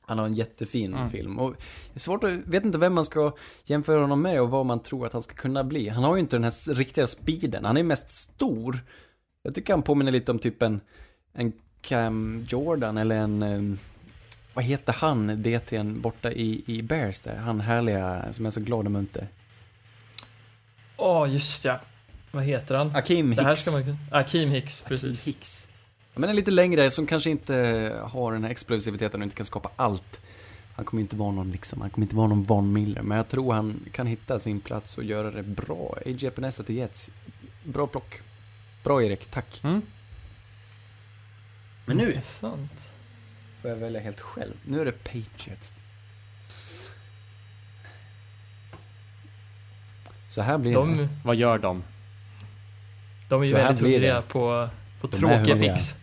han 0.00 0.18
har 0.18 0.26
en 0.26 0.34
jättefin 0.34 0.94
Mm. 0.94 1.10
film. 1.10 1.38
Och 1.38 1.52
det 1.52 1.94
är 1.94 2.00
svårt 2.00 2.24
att, 2.24 2.32
vet 2.32 2.64
inte 2.64 2.78
vem 2.78 2.94
man 2.94 3.04
ska 3.04 3.32
jämföra 3.64 4.00
honom 4.00 4.22
med 4.22 4.40
och 4.42 4.50
vad 4.50 4.66
man 4.66 4.80
tror 4.80 5.06
att 5.06 5.12
han 5.12 5.22
ska 5.22 5.34
kunna 5.34 5.64
bli. 5.64 5.88
Han 5.88 6.04
har 6.04 6.16
ju 6.16 6.20
inte 6.20 6.36
den 6.36 6.44
här 6.44 6.74
riktiga 6.74 7.06
speeden. 7.06 7.64
Han 7.64 7.76
är 7.76 7.82
mest 7.82 8.10
stor. 8.10 8.78
Jag 9.42 9.54
tycker 9.54 9.72
han 9.72 9.82
påminner 9.82 10.12
lite 10.12 10.30
om 10.32 10.38
typ 10.38 10.62
en, 10.62 10.80
en 11.32 11.52
Cam 11.80 12.46
Jordan 12.48 12.98
eller 12.98 13.16
en, 13.16 13.42
em, 13.42 13.78
vad 14.54 14.64
heter 14.64 14.92
han, 14.92 15.30
DT'n 15.30 16.00
borta 16.00 16.32
i, 16.32 16.62
i 16.66 16.82
Bears 16.82 17.20
där? 17.20 17.36
Han 17.36 17.60
härliga 17.60 18.32
som 18.32 18.46
är 18.46 18.50
så 18.50 18.60
glad 18.60 18.84
och 18.86 18.92
munter. 18.92 19.28
Åh, 20.96 21.32
just 21.34 21.64
ja. 21.64 21.80
Vad 22.32 22.44
heter 22.44 22.74
han? 22.74 22.96
Akim 22.96 23.28
Hicks. 23.30 23.36
Det 23.42 23.44
här 23.44 23.54
ska 23.54 23.70
man. 23.70 23.96
Akeem 24.10 24.50
Hicks, 24.50 24.82
precis. 24.82 25.26
Hicks. 25.26 25.68
Men 26.14 26.30
en 26.30 26.36
lite 26.36 26.50
längre, 26.50 26.90
som 26.90 27.06
kanske 27.06 27.30
inte 27.30 27.54
har 28.04 28.32
den 28.32 28.44
här 28.44 28.50
explosiviteten 28.50 29.20
och 29.20 29.24
inte 29.24 29.36
kan 29.36 29.46
skapa 29.46 29.70
allt. 29.76 30.20
Han 30.74 30.84
kommer 30.84 31.00
inte 31.00 31.16
vara 31.16 31.30
någon 31.30 31.50
liksom, 31.50 31.80
han 31.80 31.90
kommer 31.90 32.04
inte 32.04 32.16
vara 32.16 32.26
någon 32.28 32.42
Von 32.42 32.72
Miller, 32.72 33.02
men 33.02 33.16
jag 33.16 33.28
tror 33.28 33.52
han 33.54 33.80
kan 33.92 34.06
hitta 34.06 34.38
sin 34.38 34.60
plats 34.60 34.98
och 34.98 35.04
göra 35.04 35.30
det 35.30 35.42
bra. 35.42 35.96
A.J. 36.06 36.26
Epinesa 36.26 36.62
till 36.62 36.74
Jets. 36.76 37.10
Bra 37.64 37.86
plock. 37.86 38.20
Bra 38.84 39.02
Erik, 39.02 39.30
tack. 39.30 39.60
Mm. 39.64 39.82
Men 41.86 41.96
nu 41.96 42.06
Intressant. 42.12 42.72
får 43.60 43.70
jag 43.70 43.76
välja 43.76 44.00
helt 44.00 44.20
själv. 44.20 44.52
Nu 44.64 44.80
är 44.80 44.84
det 44.84 44.92
Patriots. 44.92 45.72
Så 50.28 50.42
här 50.42 50.58
blir 50.58 50.72
det. 50.72 50.78
De, 50.78 51.08
Vad 51.24 51.36
gör 51.36 51.58
de? 51.58 51.82
de 53.28 53.40
är 53.40 53.44
ju 53.44 53.50
Så 53.50 53.56
väldigt 53.56 53.80
hungriga 53.80 54.14
det. 54.14 54.22
på, 54.22 54.68
på 55.00 55.06
De 55.06 55.16
tråkiga 55.16 55.58
picks. 55.58 55.94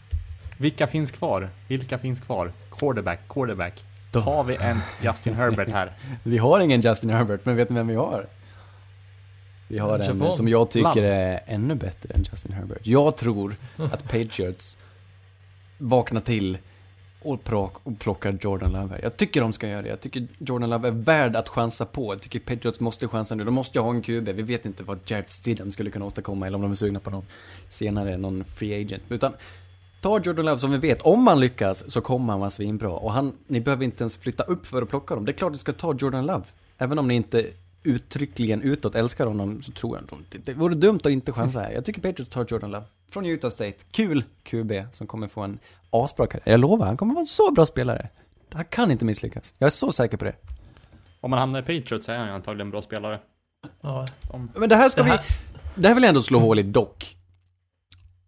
Vilka 0.60 0.88
finns 0.88 1.12
kvar? 1.12 1.50
Vilka 1.68 1.98
finns 1.98 2.22
kvar? 2.22 2.52
Quarterback, 2.78 3.20
quarterback. 3.30 3.84
De- 4.12 4.24
Har 4.24 4.44
vi 4.44 4.56
en 4.56 4.80
Justin 5.04 5.34
Herbert 5.34 5.70
här? 5.70 5.92
Vi 6.24 6.38
har 6.38 6.60
ingen 6.60 6.82
Justin 6.82 7.10
Herbert, 7.10 7.46
men 7.46 7.56
vet 7.56 7.70
ni 7.70 7.76
vem 7.76 7.88
vi 7.88 7.96
har? 7.96 8.28
Vi 9.68 9.78
har 9.80 10.00
en 10.00 10.06
Javon. 10.06 10.32
som 10.34 10.48
jag 10.48 10.72
tycker 10.72 10.90
Love. 10.96 11.08
är 11.08 11.40
ännu 11.46 11.76
bättre 11.76 12.14
än 12.16 12.24
Justin 12.32 12.52
Herbert. 12.52 12.78
Jag 12.84 13.18
tror 13.18 13.56
att 13.78 14.04
Patriots 14.04 14.78
vaknar 15.78 16.22
till 16.22 16.58
och, 17.22 17.44
plock, 17.44 17.74
och 17.84 18.00
plockar 18.00 18.38
Jordan 18.42 18.72
Love 18.72 18.88
här. 18.94 19.00
Jag 19.04 19.18
tycker 19.18 19.42
de 19.42 19.54
ska 19.54 19.68
göra 19.68 19.82
det. 19.82 19.90
Jag 19.90 20.02
tycker 20.02 20.28
Jordan 20.38 20.70
Love 20.70 20.88
är 20.88 20.92
värd 20.92 21.36
att 21.36 21.50
chansa 21.50 21.86
på. 21.86 22.14
Jag 22.14 22.22
tycker 22.22 22.40
Patriots 22.40 22.80
måste 22.80 23.08
chansa 23.08 23.36
nu. 23.36 23.44
De 23.44 23.54
måste 23.54 23.78
ju 23.78 23.82
ha 23.84 23.90
en 23.92 24.02
QB. 24.02 24.30
Vi 24.30 24.42
vet 24.42 24.66
inte 24.66 24.84
vad 24.84 25.00
Jared 25.06 25.30
Stidham 25.30 25.72
skulle 25.72 25.92
kunna 25.92 26.06
åstadkomma 26.06 26.48
eller 26.48 26.56
om 26.56 26.62
de 26.62 26.72
är 26.72 26.76
sugna 26.76 27.00
på 27.00 27.10
någon 27.10 27.26
senare, 27.70 28.18
någon 28.18 28.44
free 28.46 28.82
agent. 28.82 29.04
Utan 29.10 29.34
ta 30.02 30.20
Jordan 30.20 30.46
Love 30.46 30.58
som 30.58 30.72
vi 30.72 30.78
vet, 30.78 31.02
om 31.02 31.24
man 31.24 31.40
lyckas 31.40 31.92
så 31.92 32.02
kommer 32.02 32.34
han 32.34 32.40
vara 32.40 32.50
svinbra. 32.50 32.90
Och 32.90 33.14
han, 33.14 33.34
ni 33.48 33.62
behöver 33.62 33.84
inte 33.86 34.04
ens 34.04 34.18
flytta 34.18 34.44
upp 34.44 34.68
för 34.68 34.82
att 34.82 34.90
plocka 34.90 35.16
dem. 35.16 35.26
Det 35.26 35.32
är 35.32 35.34
klart 35.34 35.54
du 35.54 35.60
ska 35.60 35.74
ta 35.74 35.94
Jordan 36.00 36.26
Love. 36.26 36.44
Även 36.78 37.00
om 37.00 37.08
ni 37.08 37.16
inte 37.16 37.48
uttryckligen 37.84 38.62
utåt 38.62 38.96
älskar 38.96 39.26
honom 39.26 39.62
så 39.62 39.72
tror 39.72 39.98
jag 39.98 40.04
inte, 40.20 40.38
det, 40.38 40.44
det 40.46 40.54
vore 40.54 40.76
dumt 40.76 41.00
att 41.04 41.12
inte 41.12 41.32
chansa 41.32 41.60
här. 41.62 41.72
Jag 41.72 41.86
tycker 41.86 42.02
Patriots 42.02 42.30
tar 42.32 42.46
Jordan 42.50 42.72
Love. 42.72 42.86
Från 43.12 43.26
Utah 43.26 43.52
State. 43.52 43.78
Kul 43.92 44.24
QB 44.44 44.72
som 44.92 45.08
kommer 45.08 45.28
få 45.28 45.42
en 45.42 45.60
asbra 45.90 46.28
karriär. 46.28 46.52
Jag 46.52 46.60
lovar, 46.60 46.86
han 46.86 46.98
kommer 46.98 47.14
vara 47.14 47.22
en 47.22 47.28
så 47.28 47.52
bra 47.52 47.66
spelare. 47.66 48.10
Han 48.54 48.66
kan 48.66 48.92
inte 48.92 49.06
misslyckas. 49.06 49.54
Jag 49.58 49.66
är 49.68 49.72
så 49.72 49.92
säker 49.92 50.18
på 50.18 50.26
det. 50.26 50.36
Om 51.22 51.30
man 51.30 51.40
hamnar 51.40 51.60
i 51.60 51.80
Patriots 51.80 52.06
så 52.06 52.12
är 52.12 52.18
han 52.18 52.30
antagligen 52.30 52.68
en 52.68 52.72
bra 52.72 52.82
spelare. 52.82 53.20
Ja. 53.82 54.06
Om, 54.30 54.52
Men 54.56 54.70
det 54.70 54.76
här 54.76 54.90
ska 54.90 55.04
Det 55.04 55.10
här- 55.10 55.24
vi... 55.76 55.82
Det 55.82 55.88
här 55.88 55.96
vill 55.96 56.04
jag 56.04 56.10
ändå 56.10 56.22
slå 56.22 56.40
hål 56.40 56.60
i 56.60 56.64
dock. 56.64 57.16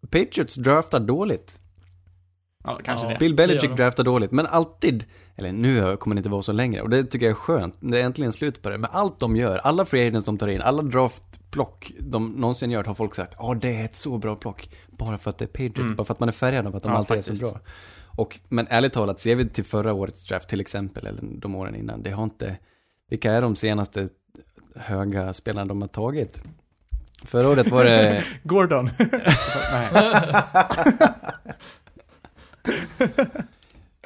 Patriots 0.10 0.56
draftar 0.56 1.00
dåligt. 1.00 1.58
Ja, 2.63 2.80
kanske 2.84 3.06
Ja. 3.08 3.13
det. 3.13 3.19
Bill 3.19 3.36
Belichick 3.36 3.71
draftar 3.78 4.04
dåligt, 4.04 4.32
men 4.32 4.45
alltid, 4.45 5.06
eller 5.36 5.52
nu 5.52 5.97
kommer 5.97 6.15
det 6.15 6.19
inte 6.19 6.30
vara 6.30 6.41
så 6.41 6.52
längre, 6.52 6.82
och 6.82 6.89
det 6.89 7.04
tycker 7.04 7.26
jag 7.26 7.32
är 7.32 7.36
skönt. 7.36 7.78
Det 7.80 8.00
är 8.02 8.04
äntligen 8.06 8.34
slut 8.34 8.62
på 8.62 8.69
det. 8.69 8.78
Men 8.78 8.89
allt 8.93 9.19
de 9.19 9.36
gör, 9.36 9.58
alla 9.58 9.86
free 9.86 10.08
agents 10.08 10.26
de 10.26 10.38
tar 10.38 10.47
in, 10.47 10.62
alla 10.62 10.82
draftplock 10.82 11.91
de 12.00 12.28
någonsin 12.32 12.71
gör, 12.71 12.84
har 12.84 12.93
folk 12.93 13.15
sagt 13.15 13.36
ja 13.39 13.54
det 13.62 13.76
är 13.76 13.86
ett 13.86 13.95
så 13.95 14.17
bra 14.17 14.36
plock. 14.36 14.69
Bara 14.88 15.17
för 15.17 15.30
att 15.30 15.38
det 15.38 15.45
är 15.45 15.47
Patriots, 15.47 15.80
Mm. 15.80 15.95
bara 15.95 16.06
för 16.06 16.13
att 16.13 16.19
man 16.19 16.30
är 16.30 16.34
färgad 16.34 16.67
av 16.67 16.76
att 16.76 16.84
de 16.84 16.91
Ja, 16.91 16.97
alltid 16.97 17.17
är 17.17 17.21
faktiskt. 17.21 17.45
så 17.45 17.52
bra. 17.52 17.60
Och, 18.15 18.39
men 18.50 18.67
ärligt 18.69 18.93
talat, 18.93 19.19
ser 19.19 19.36
vi 19.36 19.50
till 19.50 19.63
förra 19.65 19.93
årets 19.93 20.26
draft 20.26 20.50
till 20.50 20.62
exempel, 20.62 21.06
eller 21.08 21.21
de 21.24 21.56
åren 21.56 21.76
innan, 21.76 22.04
det 22.04 22.12
har 22.12 22.24
inte, 22.24 22.58
vilka 23.10 23.32
är 23.34 23.41
de 23.41 23.56
senaste 23.56 24.08
höga 24.76 25.34
spelarna 25.34 25.65
de 25.67 25.82
har 25.82 25.88
tagit? 25.88 26.41
Förra 27.26 27.50
året 27.50 27.67
var 27.67 27.86
det 27.86 28.24
Gordon. 28.43 28.89
Nej. 29.71 29.89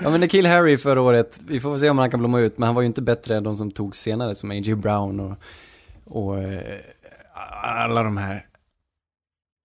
Ja 0.01 0.10
men 0.10 0.19
Nikhil 0.21 0.45
Harry 0.45 0.77
förra 0.77 1.01
året, 1.01 1.39
vi 1.48 1.60
får 1.60 1.77
se 1.77 1.89
om 1.89 1.98
han 1.98 2.12
kan 2.12 2.19
blomma 2.19 2.39
ut, 2.39 2.58
men 2.58 2.65
han 2.65 2.75
var 2.75 2.81
ju 2.81 2.85
inte 2.85 3.02
bättre 3.02 3.37
än 3.37 3.43
de 3.43 3.58
som 3.58 3.71
tog 3.71 3.96
senare 3.96 4.35
som 4.35 4.52
A.J. 4.52 4.75
Brown 4.75 5.19
och, 5.19 5.37
och 6.06 6.37
eh, 6.39 6.79
alla 7.63 8.04
de 8.04 8.17
här. 8.17 8.46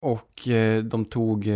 Och 0.03 0.49
eh, 0.49 0.83
de 0.83 1.05
tog 1.05 1.47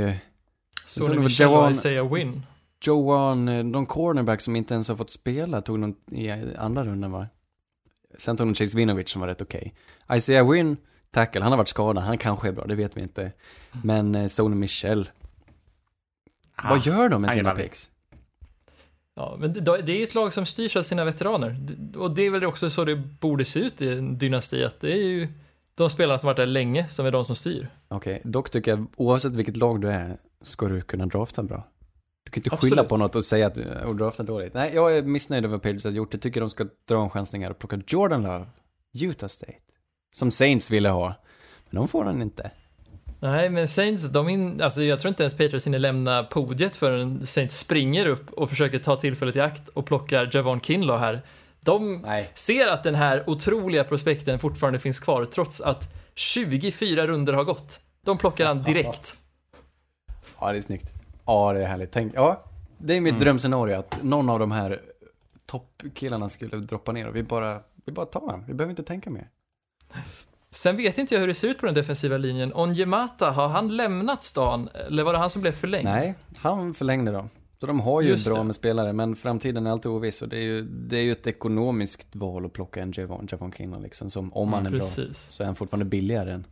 var 1.01 1.15
Michel 1.15 1.49
och 1.49 1.71
Isaiah 1.71 2.15
Win. 2.15 2.43
Joan, 2.87 3.49
eh, 3.49 3.65
de 3.65 3.87
cornerback 3.87 4.41
som 4.41 4.57
inte 4.57 4.75
ens 4.75 4.89
har 4.89 4.97
fått 4.97 5.11
spela, 5.11 5.61
tog 5.61 5.81
de 5.81 5.97
i 6.11 6.31
andra 6.57 6.85
rundan 6.85 7.13
va? 7.13 7.27
Sen 8.19 8.37
tog 8.37 8.47
de 8.47 8.55
Chase 8.55 8.77
Winovich 8.77 9.09
som 9.09 9.21
var 9.21 9.29
rätt 9.29 9.43
okej. 9.43 9.75
Isaiah 10.13 10.51
Wynn, 10.51 10.77
tackle, 11.11 11.41
han 11.41 11.53
har 11.53 11.57
varit 11.57 11.69
skadad, 11.69 12.05
han 12.05 12.19
kanske 12.19 12.49
är 12.49 12.53
bra, 12.53 12.67
det 12.67 12.75
vet 12.75 12.97
vi 12.97 13.03
inte. 13.03 13.33
Men 13.83 14.15
eh, 14.15 14.27
Sony 14.27 14.57
Michel, 14.57 15.09
Ah, 16.57 16.71
vad 16.71 16.87
gör 16.87 17.09
de 17.09 17.23
med 17.23 17.31
sina 17.31 17.55
picks? 17.55 17.91
Ja, 19.17 19.37
men 19.41 19.53
det, 19.53 19.71
är 19.71 19.89
ju 19.89 20.03
ett 20.03 20.15
lag 20.15 20.33
som 20.33 20.47
styrs 20.47 20.77
av 20.77 20.83
sina 20.83 21.05
veteraner. 21.05 21.57
Och 21.97 22.11
det 22.11 22.23
är 22.23 22.31
väl 22.31 22.45
också 22.45 22.71
så 22.71 22.85
det 22.85 22.97
borde 22.97 23.45
se 23.45 23.61
ut 23.61 23.83
i 23.83 23.89
en 23.89 24.19
dynasti, 24.19 24.65
att 24.65 24.81
det 24.81 24.93
är 24.93 25.03
ju 25.03 25.29
de 25.75 25.91
spelarna 25.91 26.19
som 26.19 26.27
varit 26.27 26.37
där 26.37 26.47
länge 26.47 26.89
som 26.89 27.07
är 27.07 27.11
de 27.11 27.25
som 27.25 27.37
styr. 27.37 27.69
Okej, 27.89 28.21
dock 28.25 28.51
tycker 28.51 28.71
jag 28.71 28.87
oavsett 28.97 29.33
vilket 29.33 29.57
lag 29.57 29.81
du 29.81 29.89
är 29.89 30.17
ska 30.43 30.69
du 30.69 30.81
kunna 30.81 31.07
drafta 31.07 31.43
bra. 31.43 31.69
Du 32.25 32.31
kan 32.31 32.39
inte 32.39 32.51
skylla 32.51 32.73
Absolut. 32.73 32.89
på 32.89 32.97
något 32.97 33.17
och 33.17 33.25
säga 33.25 33.47
att 33.47 33.55
du 33.55 33.65
och 33.85 33.97
drafta 33.97 34.23
dåligt. 34.23 34.55
Nej, 34.55 34.75
jag 34.75 34.97
är 34.97 35.03
missnöjd 35.03 35.45
över 35.45 35.53
vad 35.53 35.63
Patriots 35.63 35.85
har 35.85 35.91
gjort. 35.91 36.15
Jag 36.15 36.23
tycker 36.23 36.41
de 36.41 36.51
ska 36.51 36.67
dra 36.89 37.03
en 37.03 37.11
chansning 37.11 37.43
här 37.43 37.51
och 37.51 37.59
plocka 37.59 37.81
Jordan 37.87 38.23
Love, 38.23 38.47
Utah 39.01 39.29
State. 39.29 39.59
Som 40.15 40.31
Saints 40.31 40.71
ville 40.71 40.89
ha. 40.89 41.15
Men 41.71 41.77
de 41.77 41.89
får 41.89 42.05
den 42.05 42.23
inte. 42.23 42.51
Nej, 43.25 43.51
men 43.51 43.69
Saints, 43.69 44.11
de 44.11 44.29
in, 44.29 44.61
alltså 44.61 44.83
jag 44.83 45.01
tror 45.01 45.09
inte 45.09 45.23
ens 45.23 45.33
Patriots 45.33 45.67
hinner 45.67 45.79
lämna 45.79 46.25
podiet 46.25 46.77
förrän 46.77 47.27
Saints 47.27 47.59
springer 47.59 48.07
upp 48.07 48.33
och 48.33 48.51
försöker 48.51 48.79
ta 48.79 48.97
tillfället 48.97 49.37
i 49.37 49.41
akt 49.41 49.69
och 49.69 49.87
plockar 49.87 50.31
Javon 50.33 50.61
Kinlaw 50.61 51.07
här. 51.07 51.23
De 51.61 52.03
Nej. 52.03 52.31
ser 52.35 52.67
att 52.67 52.83
den 52.83 52.95
här 52.95 53.31
otroliga 53.31 53.85
prospekten 53.85 54.39
fortfarande 54.39 54.79
finns 54.79 55.01
kvar 55.01 55.25
trots 55.25 55.61
att 55.61 55.95
24 56.15 57.07
runder 57.07 57.33
har 57.33 57.45
gått. 57.45 57.81
De 58.05 58.19
plockar 58.19 58.47
han 58.47 58.63
direkt. 58.63 59.15
Ja, 60.41 60.53
det 60.53 60.59
är 60.59 60.63
snyggt. 60.63 60.93
Ja, 61.27 61.53
det 61.53 61.63
är 61.63 61.67
härligt. 61.67 61.93
Tänk, 61.93 62.13
ja, 62.15 62.45
det 62.79 62.95
är 62.97 63.01
mitt 63.01 63.21
drömscenario 63.21 63.79
att 63.79 64.03
någon 64.03 64.31
av 64.31 64.39
de 64.39 64.53
här 64.53 64.81
toppkillarna 65.47 66.29
skulle 66.29 66.57
droppa 66.57 66.93
ner 66.93 67.09
och 67.09 67.17
vi 67.17 67.23
bara, 67.23 67.61
vi 67.85 67.93
bara 67.93 68.07
tar 68.07 68.21
honom. 68.21 68.45
Vi 68.47 68.55
behöver 68.55 68.71
inte 68.71 68.83
tänka 68.83 69.11
mer. 69.11 69.29
Sen 70.55 70.77
vet 70.77 70.99
inte 70.99 71.15
jag 71.15 71.21
hur 71.21 71.29
det 71.29 71.35
ser 71.35 71.49
ut 71.49 71.59
på 71.59 71.67
den 71.67 71.75
defensiva 71.75 72.17
linjen. 72.17 72.53
Onjemata, 72.55 73.31
har 73.31 73.49
han 73.49 73.77
lämnat 73.77 74.23
stan? 74.23 74.69
Eller 74.87 75.03
var 75.03 75.13
det 75.13 75.19
han 75.19 75.31
som 75.31 75.43
blev 75.43 75.53
förlängd? 75.53 75.85
Nej, 75.85 76.15
han 76.37 76.75
förlängde 76.75 77.13
dem. 77.13 77.29
Så 77.61 77.67
de 77.67 77.81
har 77.81 78.01
ju 78.03 78.09
Just 78.09 78.27
bra 78.29 78.37
det. 78.39 78.45
med 78.45 78.55
spelare, 78.55 78.93
men 78.93 79.17
framtiden 79.17 79.67
är 79.67 79.71
alltid 79.71 79.91
oviss. 79.91 80.23
Och 80.23 80.29
det 80.29 80.37
är 80.37 80.41
ju, 80.43 80.63
det 80.63 80.97
är 80.97 81.03
ju 81.03 81.13
ett 81.13 81.27
ekonomiskt 81.27 82.17
val 82.17 82.47
att 82.47 82.53
plocka 82.53 82.83
en 82.83 82.93
Javon, 82.97 83.29
Javon 83.33 83.53
Kinlaw 83.53 83.83
liksom. 83.83 84.11
Som 84.11 84.33
om 84.33 84.53
han 84.53 84.67
är 84.67 84.71
bra, 84.71 84.79
Precis. 84.81 85.19
så 85.31 85.43
är 85.43 85.47
han 85.47 85.55
fortfarande 85.55 85.85
billigare 85.85 86.33
än 86.33 86.47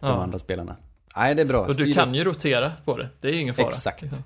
de 0.00 0.06
Ja. 0.06 0.22
andra 0.22 0.38
spelarna. 0.38 0.76
Nej, 1.16 1.34
det 1.34 1.42
är 1.42 1.46
bra. 1.46 1.60
Och 1.60 1.66
du 1.68 1.74
Styr 1.74 1.94
kan 1.94 2.08
upp. 2.10 2.16
ju 2.16 2.24
rotera 2.24 2.72
på 2.84 2.96
det. 2.96 3.08
Det 3.20 3.28
är 3.28 3.32
ju 3.32 3.40
ingen 3.40 3.54
fara. 3.54 3.66
Exakt. 3.68 4.02
Liksom. 4.02 4.22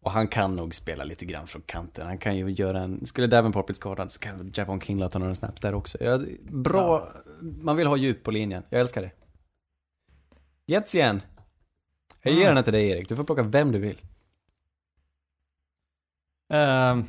Och 0.00 0.10
han 0.10 0.28
kan 0.28 0.56
nog 0.56 0.74
spela 0.74 1.04
lite 1.04 1.24
grann 1.24 1.46
från 1.46 1.62
kanten. 1.62 2.06
Han 2.06 2.18
kan 2.18 2.36
ju 2.36 2.50
göra 2.50 2.80
en, 2.80 3.06
skulle 3.06 3.26
Davenport 3.26 3.66
bli 3.66 3.74
skadad 3.74 4.12
så 4.12 4.18
kan 4.20 4.52
Javon 4.54 4.80
Kinlaw 4.80 5.10
ta 5.12 5.18
några 5.18 5.34
snaps 5.34 5.60
där 5.60 5.74
också. 5.74 5.98
Ja, 6.04 6.20
bra, 6.50 7.12
man 7.40 7.76
vill 7.76 7.86
ha 7.86 7.96
djup 7.96 8.22
på 8.22 8.30
linjen. 8.30 8.62
Jag 8.70 8.80
älskar 8.80 9.02
det. 9.02 9.10
Jets 10.66 10.94
igen. 10.94 11.22
Jag 12.22 12.34
ger 12.34 12.42
Mm. 12.42 12.54
den 12.54 12.64
till 12.64 12.72
dig 12.72 12.88
Erik, 12.90 13.08
du 13.08 13.16
får 13.16 13.24
plocka 13.24 13.42
vem 13.42 13.72
du 13.72 13.78
vill. 13.78 14.00
Ehm, 16.48 17.04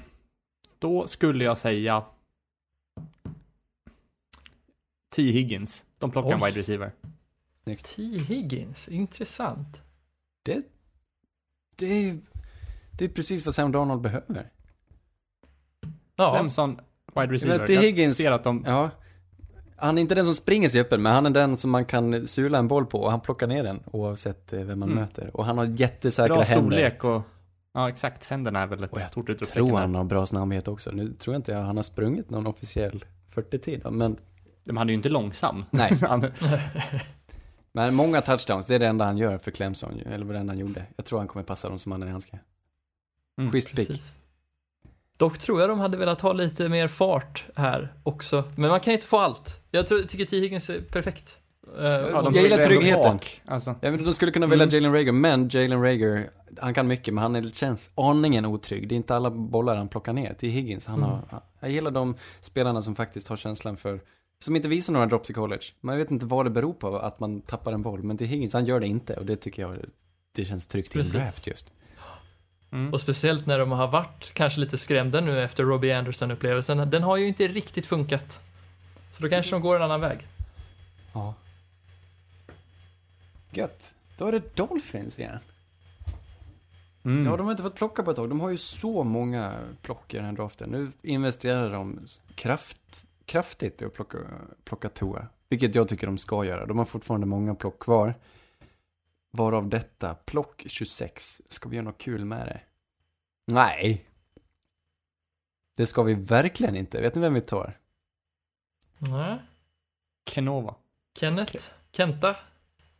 då 0.80 1.08
skulle 1.08 1.44
jag 1.44 1.58
säga 1.58 2.06
T. 5.10 5.22
Higgins. 5.32 5.86
De 5.98 6.12
plockar 6.12 6.32
en 6.32 6.44
Oj. 6.44 6.50
wide 6.50 6.60
receiver. 6.60 6.92
T. 7.84 8.04
Higgins, 8.04 8.88
intressant. 8.90 9.82
Det, 10.44 10.62
det, 11.76 11.86
är, 11.86 12.18
det 13.00 13.06
är 13.06 13.10
precis 13.10 13.45
vad 13.45 13.56
Sam 13.56 13.72
Darnold 13.72 14.02
behöver. 14.02 14.50
Ja, 16.16 16.34
Vem 16.34 16.78
wide 17.16 17.34
receiver? 17.34 17.58
Men 17.58 17.68
T. 17.68 17.74
Jag 17.74 17.84
Higgins- 17.84 18.14
ser 18.14 18.32
att 18.32 18.43
de... 18.43 18.64
Ja. 18.68 18.89
Han 19.76 19.97
är 19.97 20.02
inte 20.02 20.16
den 20.16 20.26
som 20.26 20.36
springer 20.36 20.70
sig 20.70 20.82
öppen, 20.82 21.02
men 21.02 21.14
han 21.14 21.26
är 21.26 21.30
den 21.30 21.58
som 21.58 21.72
man 21.72 21.86
kan 21.86 22.28
sula 22.28 22.58
en 22.58 22.68
boll 22.68 22.86
på 22.86 23.00
och 23.02 23.12
han 23.12 23.22
plockar 23.22 23.47
ner 23.47 23.64
den 23.64 23.84
oavsett 23.86 24.54
eh, 24.54 24.60
vem 24.64 24.80
man 24.80 24.89
Mm. 24.91 25.02
möter. 25.02 25.36
Och 25.38 25.45
han 25.45 25.58
har 25.58 25.66
jättesäkra 25.66 26.34
Bra 26.36 26.43
händer. 26.43 26.62
storlek 26.72 27.04
och... 27.04 27.22
Ja, 27.74 27.89
exakt. 27.89 28.26
Händerna 28.26 28.60
är 28.62 28.68
väl 28.68 28.84
ett 28.84 28.91
Och 28.91 29.00
jag 29.00 29.08
stort 29.08 29.30
utropstecken. 29.30 29.68
tror 29.68 29.78
han 29.80 29.95
har 29.95 30.04
bra 30.04 30.26
snabbhet 30.26 30.68
också. 30.68 30.91
Nu 30.91 31.14
tror 31.14 31.34
jag 31.34 31.39
inte 31.39 31.54
han 31.56 31.76
har 31.76 31.84
sprungit 31.84 32.30
någon 32.30 32.47
officiell 32.47 33.06
40-tid, 33.36 33.82
då, 33.84 33.91
men, 33.91 34.18
Men 34.66 34.78
han 34.78 34.88
är 34.89 34.91
ju 34.91 34.95
inte 34.97 35.10
långsam. 35.10 35.66
Nej. 35.72 35.91
Men 37.72 37.95
många 37.95 38.22
touchdowns, 38.22 38.66
det 38.66 38.76
är 38.76 38.80
det 38.80 38.88
enda 38.88 39.06
han 39.06 39.18
gör 39.18 39.38
för 39.38 39.52
Clemson, 39.52 40.00
eller 40.06 40.26
vad 40.26 40.36
det 40.36 40.39
enda 40.39 40.52
han 40.54 40.60
gjorde. 40.60 40.86
Jag 40.95 41.06
tror 41.06 41.20
han 41.20 41.28
kommer 41.28 41.43
passa 41.43 41.70
dem 41.70 41.78
som 41.80 41.91
handen 41.91 42.10
i 42.10 42.12
handske. 42.12 42.39
Mm, 43.40 43.52
Schysst 43.52 43.68
pick. 43.76 43.88
precis. 43.88 44.16
Dock 45.18 45.38
tror 45.38 45.60
jag 45.62 45.70
de 45.70 45.80
hade 45.80 45.98
velat 45.98 46.22
ha 46.22 46.34
lite 46.34 46.70
mer 46.70 46.88
fart 46.88 47.46
här 47.56 47.94
också. 48.04 48.44
Men 48.56 48.70
man 48.70 48.80
kan 48.80 48.94
inte 48.94 49.08
få 49.08 49.18
allt. 49.18 49.60
Jag 49.72 49.88
tror, 49.88 50.02
tycker 50.04 50.26
T. 50.26 50.40
Higgins 50.40 50.70
är 50.70 50.82
perfekt. 50.82 51.38
Eh, 51.78 51.84
Ja, 51.86 52.24
Jag 52.24 52.36
gillar 52.44 52.64
tryggheten. 52.64 53.02
bak, 53.04 53.42
Alltså. 53.46 53.76
Ja, 53.82 53.92
men 53.92 54.04
de 54.06 54.14
skulle 54.14 54.32
kunna 54.32 54.48
välja 54.48 54.64
Mm. 54.64 54.76
Jalen 54.76 54.94
Rager, 54.94 55.12
men 55.12 55.50
Jalen 55.52 55.82
Rager, 55.82 56.30
han 56.60 56.74
kan 56.74 56.88
mycket, 56.88 57.14
men 57.14 57.22
han 57.22 57.36
är, 57.36 57.52
känns 57.52 57.92
aningen 57.96 58.46
otrygg. 58.46 58.88
Det 58.90 58.96
är 58.96 58.98
inte 58.98 59.16
alla 59.16 59.30
bollar 59.32 59.76
han 59.76 59.88
plockar 59.90 60.14
ner 60.14 60.34
till 60.34 60.50
Higgins. 60.50 60.86
Han 60.86 61.00
Mm. 61.00 61.10
har, 61.10 61.42
jag 61.60 61.72
gillar 61.72 61.92
de 61.92 62.16
spelarna 62.42 62.82
som 62.82 62.96
faktiskt 62.96 63.28
har 63.28 63.36
känslan 63.36 63.78
för, 63.78 64.02
som 64.44 64.56
inte 64.56 64.68
visar 64.68 64.94
några 64.94 65.06
drops 65.06 65.30
i 65.30 65.34
college. 65.34 65.62
Man 65.82 65.98
vet 65.98 66.12
inte 66.12 66.26
vad 66.26 66.46
det 66.46 66.50
beror 66.50 66.74
på 66.74 66.98
att 67.00 67.20
man 67.20 67.42
tappar 67.42 67.74
en 67.74 67.82
boll, 67.82 68.04
men 68.04 68.18
till 68.18 68.28
Higgins, 68.28 68.54
han 68.54 68.66
gör 68.66 68.80
det 68.80 68.88
inte 68.88 69.16
och 69.16 69.26
det 69.26 69.36
tycker 69.36 69.62
jag, 69.62 69.78
det 70.36 70.46
känns 70.46 70.68
tryggt 70.68 70.96
i 70.96 71.02
draft 71.02 71.48
just. 71.48 71.72
Mm. 72.72 72.94
Och 72.94 73.02
speciellt 73.02 73.46
när 73.46 73.60
de 73.60 73.72
har 73.72 73.88
varit 73.88 74.34
kanske 74.34 74.60
lite 74.60 74.78
skrämda 74.78 75.22
nu 75.22 75.44
efter 75.44 75.64
Robbie 75.64 75.92
Anderson-upplevelsen. 75.92 76.90
Den 76.90 77.04
har 77.04 77.18
ju 77.18 77.28
inte 77.28 77.48
riktigt 77.48 77.86
funkat. 77.86 78.40
Så 79.12 79.24
då 79.24 79.30
kanske 79.30 79.52
de 79.52 79.62
går 79.62 79.76
en 79.76 79.82
annan 79.82 80.02
väg. 80.02 80.28
Ja. 81.14 81.34
Gött. 83.52 83.94
Då 84.18 84.28
är 84.28 84.32
det 84.32 84.56
Dolphins 84.56 85.20
igen. 85.20 85.40
Mm. 87.04 87.26
Ja, 87.26 87.38
de 87.38 87.46
har 87.46 87.52
inte 87.52 87.64
fått 87.64 87.76
plocka 87.76 88.04
på 88.04 88.12
ett 88.12 88.18
tag. 88.18 88.30
De 88.30 88.40
har 88.40 88.50
ju 88.50 88.58
så 88.58 89.04
många 89.04 89.54
plock 89.82 90.14
i 90.14 90.18
den 90.18 90.26
här 90.26 90.34
draften. 90.34 90.70
Nu 90.70 90.92
investerar 91.02 91.72
de 91.72 92.00
kraft, 92.36 92.78
kraftigt 93.26 93.82
i 93.82 93.86
att 93.86 93.94
plocka, 93.94 94.18
plocka 94.64 94.90
Tua. 94.90 95.28
Vilket 95.50 95.76
jag 95.76 95.88
tycker 95.88 96.08
de 96.08 96.18
ska 96.18 96.46
göra. 96.46 96.66
De 96.66 96.78
har 96.78 96.86
fortfarande 96.86 97.28
många 97.28 97.56
plock 97.56 97.80
kvar. 97.80 98.14
Varav 99.32 99.70
detta, 99.70 100.16
plock 100.16 100.64
26. 100.68 101.42
Ska 101.50 101.70
vi 101.70 101.76
göra 101.76 101.86
något 101.86 101.98
kul 101.98 102.26
med 102.26 102.48
det? 102.48 102.62
Nej. 103.46 104.06
Det 105.78 105.86
ska 105.86 106.04
vi 106.04 106.14
verkligen 106.14 106.76
inte. 106.76 107.02
Vet 107.02 107.16
ni 107.16 107.22
vem 107.22 107.34
vi 107.34 107.42
tar? 107.42 107.78
Nej. 108.98 109.38
Kenova. 110.30 110.76
Kenneth? 111.20 111.58
Kenta? 111.92 112.36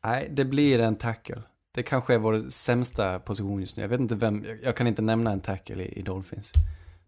Nej, 0.04 0.30
det 0.32 0.46
blir 0.46 0.80
en 0.80 0.96
tackle. 0.96 1.44
Det 1.72 1.84
kanske 1.84 2.14
är 2.14 2.18
vår 2.18 2.50
sämsta 2.50 3.20
position 3.20 3.62
just 3.62 3.76
nu. 3.76 3.82
Jag 3.84 3.90
vet 3.90 4.00
inte 4.00 4.16
vem, 4.16 4.44
jag- 4.46 4.64
jag 4.64 4.76
kan 4.78 4.88
inte 4.88 5.02
nämna 5.02 5.32
en 5.32 5.42
tackle 5.42 5.84
i, 5.84 6.00
i 6.00 6.02
Dolphins. 6.02 6.52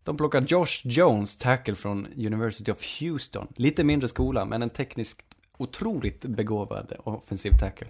De 0.04 0.18
plockar 0.18 0.42
Josh 0.42 0.82
Jones, 0.84 1.38
tackle 1.38 1.76
från 1.76 2.06
University 2.06 2.72
of 2.72 3.00
Houston. 3.02 3.48
Lite 3.56 3.84
mindre 3.84 4.08
skola, 4.08 4.46
men 4.46 4.62
en 4.62 4.70
tekniskt 4.70 5.22
otroligt 5.58 6.22
begåvad 6.26 6.94
offensiv 7.04 7.52
tackle. 7.60 7.88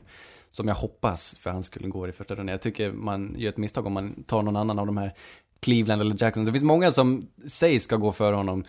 Som 0.52 0.68
jag 0.68 0.76
hoppas 0.76 1.38
för 1.38 1.49
han 1.49 1.64
skulle 1.64 1.88
gå 1.88 2.08
i 2.08 2.12
första 2.12 2.36
rundan. 2.36 2.52
Jag 2.54 2.62
tycker 2.62 2.91
man 2.91 3.36
gör 3.38 3.49
ett 3.49 3.58
misstag 3.58 3.86
om 3.86 3.93
man 3.93 4.24
tar 4.24 4.41
någon 4.41 4.56
annan 4.56 4.80
av 4.80 4.86
de 4.86 4.97
här 4.97 5.14
Cleveland 5.60 6.02
eller 6.02 6.24
Jackson. 6.24 6.45
Det 6.45 6.52
finns 6.52 6.64
många 6.64 6.91
som 6.91 7.28
sägs 7.47 7.84
ska 7.84 7.95
gå 7.95 8.12
före 8.12 8.36
honom. 8.36 8.64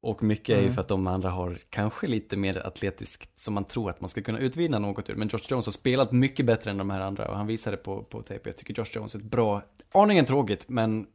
Och 0.00 0.22
mycket 0.22 0.48
är 0.48 0.56
ju 0.56 0.62
Mm. 0.62 0.74
för 0.74 0.80
att 0.80 0.88
de 0.88 1.06
andra 1.06 1.30
har 1.30 1.58
kanske 1.70 2.06
lite 2.06 2.36
mer 2.36 2.66
atletiskt 2.66 3.38
som 3.40 3.54
man 3.54 3.64
tror 3.64 3.90
att 3.90 4.00
man 4.00 4.08
ska 4.10 4.22
kunna 4.22 4.38
utvinna 4.38 4.78
något 4.78 5.10
ur. 5.10 5.14
Men 5.14 5.28
Josh 5.28 5.40
Jones 5.48 5.66
har 5.66 5.72
spelat 5.72 6.12
mycket 6.12 6.46
bättre 6.46 6.70
än 6.70 6.76
de 6.78 6.90
här 6.90 7.00
andra 7.00 7.28
och 7.28 7.36
han 7.36 7.46
visade 7.46 7.76
på, 7.76 8.02
på 8.02 8.22
tape. 8.22 8.40
Jag 8.44 8.56
tycker 8.56 8.74
Josh 8.74 8.86
Jones 8.94 9.14
är 9.14 9.18
ett 9.18 9.24
bra, 9.24 9.62
aningen 9.92 10.24
tråkigt, 10.24 10.68
men 10.68 11.06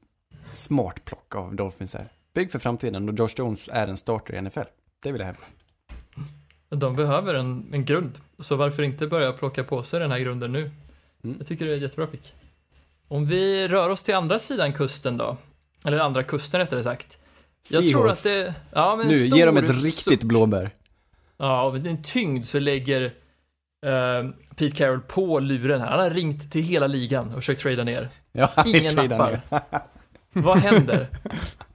smart 0.53 1.05
plock 1.05 1.35
av 1.35 1.55
Dolphins 1.55 1.93
här. 1.93 2.09
Bygg 2.33 2.51
för 2.51 2.59
framtiden 2.59 3.09
och 3.09 3.19
Josh 3.19 3.29
Jones 3.37 3.69
är 3.71 3.87
en 3.87 3.97
starter 3.97 4.35
i 4.35 4.41
NFL. 4.41 4.59
Det 4.99 5.11
vill 5.11 5.19
jag 5.19 5.25
hävda. 5.25 5.43
De 6.69 6.95
behöver 6.95 7.33
en, 7.33 7.69
en 7.73 7.85
grund. 7.85 8.19
Så 8.39 8.55
varför 8.55 8.83
inte 8.83 9.07
börja 9.07 9.33
plocka 9.33 9.63
på 9.63 9.83
sig 9.83 9.99
den 9.99 10.11
här 10.11 10.19
grunden 10.19 10.51
nu? 10.51 10.71
Mm. 11.23 11.35
Jag 11.39 11.47
tycker 11.47 11.65
det 11.65 11.71
är 11.71 11.75
ett 11.75 11.81
jättebra 11.81 12.07
pick. 12.07 12.33
Om 13.07 13.25
vi 13.25 13.67
rör 13.67 13.89
oss 13.89 14.03
till 14.03 14.15
andra 14.15 14.39
sidan 14.39 14.73
kusten 14.73 15.17
då. 15.17 15.37
Eller 15.85 15.99
andra 15.99 16.23
kusten 16.23 16.59
rättare 16.59 16.83
sagt. 16.83 17.17
Jag 17.69 17.87
tror 17.87 18.09
att 18.09 18.19
Seahawks. 18.19 18.53
det... 18.53 18.55
Ja, 18.73 18.95
men 18.95 19.05
en 19.05 19.11
Nu, 19.11 19.17
ge 19.17 19.45
dem 19.45 19.57
ett 19.57 19.83
riktigt 19.83 20.23
blåbär. 20.23 20.71
Ja, 21.37 21.61
av 21.61 21.75
en 21.75 22.03
tyngd 22.03 22.45
så 22.45 22.59
lägger 22.59 23.01
eh, 23.85 24.29
Pete 24.55 24.75
Carroll 24.75 25.01
på 25.01 25.39
luren 25.39 25.81
här. 25.81 25.87
Han 25.87 25.99
har 25.99 26.09
ringt 26.09 26.51
till 26.51 26.63
hela 26.63 26.87
ligan 26.87 27.27
och 27.27 27.33
försökt 27.33 27.61
trada 27.61 27.83
ner. 27.83 28.09
Ja, 28.31 28.49
Ingen 28.65 28.95
nappar. 28.95 29.41
Vad 30.33 30.57
händer? 30.57 31.07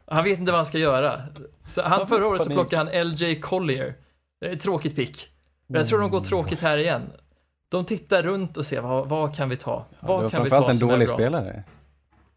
Han 0.06 0.24
vet 0.24 0.38
inte 0.38 0.52
vad 0.52 0.58
han 0.58 0.66
ska 0.66 0.78
göra. 0.78 1.22
Så 1.66 1.82
han, 1.82 2.08
förra 2.08 2.26
året 2.26 2.44
så 2.44 2.50
plockade 2.50 2.76
han 2.76 3.08
LJ 3.08 3.40
Collier. 3.40 3.94
Det 4.42 4.48
är 4.48 4.52
ett 4.52 4.60
tråkigt 4.62 4.96
pick. 4.96 5.28
Men 5.66 5.78
jag 5.80 5.88
tror 5.88 6.00
de 6.00 6.10
går 6.10 6.20
tråkigt 6.20 6.60
här 6.60 6.76
igen. 6.76 7.12
De 7.68 7.84
tittar 7.84 8.22
runt 8.22 8.56
och 8.56 8.66
ser 8.66 8.80
vad, 8.80 9.08
vad 9.08 9.36
kan 9.36 9.48
vi 9.48 9.56
ta? 9.56 9.86
Ja, 9.90 9.96
Vad 10.06 10.22
var 10.22 10.30
kan 10.30 10.44
vi 10.44 10.50
ta 10.50 10.70
en 10.70 10.78
dålig 10.78 11.08
spelare. 11.08 11.62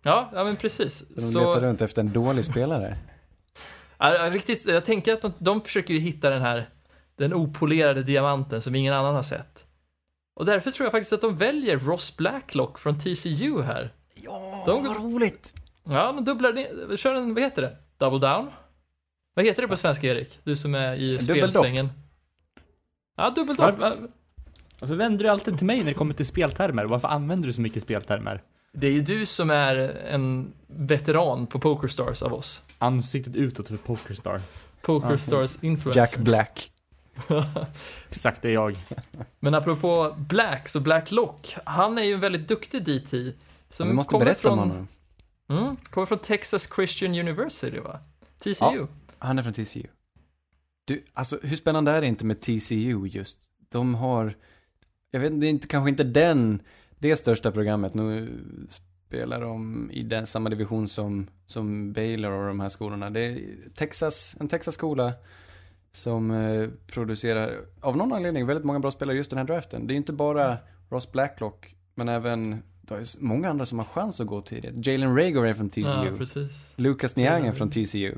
Ja, 0.03 0.29
ja 0.33 0.43
men 0.43 0.55
precis. 0.55 0.97
Så 0.97 1.05
de 1.15 1.21
Så, 1.21 1.39
letar 1.39 1.61
runt 1.61 1.81
efter 1.81 2.01
en 2.01 2.13
dålig 2.13 2.45
spelare. 2.45 2.97
ja, 3.97 4.13
ja, 4.15 4.29
riktigt, 4.29 4.65
jag 4.65 4.85
tänker 4.85 5.13
att 5.13 5.21
de, 5.21 5.33
de 5.37 5.61
försöker 5.61 5.93
ju 5.93 5.99
hitta 5.99 6.29
den 6.29 6.41
här, 6.41 6.69
den 7.15 7.33
opolerade 7.33 8.03
diamanten 8.03 8.61
som 8.61 8.75
ingen 8.75 8.93
annan 8.93 9.15
har 9.15 9.23
sett. 9.23 9.63
Och 10.35 10.45
därför 10.45 10.71
tror 10.71 10.85
jag 10.85 10.91
faktiskt 10.91 11.13
att 11.13 11.21
de 11.21 11.37
väljer 11.37 11.79
Ross 11.79 12.17
Blacklock 12.17 12.79
från 12.79 12.99
TCU 12.99 13.61
här. 13.61 13.93
Ja, 14.15 14.63
De- 14.65 14.83
vad 14.87 14.97
roligt! 14.97 15.53
Ja, 15.83 16.11
men 16.11 16.25
dubblar 16.25 16.53
ner, 16.53 16.97
kör 16.97 17.15
en, 17.15 17.33
vad 17.33 17.43
heter 17.43 17.61
det? 17.61 17.77
Double 17.97 18.27
down? 18.27 18.47
Vad 19.35 19.45
heter 19.45 19.61
det 19.61 19.67
på 19.67 19.77
svenska 19.77 20.07
Erik? 20.07 20.39
Du 20.43 20.55
som 20.55 20.75
är 20.75 20.95
i 20.95 21.19
spelsvängen. 21.19 21.89
Ja, 23.17 23.29
dubbel 23.29 23.55
Varför, 24.79 24.95
vänder 24.95 25.23
du 25.23 25.29
alltid 25.29 25.57
till 25.57 25.67
mig 25.67 25.77
när 25.77 25.85
det 25.85 25.93
kommer 25.93 26.13
till 26.13 26.25
speltermer? 26.25 26.85
Varför 26.85 27.07
använder 27.07 27.47
du 27.47 27.53
så 27.53 27.61
mycket 27.61 27.83
speltermer? 27.83 28.41
Det 28.73 28.87
är 28.87 28.91
ju 28.91 29.01
du 29.01 29.25
som 29.25 29.49
är 29.49 29.75
en 30.09 30.53
veteran 30.67 31.47
på 31.47 31.59
Pokerstars 31.59 32.21
av 32.21 32.33
oss. 32.33 32.61
Ansiktet 32.77 33.35
utåt 33.35 33.67
för 33.67 33.77
Pokerstar. 33.77 34.41
Pokerstars 34.81 35.63
influencer. 35.63 35.99
Jack 35.99 36.17
Black. 36.17 36.71
Exakt 38.09 38.41
det 38.41 38.49
är 38.49 38.53
jag. 38.53 38.77
Men 39.39 39.53
apropå 39.53 40.15
Black, 40.17 40.69
så 40.69 40.79
Black 40.79 41.11
Lock, 41.11 41.55
han 41.63 41.97
är 41.97 42.03
ju 42.03 42.13
en 42.13 42.19
väldigt 42.19 42.47
duktig 42.47 42.83
DT. 42.83 43.33
Som 43.69 43.87
Vi 43.87 43.93
måste 43.93 44.11
kommer 44.11 44.25
berätta 44.25 44.41
från, 44.41 44.59
om 44.59 44.69
honom. 44.69 44.87
Mm, 45.49 45.75
kommer 45.75 46.05
från 46.05 46.19
Texas 46.19 46.69
Christian 46.75 47.15
University 47.15 47.79
va? 47.79 47.99
TCU. 48.39 48.87
Han 49.19 49.39
är 49.39 49.43
från 49.43 49.53
TCU. 49.53 49.83
Du, 50.85 51.03
alltså 51.13 51.39
hur 51.43 51.55
spännande 51.55 51.91
är 51.91 52.01
det 52.01 52.07
inte 52.07 52.25
med 52.25 52.41
TCU 52.41 53.07
just? 53.07 53.39
De 53.69 53.95
har, 53.95 54.35
jag 55.11 55.19
vet 55.19 55.41
det 55.41 55.47
är 55.47 55.49
inte, 55.49 55.67
kanske 55.67 55.89
inte 55.89 56.03
den, 56.03 56.61
det 56.99 57.15
största 57.15 57.51
programmet. 57.51 57.93
Nu 57.93 58.29
spelar 59.07 59.41
de 59.41 59.91
i 59.91 60.03
den, 60.03 60.27
samma 60.27 60.49
division 60.49 60.87
som, 60.87 61.27
som 61.45 61.93
Baylor 61.93 62.31
och 62.31 62.47
de 62.47 62.59
här 62.59 62.69
skolorna. 62.69 63.09
Det 63.09 63.19
är 63.19 63.39
Texas, 63.75 64.37
en 64.39 64.47
Texas-skola 64.47 65.13
som 65.91 66.31
eh, 66.31 66.69
producerar, 66.87 67.65
av 67.81 67.97
någon 67.97 68.13
anledning, 68.13 68.45
väldigt 68.45 68.65
många 68.65 68.79
bra 68.79 68.91
spelare 68.91 69.17
just 69.17 69.29
den 69.29 69.37
här 69.37 69.45
draften. 69.45 69.87
Det 69.87 69.93
är 69.93 69.95
inte 69.95 70.13
bara 70.13 70.57
Ross 70.89 71.11
Blacklock, 71.11 71.75
men 71.95 72.09
även, 72.09 72.63
det 72.81 72.95
är 72.95 73.23
många 73.23 73.49
andra 73.49 73.65
som 73.65 73.79
har 73.79 73.85
chans 73.85 74.21
att 74.21 74.27
gå 74.27 74.41
tidigt. 74.41 74.87
Jalen 74.87 75.17
Rager 75.17 75.45
är 75.45 75.53
från 75.53 75.69
TCU. 75.69 75.81
Ja, 75.81 76.05
precis. 76.17 76.73
Lucas 76.75 77.15
Niang 77.15 77.45
är 77.45 77.51
från 77.51 77.69
TCU. 77.69 78.15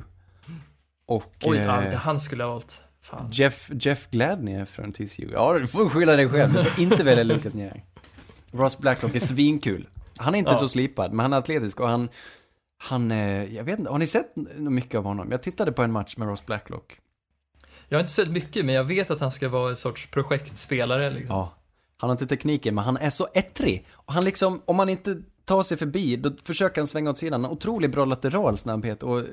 Och 1.07 1.33
Oj, 1.43 1.57
ja, 1.57 1.83
eh, 1.83 1.89
det 1.91 1.97
han 1.97 2.19
skulle 2.19 2.43
ha 2.43 2.51
valt. 2.51 2.81
Fan. 3.01 3.29
Jeff, 3.31 3.71
Jeff 3.73 4.07
Gladney 4.11 4.65
från 4.65 4.91
TCU. 4.93 5.29
Ja, 5.33 5.53
du 5.59 5.67
får 5.67 5.89
skylla 5.89 6.15
dig 6.15 6.29
själv. 6.29 6.53
Du 6.53 6.63
får 6.63 6.83
inte 6.83 7.03
välja 7.03 7.23
Lucas 7.23 7.55
Niang. 7.55 7.85
Ross 8.51 8.77
Blacklock 8.77 9.15
är 9.15 9.19
svinkul. 9.19 9.87
Han 10.17 10.35
är 10.35 10.39
inte 10.39 10.51
Ja. 10.51 10.57
så 10.57 10.69
slipad, 10.69 11.11
men 11.13 11.19
han 11.19 11.33
är 11.33 11.37
atletisk 11.37 11.79
och 11.79 11.89
han, 11.89 12.09
han, 12.77 13.11
eh, 13.11 13.43
jag 13.55 13.63
vet 13.63 13.79
inte, 13.79 13.91
har 13.91 13.97
ni 13.99 14.07
sett 14.07 14.35
mycket 14.57 14.95
av 14.95 15.03
honom? 15.03 15.31
Jag 15.31 15.41
tittade 15.43 15.71
på 15.71 15.83
en 15.83 15.91
match 15.91 16.17
med 16.17 16.27
Ross 16.27 16.45
Blacklock. 16.45 16.99
Jag 17.89 17.97
har 17.97 18.01
inte 18.01 18.13
sett 18.13 18.29
mycket, 18.29 18.65
men 18.65 18.75
jag 18.75 18.83
vet 18.83 19.11
att 19.11 19.19
han 19.19 19.31
ska 19.31 19.49
vara 19.49 19.69
en 19.69 19.75
sorts 19.75 20.07
projektspelare. 20.11 21.09
Liksom. 21.09 21.35
Ja. 21.35 21.53
Han 21.97 22.09
har 22.09 22.15
inte 22.15 22.27
tekniken, 22.27 22.75
men 22.75 22.83
han 22.83 22.97
är 22.97 23.09
så 23.09 23.27
ettrig. 23.33 23.85
Och 23.91 24.13
han 24.13 24.25
liksom, 24.25 24.61
om 24.65 24.75
man 24.75 24.89
inte 24.89 25.21
tar 25.45 25.63
sig 25.63 25.77
förbi, 25.77 26.15
då 26.15 26.31
försöker 26.43 26.81
han 26.81 26.87
svänga 26.87 27.09
åt 27.09 27.17
sidan. 27.17 27.45
Otroligt 27.45 27.91
bra 27.91 28.05
lateral 28.05 28.57
snabbhet 28.57 29.03
och 29.03 29.23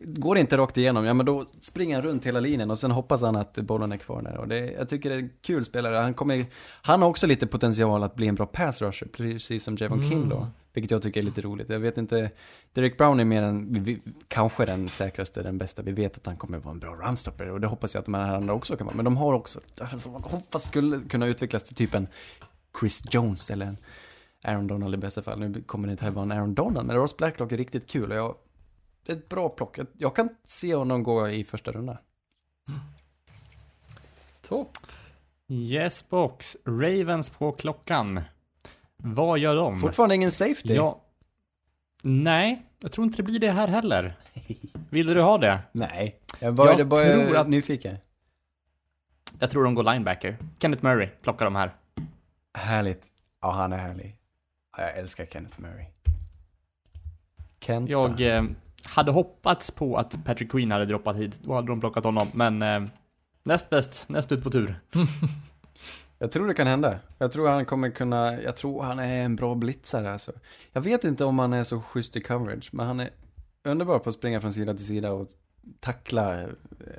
går 0.00 0.34
det 0.34 0.40
inte 0.40 0.56
rakt 0.56 0.76
igenom, 0.76 1.04
ja 1.04 1.14
men 1.14 1.26
då 1.26 1.44
springer 1.60 1.94
han 1.96 2.04
runt 2.04 2.26
hela 2.26 2.40
linjen 2.40 2.70
och 2.70 2.78
sen 2.78 2.90
hoppas 2.90 3.22
han 3.22 3.36
att 3.36 3.54
bollen 3.54 3.92
är 3.92 3.96
kvar 3.96 4.22
där. 4.22 4.36
Och 4.36 4.48
det, 4.48 4.58
jag 4.72 4.88
tycker 4.88 5.08
det 5.08 5.14
är 5.14 5.18
en 5.18 5.30
kul 5.42 5.64
spelare. 5.64 5.96
Han 5.96 6.14
kommer, 6.14 6.44
han 6.82 7.02
har 7.02 7.08
också 7.08 7.26
lite 7.26 7.46
potential 7.46 8.02
att 8.02 8.14
bli 8.14 8.26
en 8.28 8.34
bra 8.34 8.46
pass 8.46 8.82
rusher, 8.82 9.06
precis 9.06 9.64
som 9.64 9.76
Javon 9.76 9.98
Mm. 9.98 10.10
Kinlaw. 10.10 10.46
Vilket 10.74 10.90
jag 10.90 11.02
tycker 11.02 11.20
är 11.20 11.24
lite 11.24 11.40
roligt. 11.40 11.68
Jag 11.68 11.80
vet 11.80 11.98
inte, 11.98 12.30
Derek 12.72 12.98
Brown 12.98 13.20
är 13.20 13.24
mer 13.24 13.42
än, 13.42 13.82
vi- 13.84 14.00
kanske 14.28 14.66
den 14.66 14.88
säkraste, 14.88 15.42
den 15.42 15.58
bästa. 15.58 15.82
Vi 15.82 15.92
vet 15.92 16.16
att 16.16 16.26
han 16.26 16.36
kommer 16.36 16.58
vara 16.58 16.72
en 16.72 16.78
bra 16.78 16.94
runstopper 16.94 17.50
och 17.50 17.60
det 17.60 17.66
hoppas 17.66 17.94
jag 17.94 18.00
att 18.00 18.04
de 18.04 18.14
här 18.14 18.34
andra 18.36 18.54
också 18.54 18.76
kan 18.76 18.86
vara. 18.86 18.96
Men 18.96 19.04
de 19.04 19.16
har 19.16 19.32
också, 19.34 19.60
alltså, 19.80 20.08
man 20.08 20.22
hoppas 20.22 20.64
skulle 20.64 21.00
kunna 21.08 21.26
utvecklas 21.26 21.64
till 21.64 21.76
typ 21.76 21.94
en 21.94 22.06
Chris 22.80 23.02
Jones 23.10 23.50
eller 23.50 23.66
en 23.66 23.76
Aaron 24.44 24.66
Donald 24.66 24.94
i 24.94 24.96
bästa 24.96 25.22
fall. 25.22 25.40
Nu 25.40 25.62
kommer 25.62 25.88
det 25.88 25.92
inte 25.92 26.04
heller 26.04 26.14
vara 26.14 26.24
en 26.24 26.32
Aaron 26.32 26.54
Donald, 26.54 26.86
men 26.86 26.96
Ross 26.96 27.16
Blacklock 27.16 27.52
är 27.52 27.56
riktigt 27.56 27.86
kul 27.90 28.10
och 28.10 28.16
jag, 28.16 28.34
det 29.06 29.12
är 29.12 29.16
ett 29.16 29.28
bra 29.28 29.48
plock. 29.48 29.78
Jag, 29.92 30.16
kan 30.16 30.28
se 30.44 30.74
honom 30.74 31.02
gå 31.02 31.28
i 31.28 31.44
första 31.44 31.72
rundan. 31.72 31.96
Topp. 34.42 34.70
Yes 35.48 36.08
box. 36.08 36.56
Ravens 36.64 37.30
på 37.30 37.52
klockan. 37.52 38.20
Vad 38.96 39.38
gör 39.38 39.56
de? 39.56 39.80
Fortfarande 39.80 40.14
ingen 40.14 40.30
safety. 40.30 40.74
Ja. 40.74 41.00
Nej, 42.02 42.62
jag 42.80 42.92
tror 42.92 43.04
inte 43.04 43.16
det 43.16 43.22
blir 43.22 43.38
det 43.40 43.50
här 43.52 43.68
heller. 43.68 44.16
Vill 44.90 45.06
du 45.06 45.20
ha 45.22 45.38
det? 45.38 45.60
Nej, 45.72 46.20
jag 46.40 46.54
bara, 46.54 46.78
Jag 46.78 46.88
bara 46.88 47.00
tror 47.12 47.36
att- 47.36 47.48
nyfiken. 47.48 47.96
Jag 49.38 49.50
tror 49.50 49.64
de 49.64 49.74
går 49.74 49.82
linebacker. 49.92 50.36
Kenneth 50.58 50.84
Murray 50.84 51.06
plockar 51.22 51.44
de 51.44 51.56
här. 51.56 51.74
Härligt. 52.54 53.02
Ja, 53.40 53.50
han 53.52 53.72
är 53.72 53.78
härlig. 53.78 54.16
Ja, 54.76 54.82
jag 54.82 54.96
älskar 54.98 55.26
Kenneth 55.26 55.60
Murray. 55.60 55.86
Kenta. 57.60 57.92
Jag 57.92 58.20
eh, 58.20 58.44
hade 58.84 59.10
hoppats 59.10 59.70
på 59.70 59.96
att 59.96 60.24
Patrick 60.24 60.50
Queen 60.50 60.70
hade 60.70 60.86
droppat 60.86 61.16
hit. 61.16 61.40
Då 61.42 61.54
hade 61.54 61.66
de 61.66 61.80
plockat 61.80 62.04
honom. 62.04 62.28
Men 62.32 62.62
eh, 62.62 62.82
näst 63.42 63.70
bäst, 63.70 64.08
näst 64.08 64.32
ut 64.32 64.42
på 64.42 64.50
tur. 64.50 64.80
Jag 66.22 66.32
tror 66.32 66.48
det 66.48 66.54
kan 66.54 66.66
hända. 66.66 66.98
Jag 67.18 67.32
tror 67.32 67.48
han 67.48 67.64
kommer 67.64 67.90
kunna, 67.90 68.42
jag 68.42 68.56
tror 68.56 68.82
han 68.82 68.98
är 68.98 69.24
en 69.24 69.36
bra 69.36 69.54
blitzare 69.54 70.12
alltså. 70.12 70.32
Jag 70.72 70.80
vet 70.80 71.04
inte 71.04 71.24
om 71.24 71.38
han 71.38 71.52
är 71.52 71.64
så 71.64 71.80
schysst 71.80 72.16
i 72.16 72.20
coverage, 72.20 72.68
men 72.72 72.86
han 72.86 73.00
är 73.00 73.10
underbar 73.64 73.98
på 73.98 74.08
att 74.08 74.14
springa 74.14 74.40
från 74.40 74.52
sida 74.52 74.74
till 74.74 74.86
sida 74.86 75.12
och 75.12 75.28
tackla 75.80 76.40
eh, 76.40 76.48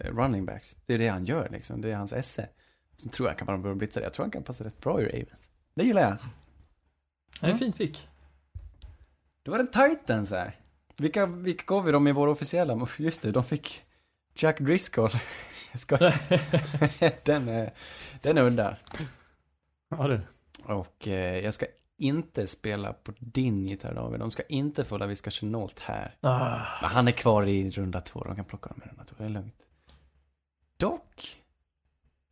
running 0.04 0.46
backs. 0.46 0.78
Det 0.86 0.94
är 0.94 0.98
det 0.98 1.08
han 1.08 1.26
gör 1.26 1.50
liksom, 1.52 1.82
det 1.82 1.92
är 1.92 1.96
hans 1.96 2.14
esse. 2.14 2.50
Sen 2.98 3.10
tror 3.10 3.28
jag 3.28 3.32
han 3.32 3.38
kan 3.38 3.46
vara 3.46 3.56
en 3.56 3.62
bra 3.62 3.76
blitzare, 3.76 4.04
jag 4.04 4.14
tror 4.14 4.24
han 4.24 4.32
kan 4.32 4.44
passa 4.44 4.64
rätt 4.64 4.80
bra 4.82 5.02
i 5.02 5.06
Ravens. 5.06 5.50
Det 5.76 5.84
gillar 5.84 6.02
jag. 6.02 6.18
Det 7.42 7.48
är 7.48 7.52
en 7.52 7.58
fint 7.58 7.78
pick. 7.78 8.08
Då 9.44 9.52
var 9.52 9.60
det 9.60 9.90
Titans 9.90 10.32
här. 10.32 10.60
Vilka, 10.98 11.26
vilka 11.26 11.64
gav 11.66 11.84
vi 11.86 11.92
dem 11.92 12.08
i 12.08 12.12
vår 12.12 12.28
officiella? 12.28 12.88
Just 12.98 13.22
det, 13.22 13.32
de 13.32 13.44
fick 13.44 13.84
Jack 14.36 14.60
Driscoll. 14.60 15.12
Den, 17.24 17.48
är, 17.48 17.74
den 18.22 18.38
är 18.38 18.44
udda. 18.44 18.78
Ja 19.90 20.08
du. 20.08 20.22
Och 20.64 21.08
eh, 21.08 21.40
jag 21.40 21.54
ska 21.54 21.66
inte 21.98 22.48
spela 22.48 22.94
på 22.94 23.14
din 23.20 23.68
gitarr 23.68 23.94
David. 23.94 24.20
De 24.20 24.32
ska 24.32 24.44
inte 24.44 24.84
få 24.84 24.98
Laviska 24.98 25.32
Chenault 25.32 25.80
här. 25.80 26.16
Ah, 26.22 26.62
Men 26.82 26.90
han 26.90 27.08
är 27.08 27.12
kvar 27.12 27.46
i 27.46 27.70
runda 27.70 28.02
två. 28.02 28.24
De 28.24 28.36
kan 28.36 28.46
plocka 28.46 28.70
honom 28.70 28.82
i 28.86 28.90
runda 28.90 29.04
två. 29.04 29.16
Det 29.18 29.24
är 29.26 29.30
lugnt. 29.30 29.56
Dock 30.78 31.42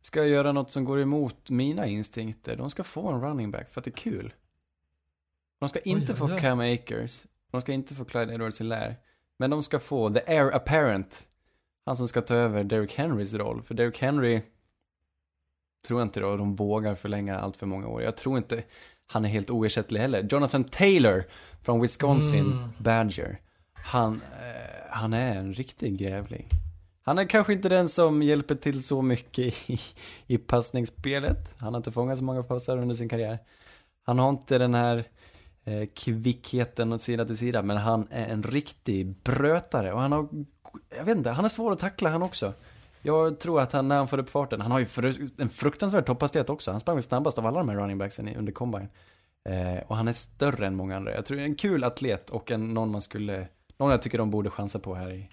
ska 0.00 0.20
jag 0.20 0.28
göra 0.28 0.52
något 0.52 0.70
som 0.70 0.84
går 0.84 1.00
emot 1.00 1.50
mina 1.50 1.86
instinkter. 1.86 2.56
De 2.56 2.70
ska 2.70 2.82
få 2.82 3.08
en 3.08 3.20
running 3.20 3.50
back 3.50 3.68
för 3.68 3.80
att 3.80 3.84
det 3.84 3.90
är 3.90 3.96
kul. 3.96 4.34
De 5.58 5.68
ska 5.68 5.78
inte 5.78 6.12
oj, 6.12 6.18
få 6.18 6.26
oj. 6.26 6.40
Cam 6.40 6.60
Akers. 6.60 7.26
De 7.52 7.60
ska 7.60 7.72
inte 7.72 7.94
få 7.94 8.04
Clyde 8.04 8.34
edwards 8.34 8.60
hilaire 8.60 8.96
Men 9.38 9.50
de 9.50 9.62
ska 9.62 9.78
få 9.78 10.10
the 10.10 10.20
heir 10.26 10.56
apparent. 10.56 11.26
Han 11.86 11.96
som 11.96 12.08
ska 12.08 12.20
ta 12.20 12.34
över 12.34 12.64
Derrick 12.64 12.94
Henrys 12.94 13.34
roll. 13.34 13.62
För 13.62 13.74
Derrick 13.74 13.98
Henry 13.98 14.42
tror 15.86 16.00
jag 16.00 16.06
inte 16.06 16.20
då 16.20 16.36
de 16.36 16.56
vågar 16.56 16.94
förlänga 16.94 17.38
allt 17.38 17.56
för 17.56 17.66
många 17.66 17.88
år. 17.88 18.02
Jag 18.02 18.16
tror 18.16 18.38
inte 18.38 18.62
han 19.06 19.24
är 19.24 19.28
helt 19.28 19.50
oersättlig 19.50 20.00
heller. 20.00 20.28
Jonathan 20.30 20.64
Taylor 20.64 21.24
från 21.62 21.80
Wisconsin 21.80 22.52
Mm. 22.52 22.68
Badger. 22.78 23.40
Han, 23.72 24.14
eh, 24.14 24.90
han 24.90 25.12
är 25.12 25.36
en 25.36 25.52
riktig 25.54 25.98
grävling. 25.98 26.46
Han 27.02 27.18
är 27.18 27.24
kanske 27.24 27.52
inte 27.52 27.68
den 27.68 27.88
som 27.88 28.22
hjälper 28.22 28.54
till 28.54 28.84
så 28.84 29.02
mycket 29.02 29.54
i, 29.70 29.80
i 30.26 30.38
passningsspelet. 30.38 31.54
Han 31.60 31.74
har 31.74 31.78
inte 31.78 31.92
fångat 31.92 32.18
så 32.18 32.24
många 32.24 32.42
passar 32.42 32.78
under 32.78 32.94
sin 32.94 33.08
karriär. 33.08 33.38
Han 34.02 34.18
har 34.18 34.28
inte 34.28 34.58
den 34.58 34.74
här 34.74 35.04
eh, 35.64 35.88
kvickheten 35.94 36.92
åt 36.92 37.02
sida 37.02 37.24
till 37.24 37.36
sida, 37.36 37.62
men 37.62 37.76
han 37.76 38.08
är 38.10 38.26
en 38.28 38.42
riktig 38.42 39.06
brötare 39.16 39.92
och 39.92 40.00
han 40.00 40.12
har, 40.12 40.28
jag 40.96 41.04
vet 41.04 41.16
inte, 41.16 41.30
han 41.30 41.44
är 41.44 41.48
svår 41.48 41.72
att 41.72 41.78
tackla 41.78 42.10
han 42.10 42.22
också. 42.22 42.52
Jag 43.02 43.40
tror 43.40 43.60
att 43.60 43.72
han, 43.72 43.88
när 43.88 43.96
han 43.96 44.08
får 44.08 44.18
upp 44.18 44.30
farten, 44.30 44.60
han 44.60 44.70
har 44.70 44.78
ju 44.78 44.86
en 45.38 45.48
fruktansvärd 45.48 46.06
topphastighet 46.06 46.50
också. 46.50 46.70
Han 46.70 46.80
sprang 46.80 47.02
snabbast 47.02 47.38
av 47.38 47.46
alla 47.46 47.58
de 47.58 47.68
här 47.68 47.76
running 47.76 47.98
backsen 47.98 48.36
under 48.36 48.52
combine. 48.52 48.88
Eh, 49.48 49.78
och 49.86 49.96
han 49.96 50.08
är 50.08 50.12
större 50.12 50.66
än 50.66 50.74
många 50.76 50.96
andra. 50.96 51.14
Jag 51.14 51.24
tror 51.26 51.36
det 51.36 51.42
är 51.42 51.46
en 51.46 51.54
kul 51.54 51.84
atlet 51.84 52.30
och 52.30 52.50
en, 52.50 52.74
någon 52.74 52.90
man 52.90 53.02
skulle, 53.02 53.48
någon 53.78 53.90
jag 53.90 54.02
tycker 54.02 54.18
de 54.18 54.30
borde 54.30 54.50
chansa 54.50 54.78
på 54.78 54.94
här 54.94 55.10
i, 55.10 55.28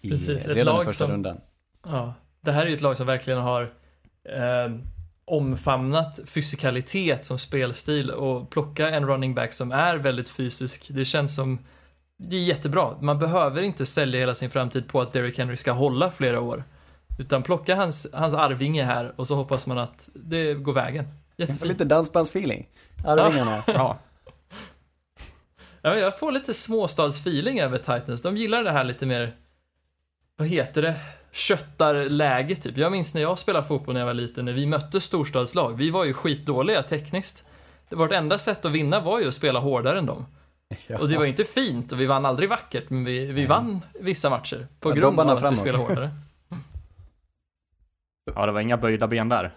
i 0.00 0.10
Precis, 0.10 0.46
redan 0.46 0.82
i 0.82 0.84
första 0.84 1.04
som- 1.04 1.12
rundan. 1.12 1.40
ja. 1.84 2.14
Det 2.40 2.52
här 2.52 2.62
är 2.62 2.66
ju 2.68 2.74
ett 2.74 2.82
lag 2.82 2.96
som 2.96 3.06
verkligen 3.06 3.40
har 3.40 3.62
eh, 4.24 4.70
omfamnat 5.26 6.20
fysikalitet 6.26 7.24
som 7.24 7.38
spelstil 7.38 8.10
och 8.10 8.50
plocka 8.50 8.90
en 8.90 9.06
running 9.06 9.34
back 9.34 9.52
som 9.52 9.72
är 9.72 9.96
väldigt 9.96 10.28
fysisk. 10.28 10.86
Det 10.88 11.04
känns 11.04 11.34
som 11.34 11.58
det 12.18 12.36
är 12.36 12.40
jättebra. 12.40 12.96
Man 13.00 13.18
behöver 13.18 13.62
inte 13.62 13.86
sälja 13.86 14.20
hela 14.20 14.34
sin 14.34 14.50
framtid 14.50 14.88
på 14.88 15.00
att 15.00 15.12
Derrick 15.12 15.38
Henry 15.38 15.56
ska 15.56 15.72
hålla 15.72 16.10
flera 16.10 16.40
år. 16.40 16.64
Utan 17.18 17.42
plocka 17.42 17.76
hans, 17.76 18.06
hans 18.12 18.34
arvinge 18.34 18.84
här 18.84 19.12
och 19.16 19.26
så 19.26 19.34
hoppas 19.34 19.66
man 19.66 19.78
att 19.78 20.08
det 20.14 20.54
går 20.54 20.72
vägen. 20.72 21.04
Jag 21.36 21.48
får 21.48 21.54
Jättefint. 21.54 21.72
lite 21.72 21.84
dansbandsfeeling. 21.84 22.68
Arvingarna. 23.04 23.62
Ja. 23.66 23.98
Ja, 25.82 25.96
jag 25.96 26.18
får 26.18 26.32
lite 26.32 26.54
småstadsfeeling 26.54 27.60
över 27.60 27.78
Titans. 27.78 28.22
De 28.22 28.36
gillar 28.36 28.64
det 28.64 28.72
här 28.72 28.84
lite 28.84 29.06
mer, 29.06 29.36
vad 30.36 30.48
heter 30.48 30.82
det, 30.82 30.96
köttarläge 31.36 32.56
typ. 32.56 32.76
Jag 32.76 32.92
minns 32.92 33.14
när 33.14 33.22
jag 33.22 33.38
spelade 33.38 33.66
fotboll 33.68 33.92
när 33.94 34.00
jag 34.00 34.06
var 34.06 34.14
liten, 34.14 34.44
när 34.44 34.52
vi 34.52 34.66
mötte 34.66 35.00
storstadslag. 35.00 35.76
Vi 35.76 35.90
var 35.90 36.04
ju 36.04 36.12
skitdåliga 36.14 36.82
tekniskt. 36.82 37.48
Det 37.88 37.96
vårt 37.96 38.12
enda 38.12 38.38
sätt 38.38 38.64
att 38.64 38.72
vinna 38.72 39.00
var 39.00 39.20
ju 39.20 39.28
att 39.28 39.34
spela 39.34 39.58
hårdare 39.60 39.98
än 39.98 40.06
dem. 40.06 40.26
Och 41.00 41.08
det 41.08 41.16
var 41.16 41.24
ju 41.24 41.30
inte 41.30 41.44
fint 41.44 41.92
och 41.92 42.00
vi 42.00 42.06
vann 42.06 42.26
aldrig 42.26 42.48
vackert, 42.48 42.90
men 42.90 43.04
vi, 43.04 43.26
vi 43.32 43.46
vann 43.46 43.80
vissa 44.00 44.30
matcher 44.30 44.66
på 44.80 44.90
Ja, 44.90 44.94
grund 44.94 45.20
av 45.20 45.28
att 45.30 45.36
vi 45.36 45.40
framåt. 45.40 45.58
spelade 45.58 45.84
hårdare. 45.84 46.10
Ja, 48.34 48.46
det 48.46 48.52
var 48.52 48.60
inga 48.60 48.76
böjda 48.76 49.06
ben 49.06 49.28
där. 49.28 49.54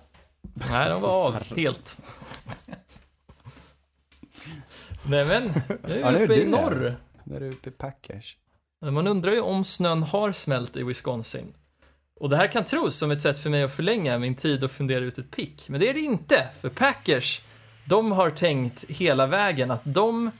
Nej, 0.71 0.89
de 0.89 1.01
var 1.01 1.27
av 1.27 1.55
helt. 1.57 1.97
Nej 5.03 5.25
men, 5.25 5.43
nu 5.43 5.99
Ja, 6.01 6.07
är 6.07 6.11
nu 6.11 6.17
vi 6.17 6.23
är 6.23 6.23
uppe 6.25 6.33
i 6.33 6.43
du 6.43 6.49
norr. 6.49 6.75
där. 6.75 6.97
Där 7.23 7.43
uppe 7.49 7.69
i 7.69 7.71
Packers. 7.71 8.37
Man 8.81 9.07
undrar 9.07 9.31
ju 9.31 9.41
om 9.41 9.63
snön 9.63 10.03
har 10.03 10.31
smält 10.31 10.75
i 10.75 10.83
Wisconsin. 10.83 11.53
Och 12.19 12.29
det 12.29 12.37
här 12.37 12.47
kan 12.47 12.65
tros 12.65 12.95
som 12.95 13.11
ett 13.11 13.21
sätt 13.21 13.39
för 13.39 13.49
mig 13.49 13.63
att 13.63 13.73
förlänga 13.75 14.19
min 14.19 14.35
tid 14.35 14.63
och 14.63 14.71
fundera 14.71 14.99
ut 15.05 15.17
ett 15.17 15.31
pick. 15.31 15.69
Men 15.69 15.79
det 15.79 15.89
är 15.89 15.93
det 15.93 15.99
inte, 15.99 16.47
för 16.61 16.69
Packers, 16.69 17.41
de 17.85 18.11
har 18.11 18.29
tänkt 18.29 18.83
hela 18.87 19.27
vägen 19.27 19.71
att 19.71 19.81
de 19.83 20.31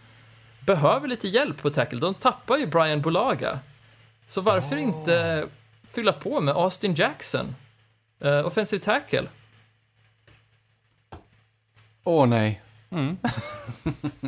behöver 0.66 1.08
lite 1.08 1.28
hjälp 1.28 1.62
på 1.62 1.70
tackle. 1.70 2.00
De 2.00 2.14
tappar 2.14 2.58
ju 2.58 2.68
Brian 2.68 3.02
Bulaga. 3.02 3.60
Så 4.28 4.42
varför 4.42 4.78
inte 4.78 5.48
fylla 5.92 6.14
på 6.14 6.42
med 6.42 6.54
Austin 6.56 6.96
Jackson? 6.96 7.56
Uh, 8.26 8.46
offensive 8.48 8.84
tackle. 8.84 9.24
Åh 12.04 12.28
nej. 12.28 12.62
Mm. 12.90 13.18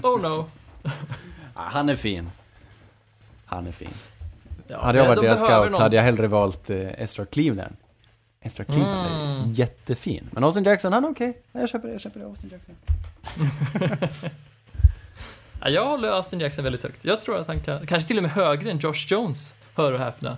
Oh 0.03 0.21
no. 0.21 0.49
Ah, 1.53 1.69
Han 1.69 1.89
är 1.89 1.95
fin. 1.95 2.29
Han 3.45 3.67
är 3.67 3.71
fin. 3.71 3.93
Ja, 4.71 4.83
hade 4.85 4.99
jag 4.99 5.05
varit 5.05 5.21
de 5.21 5.25
deras 5.27 5.39
scout 5.39 5.71
någon- 5.71 5.81
hade 5.81 5.95
jag 5.95 6.03
hellre 6.03 6.27
valt 6.27 6.69
eh, 6.69 7.01
Ezra 7.01 7.25
Cleveland. 7.25 7.75
Ezra 8.41 8.63
Cleveland 8.63 9.11
är 9.11 9.35
Mm. 9.39 9.53
jättefin. 9.53 10.29
Men 10.31 10.43
Austin 10.43 10.63
Jackson, 10.63 10.93
han 10.93 11.05
är 11.05 11.09
okej. 11.11 11.41
Jag 11.51 11.69
köper 11.69 11.87
det, 11.87 11.93
jag 11.93 12.01
köper 12.01 12.19
det. 12.19 12.25
Austin 12.25 12.49
Jackson. 12.53 12.75
Ja, 15.63 15.69
jag 15.69 15.85
håller 15.85 16.09
Austin 16.11 16.39
Jackson 16.39 16.63
väldigt 16.63 16.83
högt. 16.83 17.05
Jag 17.05 17.21
tror 17.21 17.37
att 17.37 17.47
han 17.47 17.59
kan, 17.59 17.87
kanske 17.87 18.07
till 18.07 18.17
och 18.17 18.23
med 18.23 18.31
högre 18.31 18.71
än 18.71 18.77
Josh 18.77 19.05
Jones, 19.07 19.53
hör 19.75 19.93
och 19.93 19.99
häpna. 19.99 20.37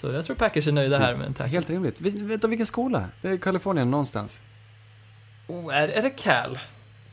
Så 0.00 0.12
jag 0.12 0.24
tror 0.26 0.36
Packers 0.36 0.68
är 0.68 0.72
nöjda 0.72 0.98
här 0.98 1.14
med 1.14 1.26
en 1.26 1.34
tackle. 1.34 1.52
Helt 1.52 1.70
rimligt. 1.70 1.98
Du 2.40 2.48
vilken 2.48 2.66
skola? 2.66 3.04
Det 3.22 3.28
är 3.28 3.36
Kalifornien 3.36 3.90
någonstans. 3.90 4.42
Oh, 5.46 5.74
är, 5.76 5.88
är 5.88 6.02
det 6.02 6.10
Cal? 6.10 6.58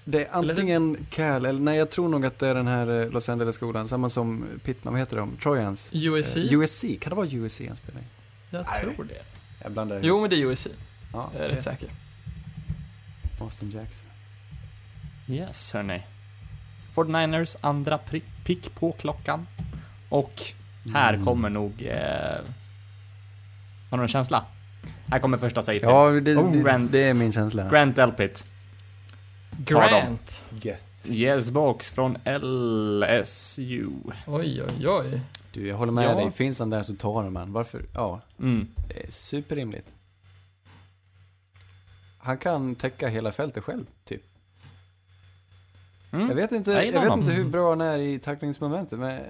Det 0.08 0.26
är 0.26 0.30
antingen 0.32 1.06
Cal, 1.10 1.46
eller 1.46 1.60
nej 1.60 1.78
jag 1.78 1.90
tror 1.92 2.10
nog 2.10 2.26
att 2.26 2.40
det 2.40 2.48
är 2.48 2.56
den 2.56 2.68
här 2.68 3.02
eh, 3.04 3.10
Los 3.10 3.30
Angeles-skolan, 3.30 3.88
samma 3.88 4.10
som 4.10 4.46
Pittman, 4.64 4.94
vad 4.94 5.02
heter 5.02 5.18
de? 5.18 5.38
Trojans? 5.38 5.92
USC? 5.94 6.38
Eh, 6.38 6.54
USC, 6.54 6.82
kan 7.02 7.10
det 7.10 7.16
vara 7.16 7.28
USC 7.28 7.56
spelar 7.58 8.02
i? 8.02 8.04
Jag 8.50 8.66
Nej. 8.72 8.82
tror 8.96 9.06
det. 9.06 9.22
Jag 9.64 9.72
blandar 9.72 10.00
Jo, 10.04 10.22
men 10.22 10.30
det 10.30 10.36
är 10.36 10.46
USC. 10.46 10.68
ja, 11.14 11.30
Jag 11.36 11.46
är 11.46 11.50
rätt 11.50 11.64
säker. 11.64 11.90
Austin 13.42 13.72
Jackson. 13.72 14.08
Yes, 15.28 15.74
hörni. 15.74 16.04
49ers 16.96 17.56
andra 17.62 18.00
pick 18.46 18.76
på 18.76 18.92
klockan. 18.92 19.48
Och 20.10 20.42
här 20.94 21.14
Mm. 21.14 21.26
kommer 21.26 21.50
nog... 21.50 21.82
Eh, 21.82 22.42
har 23.90 23.98
du 23.98 24.02
en 24.04 24.08
känsla? 24.08 24.46
Här 25.08 25.20
kommer 25.20 25.38
första 25.38 25.62
safety. 25.62 25.86
Ja, 25.86 26.10
det, 26.12 26.36
Oh, 26.36 26.64
det, 26.64 26.88
det 26.92 27.04
är 27.04 27.14
min 27.14 27.32
känsla. 27.32 27.70
Grant 27.70 27.98
Elpit. 27.98 28.46
Grant. 29.60 30.44
Yes 31.08 31.52
box 31.52 31.92
från 31.92 32.18
LSU. 32.26 33.90
Oj, 34.28 34.64
oj, 34.64 34.88
oj. 34.88 35.22
Du, 35.54 35.68
jag 35.68 35.78
håller 35.78 35.92
med 35.92 36.06
Ja. 36.06 36.16
dig. 36.16 36.32
Finns 36.32 36.60
han 36.60 36.70
där 36.70 36.84
så 36.84 36.96
tar 36.96 37.22
han 37.24 37.34
man. 37.34 37.54
Varför? 37.54 37.86
Ja, 37.94 38.22
Mm. 38.40 38.68
det 38.88 39.06
är 39.08 39.12
superrimligt. 39.12 39.88
Han 42.18 42.38
kan 42.38 42.76
täcka 42.76 43.08
hela 43.08 43.32
fältet 43.32 43.64
själv, 43.64 43.86
typ. 44.06 44.22
Mm. 46.12 46.28
Jag 46.28 46.36
vet 46.36 46.52
inte, 46.52 46.72
Jag 46.72 47.02
vet 47.02 47.14
inte 47.20 47.32
hur 47.32 47.50
bra 47.50 47.70
han 47.70 47.82
är 47.82 47.98
i 47.98 48.20
tacklingsmomentet, 48.20 49.00
men 49.00 49.22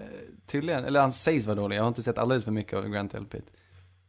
tydligen, 0.46 0.86
eller 0.86 1.00
han 1.02 1.14
sägs 1.14 1.46
vara 1.46 1.56
dålig. 1.56 1.76
Jag 1.78 1.82
har 1.84 1.88
inte 1.88 2.04
sett 2.04 2.18
alldeles 2.18 2.44
för 2.44 2.52
mycket 2.52 2.74
av 2.74 2.88
Grant 2.88 3.14
Elpit. 3.16 3.46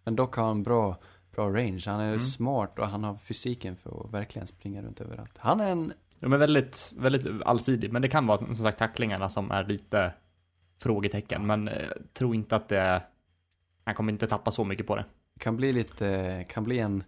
Men 0.05 0.17
dock 0.17 0.35
har 0.37 0.45
han 0.47 0.63
bra, 0.63 0.99
bra 1.35 1.49
range. 1.49 1.83
Han 1.87 2.01
är 2.01 2.07
Mm. 2.09 2.21
smart 2.21 2.79
och 2.79 2.89
han 2.89 3.05
har 3.05 3.17
fysiken 3.17 3.77
för 3.77 4.05
att 4.05 4.13
verkligen 4.13 4.47
springa 4.47 4.83
runt 4.83 5.01
överallt. 5.01 5.33
Han 5.39 5.61
är 5.61 5.71
en, 5.71 5.93
De 6.21 6.33
är 6.33 6.37
väldigt, 6.37 6.93
väldigt 6.97 7.43
allsidig, 7.45 7.93
men 7.93 8.03
det 8.03 8.09
kan 8.09 8.27
vara 8.27 8.39
som 8.39 8.55
sagt 8.55 8.79
tacklingarna 8.79 9.29
som 9.29 9.51
är 9.51 9.65
lite 9.65 10.13
frågetecken, 10.79 11.47
men 11.47 11.69
eh, 11.69 11.89
tro 12.13 12.35
inte 12.35 12.57
att 12.57 12.69
det 12.69 13.03
han 13.85 13.95
kommer 13.95 14.13
inte 14.13 14.27
tappa 14.27 14.51
så 14.51 14.65
mycket 14.65 14.87
på 14.87 14.97
det. 14.97 15.05
kan 15.39 15.57
bli 15.57 15.73
lite, 15.73 16.45
kan 16.49 16.65
bli 16.65 16.79
en 16.79 17.05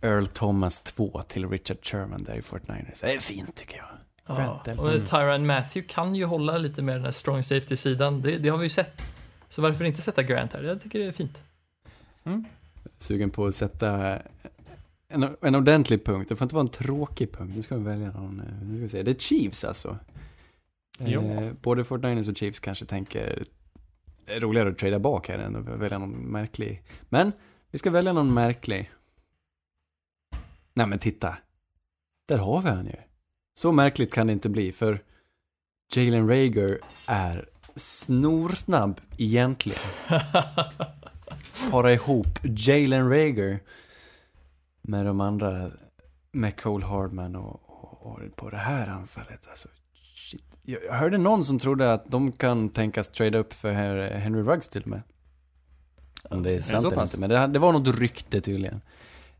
Earl 0.00 0.26
Thomas 0.26 0.80
2 0.80 1.22
till 1.28 1.48
Richard 1.48 1.78
Sherman 1.82 2.24
där 2.24 2.34
i 2.34 2.40
49ers. 2.40 3.00
Det 3.00 3.14
är 3.14 3.18
fint 3.18 3.56
tycker 3.56 3.76
jag. 3.76 3.86
Ja. 4.26 4.62
Och 4.78 5.08
Tyron 5.08 5.46
Matthew 5.46 5.94
kan 5.94 6.14
ju 6.14 6.24
hålla 6.24 6.58
lite 6.58 6.82
mer 6.82 6.94
den 6.94 7.04
här 7.04 7.10
strong 7.10 7.42
safety-sidan. 7.42 8.22
Det, 8.22 8.38
det 8.38 8.48
har 8.48 8.58
vi 8.58 8.64
ju 8.64 8.70
sett. 8.70 9.02
Så 9.48 9.62
varför 9.62 9.84
inte 9.84 10.02
sätta 10.02 10.22
Grant 10.22 10.52
här? 10.52 10.62
Jag 10.62 10.80
tycker 10.80 10.98
det 10.98 11.06
är 11.06 11.12
fint. 11.12 11.42
Sugen 12.98 13.30
på 13.30 13.46
att 13.46 13.54
sätta 13.54 14.18
en, 15.08 15.36
en 15.40 15.54
ordentlig 15.54 16.04
punkt. 16.04 16.28
Det 16.28 16.36
får 16.36 16.44
inte 16.44 16.54
vara 16.54 16.66
en 16.66 16.68
tråkig 16.68 17.32
punkt. 17.32 17.52
Nu 17.56 17.62
ska 17.62 17.76
vi 17.76 17.84
välja 17.84 18.10
någon, 18.10 18.40
eh, 18.40 18.66
nu 18.68 18.76
ska 18.76 18.82
vi 18.82 18.88
se. 18.88 19.02
Det 19.02 19.10
är 19.10 19.14
Chiefs 19.14 19.64
alltså. 19.64 19.98
Ja. 20.98 21.20
Eh, 21.20 21.52
både 21.52 21.82
49ers 21.82 22.30
och 22.30 22.36
Chiefs 22.36 22.60
kanske 22.60 22.86
tänker 22.86 23.44
det 24.26 24.34
är 24.34 24.40
roligare 24.40 24.68
att 24.68 24.78
trada 24.78 24.98
bak 24.98 25.28
här 25.28 25.38
än 25.38 25.56
att 25.56 25.80
välja 25.80 25.98
någon 25.98 26.10
märklig. 26.10 26.82
Men 27.08 27.32
vi 27.70 27.78
ska 27.78 27.90
välja 27.90 28.12
någon 28.12 28.34
märklig. 28.34 28.90
Nej 30.74 30.86
men 30.86 30.98
titta. 30.98 31.36
Där 32.28 32.38
har 32.38 32.62
vi 32.62 32.68
han 32.68 32.86
ju. 32.86 32.96
Så 33.54 33.72
märkligt 33.72 34.12
kan 34.12 34.26
det 34.26 34.32
inte 34.32 34.48
bli 34.48 34.72
för 34.72 35.02
Jalen 35.94 36.28
Rager 36.28 36.80
är 37.06 37.48
snorsnabb 37.76 39.00
egentligen. 39.18 39.78
Para 41.70 41.92
ihop 41.92 42.38
Jalen 42.42 43.10
Rager 43.10 43.60
med 44.86 45.06
de 45.06 45.20
andra, 45.20 45.70
med 46.32 46.60
Cole 46.60 46.86
Hardman 46.86 47.36
och, 47.36 47.60
och, 47.66 48.06
och 48.06 48.36
på 48.36 48.50
det 48.50 48.56
här 48.56 48.86
anfallet. 48.86 49.48
Alltså, 49.48 49.68
shit. 50.14 50.44
Jag, 50.62 50.84
jag 50.84 50.92
hörde 50.92 51.18
någon 51.18 51.44
som 51.44 51.58
trodde 51.58 51.92
att 51.92 52.10
de 52.10 52.32
kan 52.32 52.68
tänkas 52.68 53.08
trada 53.08 53.38
upp 53.38 53.52
för 53.52 53.72
Henry 54.18 54.42
Ruggs 54.42 54.68
till 54.68 54.82
och 54.82 54.88
med. 54.88 55.02
Om 56.30 56.42
det 56.42 56.50
är 56.50 56.58
sant 56.58 56.84
eller 56.92 57.02
inte, 57.02 57.20
men 57.20 57.30
det, 57.30 57.46
det 57.46 57.58
var 57.58 57.72
något 57.72 57.98
rykte 57.98 58.40
tydligen. 58.40 58.80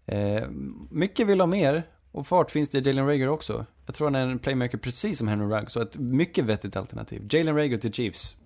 Eh, 0.06 0.48
mycket 0.90 1.26
vill 1.26 1.40
ha 1.40 1.46
mer, 1.46 1.82
och 2.12 2.26
fart 2.26 2.50
finns 2.50 2.70
det 2.70 2.78
i 2.78 2.82
Jalen 2.82 3.06
Rager 3.06 3.28
också. 3.28 3.66
Jag 3.86 3.94
tror 3.94 4.06
han 4.06 4.14
är 4.14 4.26
en 4.26 4.38
playmaker 4.38 4.78
precis 4.78 5.18
som 5.18 5.28
Henry 5.28 5.46
Ruggs, 5.46 5.72
så 5.72 5.82
ett 5.82 5.98
mycket 5.98 6.44
vettigt 6.44 6.76
alternativ. 6.76 7.26
Jalen 7.30 7.56
Rager 7.56 7.78
till 7.78 7.92
Chiefs. 7.92 8.36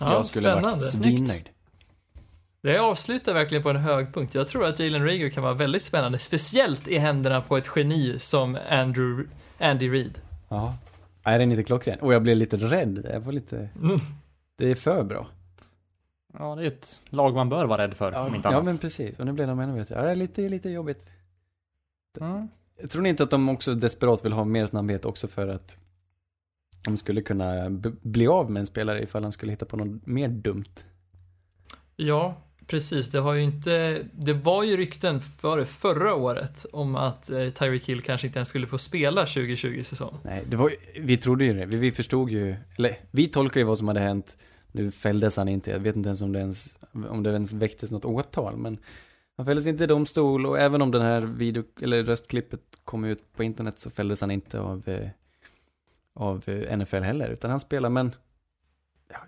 Ja, 0.00 0.12
jag 0.12 0.26
skulle 0.26 0.52
spännande. 0.52 0.70
varit 0.70 0.92
svinnöjd. 0.92 1.50
Det 2.68 2.78
avslutar 2.78 3.34
verkligen 3.34 3.62
på 3.62 3.70
en 3.70 3.76
hög 3.76 4.14
punkt. 4.14 4.34
Jag 4.34 4.48
tror 4.48 4.66
att 4.66 4.78
Jalen 4.78 5.04
Rager 5.04 5.30
kan 5.30 5.42
vara 5.42 5.54
väldigt 5.54 5.82
spännande, 5.82 6.18
speciellt 6.18 6.88
i 6.88 6.98
händerna 6.98 7.40
på 7.40 7.56
ett 7.56 7.70
geni 7.76 8.18
som 8.18 8.58
Andrew, 8.70 9.30
Andy 9.58 9.90
Reid. 9.90 10.20
Ja. 10.48 10.74
Nej, 11.24 11.38
den 11.38 11.48
är 11.48 11.52
inte 11.52 11.64
klockren. 11.64 12.00
Och 12.00 12.14
jag 12.14 12.22
blev 12.22 12.36
lite 12.36 12.56
rädd. 12.56 13.06
Jag 13.12 13.24
får 13.24 13.32
lite... 13.32 13.68
Mm. 13.82 14.00
Det 14.56 14.70
är 14.70 14.74
för 14.74 15.04
bra. 15.04 15.26
Ja, 16.38 16.54
det 16.54 16.62
är 16.62 16.66
ett 16.66 17.00
lag 17.10 17.34
man 17.34 17.48
bör 17.48 17.66
vara 17.66 17.82
rädd 17.82 17.94
för, 17.94 18.18
om 18.18 18.34
inte 18.34 18.48
ja 18.48 18.52
annat. 18.52 18.64
men 18.64 18.78
precis. 18.78 19.18
Och 19.18 19.26
nu 19.26 19.32
blev 19.32 19.48
de 19.48 19.60
ännu 19.60 19.78
bättre. 19.78 19.94
Ja, 19.94 20.02
det 20.02 20.10
är 20.10 20.16
lite, 20.16 20.48
lite 20.48 20.70
jobbigt. 20.70 21.10
Mm. 22.20 22.48
Tror 22.90 23.02
ni 23.02 23.08
inte 23.08 23.22
att 23.22 23.30
de 23.30 23.48
också 23.48 23.74
desperat 23.74 24.24
vill 24.24 24.32
ha 24.32 24.44
mer 24.44 24.66
snabbhet 24.66 25.04
också 25.04 25.28
för 25.28 25.48
att 25.48 25.76
de 26.84 26.96
skulle 26.96 27.22
kunna 27.22 27.70
bli 28.02 28.26
av 28.26 28.50
med 28.50 28.60
en 28.60 28.66
spelare 28.66 29.02
ifall 29.02 29.22
han 29.22 29.32
skulle 29.32 29.52
hitta 29.52 29.66
på 29.66 29.76
något 29.76 30.06
mer 30.06 30.28
dumt. 30.28 30.84
Ja, 31.96 32.36
precis. 32.68 33.10
Det 33.10 33.18
har 33.18 33.34
ju 33.34 33.42
inte... 33.42 34.02
Det 34.12 34.32
var 34.32 34.64
ju 34.64 34.76
rykten 34.76 35.20
före 35.20 35.64
förra 35.64 36.14
året 36.14 36.66
om 36.72 36.96
att 36.96 37.30
eh, 37.30 37.50
Tyreek 37.50 37.88
Hill 37.88 38.02
kanske 38.02 38.26
inte 38.26 38.38
ens 38.38 38.48
skulle 38.48 38.66
få 38.66 38.78
spela 38.78 39.24
2020-säsong. 39.24 40.18
Nej, 40.22 40.44
det 40.46 40.56
var 40.56 40.72
vi 41.00 41.16
trodde 41.16 41.44
ju 41.44 41.54
det. 41.54 41.66
Vi, 41.66 41.76
vi 41.76 41.92
förstod 41.92 42.30
ju, 42.30 42.56
eller 42.76 42.98
vi 43.10 43.28
tolkade 43.28 43.60
ju 43.60 43.64
vad 43.66 43.78
som 43.78 43.88
hade 43.88 44.00
hänt. 44.00 44.36
Nu 44.72 44.90
fälldes 44.90 45.36
han 45.36 45.48
inte, 45.48 45.70
jag 45.70 45.78
vet 45.78 45.96
inte 45.96 46.08
ens 46.08 46.22
om 46.22 46.32
det 46.32 46.38
ens, 46.38 46.78
om 47.08 47.22
det 47.22 47.30
ens 47.30 47.52
väcktes 47.52 47.90
något 47.90 48.04
åtal, 48.04 48.56
men 48.56 48.78
han 49.36 49.46
fälldes 49.46 49.66
inte 49.66 49.84
i 49.84 49.86
domstol 49.86 50.46
och 50.46 50.58
även 50.58 50.82
om 50.82 50.90
den 50.90 51.02
här 51.02 51.20
video, 51.20 51.64
eller 51.82 52.02
röstklippet 52.02 52.60
kom 52.84 53.04
ut 53.04 53.32
på 53.36 53.44
internet 53.44 53.78
så 53.78 53.90
fälldes 53.90 54.20
han 54.20 54.30
inte 54.30 54.60
av, 54.60 54.88
eh, 54.88 55.08
av 56.14 56.42
eh, 56.46 56.78
NFL 56.78 57.02
heller, 57.02 57.28
utan 57.28 57.50
han 57.50 57.60
spelar, 57.60 57.90
men 57.90 58.14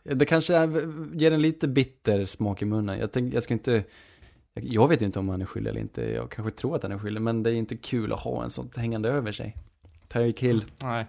det 0.03 0.27
kanske 0.27 0.57
är, 0.57 0.93
ger 1.15 1.33
en 1.33 1.43
lite 1.43 1.69
bitter 1.69 2.25
smak 2.25 2.63
i 2.63 2.65
munnen. 2.65 2.99
Jag, 2.99 3.13
tänk, 3.13 3.35
jag 3.35 3.43
ska 3.43 3.55
inte, 3.55 3.85
jag, 4.55 4.89
vet 4.89 5.03
inte 5.03 5.19
om 5.19 5.29
han 5.29 5.43
är 5.43 5.47
skyldig 5.47 5.71
eller 5.71 5.81
inte, 5.81 6.03
jag 6.03 6.31
kanske 6.31 6.51
tror 6.51 6.77
att 6.77 6.83
han 6.83 6.93
är 6.93 6.99
skyldig, 6.99 7.21
men 7.21 7.43
det 7.43 7.51
är 7.51 7.55
inte 7.55 7.77
kul 7.77 8.13
att 8.13 8.21
ha 8.21 8.45
en 8.45 8.51
sånt 8.51 8.77
hängande 8.77 9.09
över 9.09 9.33
sig. 9.33 9.57
Tyreek 10.09 10.41
Hill, 10.41 10.65
Nej. 10.83 11.07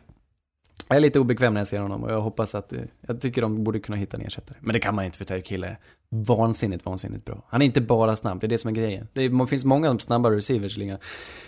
jag 0.88 0.98
är 0.98 1.02
lite 1.02 1.20
obekväm 1.20 1.54
när 1.54 1.62
jag 1.62 1.68
ser 1.68 1.80
honom 1.80 2.04
och 2.04 2.12
jag 2.12 2.22
hoppas 2.22 2.56
att, 2.56 2.74
eh, 2.74 2.82
jag 3.02 3.22
tycker 3.22 3.42
de 3.42 3.64
borde 3.64 3.80
kunna 3.80 3.98
hitta 3.98 4.18
en 4.18 4.26
ersättare. 4.26 4.58
Men 4.62 4.74
det 4.74 4.80
kan 4.80 4.96
man 4.96 5.06
inte 5.06 5.18
för 5.18 5.26
Tyreek 5.26 5.52
Hill 5.52 5.64
är 5.64 5.78
vansinnigt, 6.10 6.86
vansinnigt 6.86 7.26
bra. 7.26 7.44
Han 7.48 7.62
är 7.62 7.66
inte 7.66 7.82
bara 7.82 8.16
snabb, 8.16 8.40
det 8.40 8.48
är 8.48 8.50
det 8.50 8.58
som 8.58 8.70
är 8.70 8.76
grejen. 8.76 9.08
Det, 9.14 9.22
är, 9.22 9.30
det 9.30 9.48
finns 9.48 9.66
många 9.66 10.00
snabba 10.00 10.32
receivers 10.32 10.78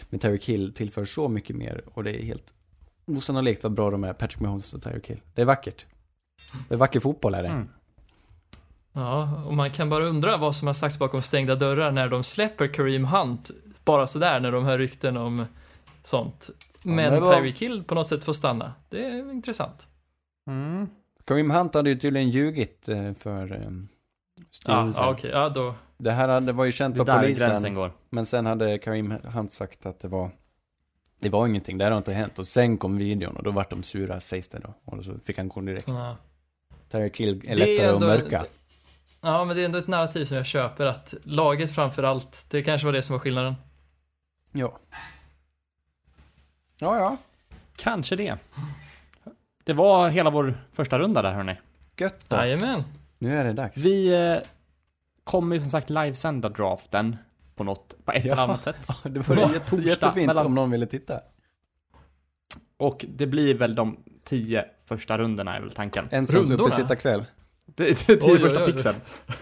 men 0.09 0.19
Tyreek 0.19 0.45
Hill 0.45 0.73
tillför 0.73 1.05
så 1.05 1.27
mycket 1.27 1.55
mer 1.55 1.83
och 1.85 2.03
det 2.03 2.21
är 2.21 2.23
helt 2.23 2.53
osannolikt 3.05 3.63
vad 3.63 3.73
bra 3.73 3.91
de 3.91 4.03
är, 4.03 4.13
Patrick 4.13 4.39
Mahomes 4.39 4.73
och 4.73 4.81
Tyreek 4.81 5.09
Hill. 5.09 5.21
Det 5.33 5.41
är 5.41 5.45
vackert. 5.45 5.85
Det 6.69 6.73
är 6.75 6.77
vacker 6.77 6.99
fotboll 6.99 7.33
är 7.35 7.43
det. 7.43 7.49
Mm. 7.49 7.69
Ja, 8.93 9.43
och 9.45 9.53
man 9.53 9.71
kan 9.71 9.89
bara 9.89 10.03
undra 10.05 10.37
vad 10.37 10.55
som 10.55 10.67
har 10.67 10.73
sagts 10.73 10.99
bakom 10.99 11.21
stängda 11.21 11.55
dörrar 11.55 11.91
när 11.91 12.07
de 12.09 12.23
släpper 12.23 12.67
Kareem 12.73 13.05
Hunt 13.05 13.51
bara 13.85 14.07
sådär 14.07 14.39
när 14.39 14.51
de 14.51 14.65
hör 14.65 14.77
rykten 14.77 15.17
om 15.17 15.45
sånt. 16.03 16.49
Men 16.83 16.95
men 16.95 17.13
det 17.13 17.19
var- 17.19 17.35
Tyreek 17.35 17.61
Hill 17.61 17.83
på 17.83 17.95
något 17.95 18.07
sätt 18.07 18.23
får 18.23 18.33
stanna. 18.33 18.73
Det 18.89 19.05
är 19.05 19.31
intressant. 19.31 19.87
Mm. 20.47 20.87
Kareem 21.25 21.51
Hunt 21.51 21.73
hade 21.73 21.89
ju 21.89 21.95
tydligen 21.97 22.29
ljugit 22.29 22.89
eh, 22.89 23.13
för 23.13 23.51
eh, 23.51 23.57
Ja, 23.59 24.41
styrelsen. 24.51 25.03
ja 25.05 25.11
okej, 25.11 25.29
ja 25.31 25.49
då. 25.49 25.75
Det 25.97 26.11
här 26.11 26.29
hade, 26.29 26.51
var 26.51 26.65
ju 26.65 26.71
känt 26.71 26.99
av 26.99 27.05
polisen. 27.19 27.49
gränsen 27.49 27.75
går. 27.75 27.91
Men 28.09 28.25
sen 28.25 28.45
hade 28.45 28.77
Kareem 28.77 29.13
Hunt 29.23 29.51
sagt 29.51 29.85
att 29.85 29.99
det 29.99 30.07
var 30.07 30.31
Det 31.19 31.29
var 31.29 31.47
ingenting, 31.47 31.77
det 31.77 31.83
här 31.83 31.91
har 31.91 31.97
inte 31.97 32.13
hänt. 32.13 32.39
Och 32.39 32.47
sen 32.47 32.77
kom 32.77 32.97
videon 32.97 33.37
och 33.37 33.43
då 33.43 33.51
vart 33.51 33.69
de 33.69 33.83
sura 33.83 34.19
sägs 34.19 34.47
det 34.49 34.59
då. 34.59 34.73
Och 34.85 35.05
så 35.05 35.19
fick 35.19 35.37
han 35.37 35.47
gå 35.49 35.61
direkt. 35.61 35.87
Ja. 35.87 36.17
Tyreek 36.93 37.19
Hill 37.19 37.41
är 37.45 37.55
lättare 37.55 37.87
att 37.87 37.99
mörka. 37.99 38.45
ja, 39.21 39.45
men 39.45 39.55
det 39.55 39.61
är 39.61 39.65
ändå 39.65 39.77
ett 39.77 39.87
narrativ 39.87 40.25
som 40.25 40.37
jag 40.37 40.45
köper 40.45 40.85
att 40.85 41.13
laget 41.23 41.75
framför 41.75 42.03
allt, 42.03 42.45
det 42.49 42.63
kanske 42.63 42.85
var 42.85 42.93
det 42.93 43.01
som 43.01 43.13
var 43.13 43.19
skillnaden. 43.19 43.55
Ja. 44.51 44.79
Ja, 46.77 46.97
ja. 46.97 47.17
Kanske 47.75 48.15
det. 48.15 48.35
Det 49.63 49.73
var 49.73 50.09
hela 50.09 50.29
vår 50.29 50.53
första 50.71 50.99
runda 50.99 51.21
där 51.21 51.33
hörni. 51.33 51.55
Gött 51.97 52.25
då. 52.29 52.35
Jajamän. 52.35 52.83
Nu 53.19 53.37
är 53.39 53.43
det 53.43 53.53
dags. 53.53 53.77
Vi 53.85 54.13
eh, 54.31 54.37
kommer 55.23 55.55
ju 55.55 55.59
som 55.61 55.69
sagt 55.69 55.89
livesända 55.89 56.49
draften 56.49 57.17
på 57.55 57.63
något, 57.63 57.95
på 58.05 58.11
ett 58.11 58.25
Ja. 58.25 58.33
eller 58.33 58.43
annat 58.43 58.63
sätt. 58.63 58.87
Det 59.03 59.19
var 59.27 59.35
På 59.35 59.53
jätte, 59.53 59.75
jättefint 59.75 60.27
mellan- 60.27 60.45
om 60.45 60.55
någon 60.55 60.71
ville 60.71 60.85
titta. 60.85 61.19
Och 62.77 63.05
det 63.09 63.25
blir 63.27 63.53
väl 63.53 63.75
de 63.75 63.97
tio 64.23 64.65
första 64.85 65.17
rundorna 65.17 65.55
är 65.57 65.61
väl 65.61 65.71
tanken. 65.71 66.07
Ensam. 66.11 66.43
Det 67.75 67.89
är 68.09 68.15
tio 68.17 68.39
första 68.39 68.65
pixeln. 68.65 68.95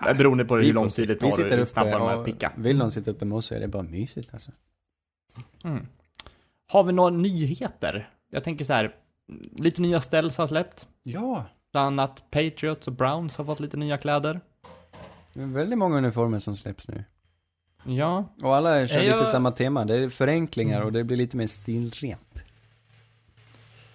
Nej, 0.00 0.14
beroende 0.14 0.44
på 0.44 0.56
hur 0.56 0.72
lång 0.72 0.88
tid 0.88 1.08
det 1.08 1.14
tar 1.14 1.30
sitter 1.30 1.52
och 1.52 1.58
hur 1.58 1.64
snabba 1.64 1.90
de 1.98 2.02
är 2.08 2.12
att 2.12 2.18
och 2.18 2.24
picka. 2.24 2.52
vill 2.56 2.78
någon 2.78 2.90
sitta 2.90 3.10
uppe 3.10 3.24
med 3.24 3.38
oss 3.38 3.46
så 3.46 3.54
är 3.54 3.60
det 3.60 3.68
bara 3.68 3.82
mysigt 3.82 4.28
alltså. 4.32 4.50
Mm. 5.64 5.86
Har 6.68 6.84
vi 6.84 6.92
några 6.92 7.10
nyheter? 7.10 8.08
Jag 8.30 8.44
tänker 8.44 8.64
så 8.64 8.72
här, 8.72 8.94
lite 9.56 9.82
nya 9.82 10.00
ställs 10.00 10.38
har 10.38 10.46
släppt. 10.46 10.88
Ja. 11.02 11.44
Bland 11.72 11.86
annat 12.00 12.24
Patriots 12.30 12.86
och 12.88 12.94
Browns 12.94 13.36
har 13.36 13.44
fått 13.44 13.60
lite 13.60 13.76
nya 13.76 13.96
kläder. 13.98 14.40
Det 15.32 15.42
är 15.42 15.46
väldigt 15.46 15.78
många 15.78 15.98
uniformer 15.98 16.38
som 16.38 16.56
släpps 16.56 16.88
nu. 16.88 17.04
Ja, 17.84 18.24
Och 18.42 18.56
alla 18.56 18.86
kör 18.88 18.98
Är 18.98 19.02
lite 19.04 19.16
jag- 19.16 19.28
samma 19.28 19.50
tema. 19.52 19.84
Det 19.84 19.96
är 19.96 20.08
förenklingar 20.08 20.76
Mm. 20.76 20.86
och 20.86 20.92
det 20.92 21.04
blir 21.04 21.16
lite 21.16 21.36
mer 21.36 21.46
stilrent. 21.46 22.44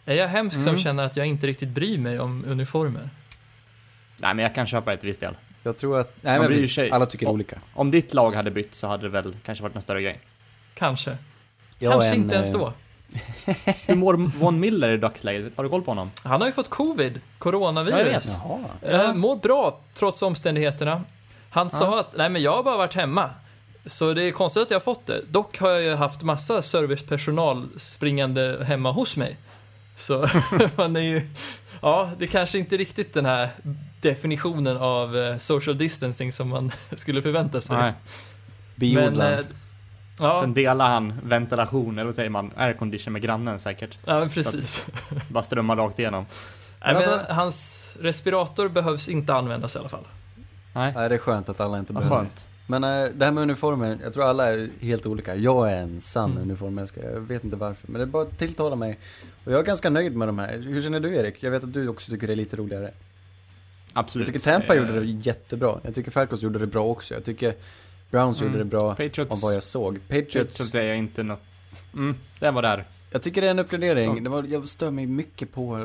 Är 0.09 0.15
jag 0.15 0.27
hemsk 0.27 0.55
som 0.61 0.67
Mm. 0.69 0.81
känner 0.81 1.03
att 1.03 1.17
jag 1.17 1.25
inte 1.27 1.47
riktigt 1.47 1.69
bryr 1.69 1.97
mig 1.97 2.19
om 2.19 2.45
uniformer? 2.47 3.09
nej 4.17 4.33
men 4.33 4.43
jag 4.43 4.55
kan 4.55 4.67
köpa 4.67 4.91
det 4.91 4.97
till 4.97 5.07
viss 5.07 5.17
del. 5.17 5.35
Jag 5.63 5.77
tror 5.77 5.99
att, 5.99 6.17
nej 6.21 6.33
Man 6.33 6.39
men 6.41 6.47
bryr 6.47 6.61
vi, 6.61 6.67
sig. 6.67 6.91
alla 6.91 7.05
tycker 7.05 7.27
Och- 7.27 7.33
olika. 7.33 7.57
Om 7.73 7.91
ditt 7.91 8.13
lag 8.13 8.35
hade 8.35 8.51
bytt 8.51 8.75
så 8.75 8.87
hade 8.87 9.03
det 9.03 9.09
väl 9.09 9.35
kanske 9.45 9.63
varit 9.63 9.75
en 9.75 9.81
större 9.81 10.01
grej. 10.01 10.19
Kanske. 10.73 11.17
Jag 11.79 11.91
Kanske 11.91 12.09
en, 12.09 12.15
inte 12.15 12.35
ens 12.35 12.53
eh, 12.53 12.59
då. 12.59 12.73
Hur 13.85 13.95
mår 13.95 14.13
Von 14.39 14.59
Miller 14.59 14.89
i 14.93 14.97
dagsläget? 14.97 15.53
Har 15.55 15.63
du 15.63 15.69
koll 15.69 15.81
på 15.81 15.91
honom? 15.91 16.11
Han 16.23 16.41
har 16.41 16.47
ju 16.47 16.53
fått 16.53 16.69
covid, 16.69 17.13
Jag 17.13 17.21
coronavirus. 17.39 18.37
Jaha. 18.43 18.59
Eh, 19.07 19.13
mår 19.13 19.35
bra 19.35 19.79
trots 19.93 20.21
omständigheterna. 20.21 21.03
Han 21.49 21.69
sa 21.69 21.99
att, 21.99 22.17
nej 22.17 22.29
men 22.29 22.41
jag 22.41 22.55
har 22.55 22.63
bara 22.63 22.77
varit 22.77 22.93
hemma. 22.93 23.29
Så 23.85 24.13
det 24.13 24.23
är 24.23 24.31
konstigt 24.31 24.63
att 24.63 24.71
jag 24.71 24.75
har 24.75 24.83
fått 24.83 25.05
det. 25.05 25.21
Dock 25.29 25.57
har 25.59 25.69
jag 25.69 25.81
ju 25.83 25.95
haft 25.95 26.21
massa 26.21 26.61
servicepersonal 26.61 27.67
springande 27.77 28.63
hemma 28.67 28.91
hos 28.91 29.17
mig. 29.17 29.37
Så 29.97 30.29
man 30.75 30.95
är 30.95 31.01
ju, 31.01 31.21
ja 31.81 32.11
det 32.17 32.27
kanske 32.27 32.57
inte 32.57 32.77
riktigt 32.77 33.13
den 33.13 33.25
här 33.25 33.49
definitionen 34.01 34.77
av 34.77 35.17
eh, 35.17 35.37
social 35.37 35.77
distancing 35.77 36.31
som 36.31 36.49
man 36.49 36.71
skulle 36.95 37.21
förvänta 37.21 37.61
sig. 37.61 37.77
Nej. 37.77 37.93
Biodlad. 38.75 39.33
eh, 39.33 39.39
ja, 40.19 40.37
Sen 40.41 40.53
delar 40.53 40.89
han 40.89 41.13
ventilation, 41.23 41.93
eller 41.97 42.05
vad 42.05 42.15
säger 42.15 42.29
man, 42.29 42.51
aircondition 42.55 43.13
med 43.13 43.21
grannen 43.21 43.59
säkert. 43.59 43.97
ja, 44.05 44.19
men 44.19 44.29
precis. 44.29 44.85
Bara 45.29 45.43
strömmar 45.43 45.75
rakt 45.75 45.99
igenom. 45.99 46.25
Nej, 46.85 46.93
men 46.93 46.95
alltså- 46.95 47.33
hans 47.33 47.87
respirator 48.01 48.69
behövs 48.69 49.09
inte 49.09 49.33
användas 49.33 49.75
i 49.75 49.79
alla 49.79 49.89
fall. 49.89 50.07
Nej, 50.73 50.93
Nej, 50.95 51.09
det 51.09 51.15
är 51.15 51.19
skönt 51.19 51.49
att 51.49 51.59
alla 51.59 51.79
inte 51.79 51.93
behöver. 51.93 52.15
skönt. 52.15 52.47
Men 52.69 52.83
äh, 52.83 53.05
det 53.15 53.25
här 53.25 53.31
med 53.31 53.41
uniformer, 53.41 53.97
jag 54.03 54.13
tror 54.13 54.23
alla 54.25 54.53
är 54.53 54.69
helt 54.81 55.05
olika. 55.05 55.35
Jag 55.35 55.71
är 55.71 55.77
en 55.81 56.01
sann 56.01 56.31
Mm. 56.31 56.43
uniformälskare, 56.43 57.05
jag 57.13 57.19
vet 57.19 57.43
inte 57.43 57.55
varför. 57.55 57.91
Men 57.91 57.99
det 57.99 58.05
bara 58.05 58.25
tilltalar 58.25 58.75
mig. 58.75 58.99
Och 59.43 59.51
jag 59.51 59.59
är 59.59 59.63
ganska 59.63 59.89
nöjd 59.89 60.15
med 60.15 60.27
de 60.27 60.39
här. 60.39 60.57
Hur 60.59 60.81
känner 60.81 60.99
du 60.99 61.15
Erik? 61.15 61.43
Jag 61.43 61.51
vet 61.51 61.63
att 61.63 61.73
du 61.73 61.87
också 61.87 62.11
tycker 62.11 62.27
det 62.27 62.33
är 62.33 62.35
lite 62.35 62.55
roligare. 62.55 62.91
Absolut. 63.93 64.27
Jag 64.27 64.33
tycker 64.35 64.51
Tampa 64.51 64.75
Eh, 64.75 64.79
gjorde 64.81 64.99
det 64.99 65.05
jättebra. 65.05 65.79
Jag 65.83 65.95
tycker 65.95 66.11
Falcons 66.11 66.41
gjorde 66.41 66.59
det 66.59 66.67
bra 66.67 66.83
också. 66.83 67.13
Jag 67.13 67.23
tycker 67.25 67.55
Browns 68.11 68.41
Mm. 68.41 68.51
gjorde 68.53 68.63
det 68.63 68.69
bra 68.69 68.89
Patriots, 68.95 69.31
av 69.31 69.39
vad 69.41 69.55
jag 69.55 69.63
såg. 69.63 69.99
Patriots, 70.07 70.33
Patriots 70.57 70.75
är 70.75 70.81
jag 70.83 70.97
inte 70.97 71.23
något. 71.23 71.41
Mm, 71.93 72.15
det 72.39 72.51
var 72.51 72.61
där. 72.61 72.85
jag 73.11 73.21
tycker 73.21 73.41
det 73.41 73.47
är 73.47 73.51
en 73.51 73.59
uppgradering. 73.59 74.23
Det 74.23 74.29
var, 74.29 74.43
jag 74.43 74.67
stör 74.69 74.91
mig 74.91 75.05
mycket 75.05 75.53
på 75.53 75.75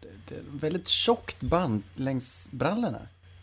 det, 0.00 0.08
det, 0.28 0.34
väldigt 0.52 0.88
tjockt 0.88 1.40
band 1.42 1.82
längs 1.94 2.48
brallorna. 2.52 3.00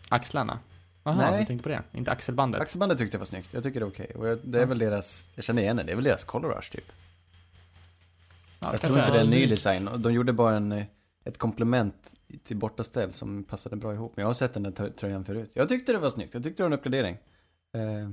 Axlarna. 0.08 0.58
Jaha, 1.04 1.14
Nej. 1.30 1.38
jag 1.38 1.46
tänkte 1.46 1.62
på 1.62 1.68
det. 1.68 1.82
Inte 1.92 2.10
axelbandet. 2.10 2.60
Axelbandet 2.60 2.98
tyckte 2.98 3.14
jag 3.14 3.18
var 3.18 3.26
snyggt. 3.26 3.48
Jag 3.54 3.62
tycker 3.62 3.80
det 3.80 3.86
är 3.86 3.90
okej. 3.90 4.12
Och 4.14 4.28
jag, 4.28 4.38
det 4.44 4.58
är 4.58 4.62
Ja. 4.62 4.66
väl 4.66 4.78
deras, 4.78 5.28
jag 5.34 5.44
känner 5.44 5.62
igen 5.62 5.76
det, 5.76 5.82
det 5.82 5.92
är 5.92 5.96
väl 5.96 6.04
deras 6.04 6.24
color 6.24 6.48
rush 6.50 6.70
typ. 6.72 6.84
Ja, 8.60 8.70
Jag 8.70 8.80
tror 8.80 8.98
inte 8.98 9.10
det 9.12 9.18
är 9.18 9.24
en 9.24 9.30
ny 9.30 9.46
design. 9.46 9.88
De 9.98 10.12
gjorde 10.12 10.32
bara 10.32 10.56
en, 10.56 10.72
eh, 10.72 10.84
ett 11.24 11.38
komplement 11.38 12.14
till 12.44 12.56
bortaställ 12.56 13.12
som 13.12 13.44
passade 13.44 13.76
bra 13.76 13.94
ihop. 13.94 14.12
Men 14.16 14.22
jag 14.22 14.28
har 14.28 14.34
sett 14.34 14.54
den 14.54 14.62
där 14.62 14.70
trö- 14.70 14.92
tröjan 14.92 15.24
förut. 15.24 15.50
Jag 15.54 15.68
tyckte 15.68 15.92
det 15.92 15.98
var 15.98 16.10
snyggt. 16.10 16.34
Jag 16.34 16.42
tyckte 16.42 16.62
det 16.62 16.68
var 16.68 16.72
en 16.74 16.78
uppgradering. 16.78 17.16
Eh, 17.74 18.10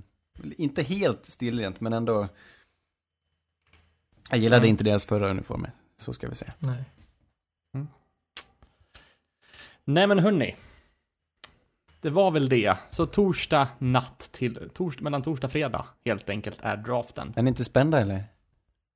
inte 0.57 0.83
helt 0.83 1.25
stilrent, 1.25 1.79
men 1.81 1.93
ändå. 1.93 2.27
Jag 4.29 4.39
gillade 4.39 4.59
Mm. 4.61 4.69
inte 4.69 4.83
deras 4.83 5.05
förra 5.05 5.29
uniformer. 5.29 5.71
Så 5.97 6.13
ska 6.13 6.29
vi 6.29 6.35
säga. 6.35 6.53
Nej. 6.59 6.83
Nej 9.85 10.07
men 10.07 10.19
hörni. 10.19 10.55
Det 12.01 12.09
var 12.09 12.31
väl 12.31 12.49
det. 12.49 12.77
Så 12.89 13.05
torsdag 13.05 13.67
natt 13.77 14.29
till, 14.31 14.69
tors, 14.73 14.99
mellan 14.99 15.21
torsdag 15.21 15.47
och 15.47 15.51
fredag 15.51 15.85
helt 16.05 16.29
enkelt 16.29 16.57
är 16.61 16.77
draften. 16.77 17.33
Är 17.35 17.41
ni 17.41 17.49
inte 17.49 17.63
spända 17.63 18.01
eller? 18.01 18.23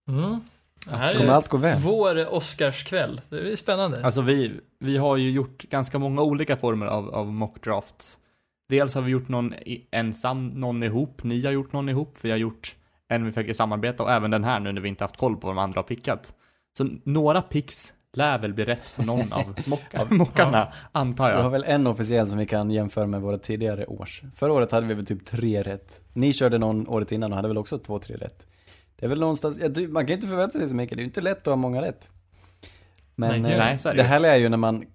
Mm. 0.08 0.40
Det 0.86 0.96
här 0.96 1.14
Kommer 1.14 1.30
är 1.30 1.34
allt 1.34 1.48
gå 1.48 1.58
väl? 1.58 1.80
vår 1.80 2.34
Oscarskväll. 2.34 3.22
Det 3.30 3.52
är 3.52 3.56
spännande. 3.56 4.06
Alltså 4.06 4.22
vi, 4.22 4.60
vi 4.80 4.98
har 4.98 5.18
ju 5.18 5.32
gjort 5.32 5.64
ganska 5.64 6.00
många 6.00 6.22
olika 6.22 6.58
former 6.58 6.86
av, 6.86 7.16
av 7.16 7.34
mock 7.34 7.64
drafts. 7.64 8.18
Dels 8.70 8.96
har 8.96 9.02
vi 9.02 9.12
gjort 9.12 9.28
någon 9.28 9.54
ensam, 9.92 10.48
någon 10.48 10.84
ihop, 10.84 11.24
ni 11.24 11.46
har 11.46 11.52
gjort 11.52 11.74
någon 11.74 11.90
ihop, 11.90 12.18
vi 12.22 12.32
har 12.32 12.38
gjort 12.38 12.76
en 13.08 13.26
vi 13.26 13.32
försöker 13.32 13.54
samarbeta 13.54 14.04
och 14.04 14.12
även 14.12 14.32
den 14.32 14.44
här 14.44 14.60
nu 14.60 14.72
när 14.72 14.82
vi 14.82 14.90
inte 14.90 15.04
haft 15.04 15.18
koll 15.18 15.36
på 15.36 15.48
vad 15.48 15.56
de 15.56 15.62
andra 15.62 15.78
har 15.78 15.84
pickat. 15.84 16.36
Så 16.78 16.90
några 17.04 17.42
picks 17.42 17.94
lär 18.18 18.38
väl 18.38 18.54
bli 18.54 18.66
rätt 18.66 18.96
på 18.96 19.04
någon 19.04 19.34
av 19.34 19.56
mocka, 19.66 20.06
mockarna, 20.10 20.74
antar 20.92 21.30
Vi 21.30 21.36
har 21.36 21.44
jag. 21.44 21.50
väl 21.50 21.64
en 21.64 21.88
officiell 21.88 22.28
som 22.28 22.38
vi 22.38 22.46
kan 22.46 22.72
jämföra 22.72 23.08
med 23.08 23.22
våra 23.22 23.38
tidigare 23.38 23.86
års. 23.86 24.22
Förra 24.36 24.54
året 24.54 24.72
hade 24.72 24.88
vi 24.88 24.94
väl 24.94 25.06
typ 25.06 25.26
tre 25.26 25.62
rätt. 25.62 26.00
Ni 26.14 26.34
körde 26.34 26.58
någon 26.58 26.88
året 26.88 27.12
innan 27.12 27.32
och 27.32 27.36
hade 27.36 27.48
väl 27.48 27.58
också 27.58 27.78
två, 27.78 28.00
tre 28.00 28.16
rätt. 28.16 28.48
Det 28.96 29.06
är 29.06 29.10
väl 29.10 29.20
någonstans, 29.20 29.60
ja, 29.62 29.70
man 29.90 30.06
kan 30.06 30.16
inte 30.16 30.28
förvänta 30.28 30.60
sig 30.60 30.68
så 30.68 30.76
mycket, 30.76 30.98
det 30.98 31.00
är 31.00 31.04
ju 31.04 31.08
inte 31.08 31.22
lätt 31.22 31.38
att 31.40 31.46
ha 31.46 31.56
många 31.56 31.82
rätt. 31.82 32.08
Men 33.16 33.42
Nej, 33.42 33.52
eh, 33.52 33.58
nej, 33.58 33.78
det 33.84 33.96
ju. 33.96 34.02
härliga 34.02 34.34
är 34.34 34.38
ju 34.40 34.50
när 34.50 34.58
man, 34.58 34.86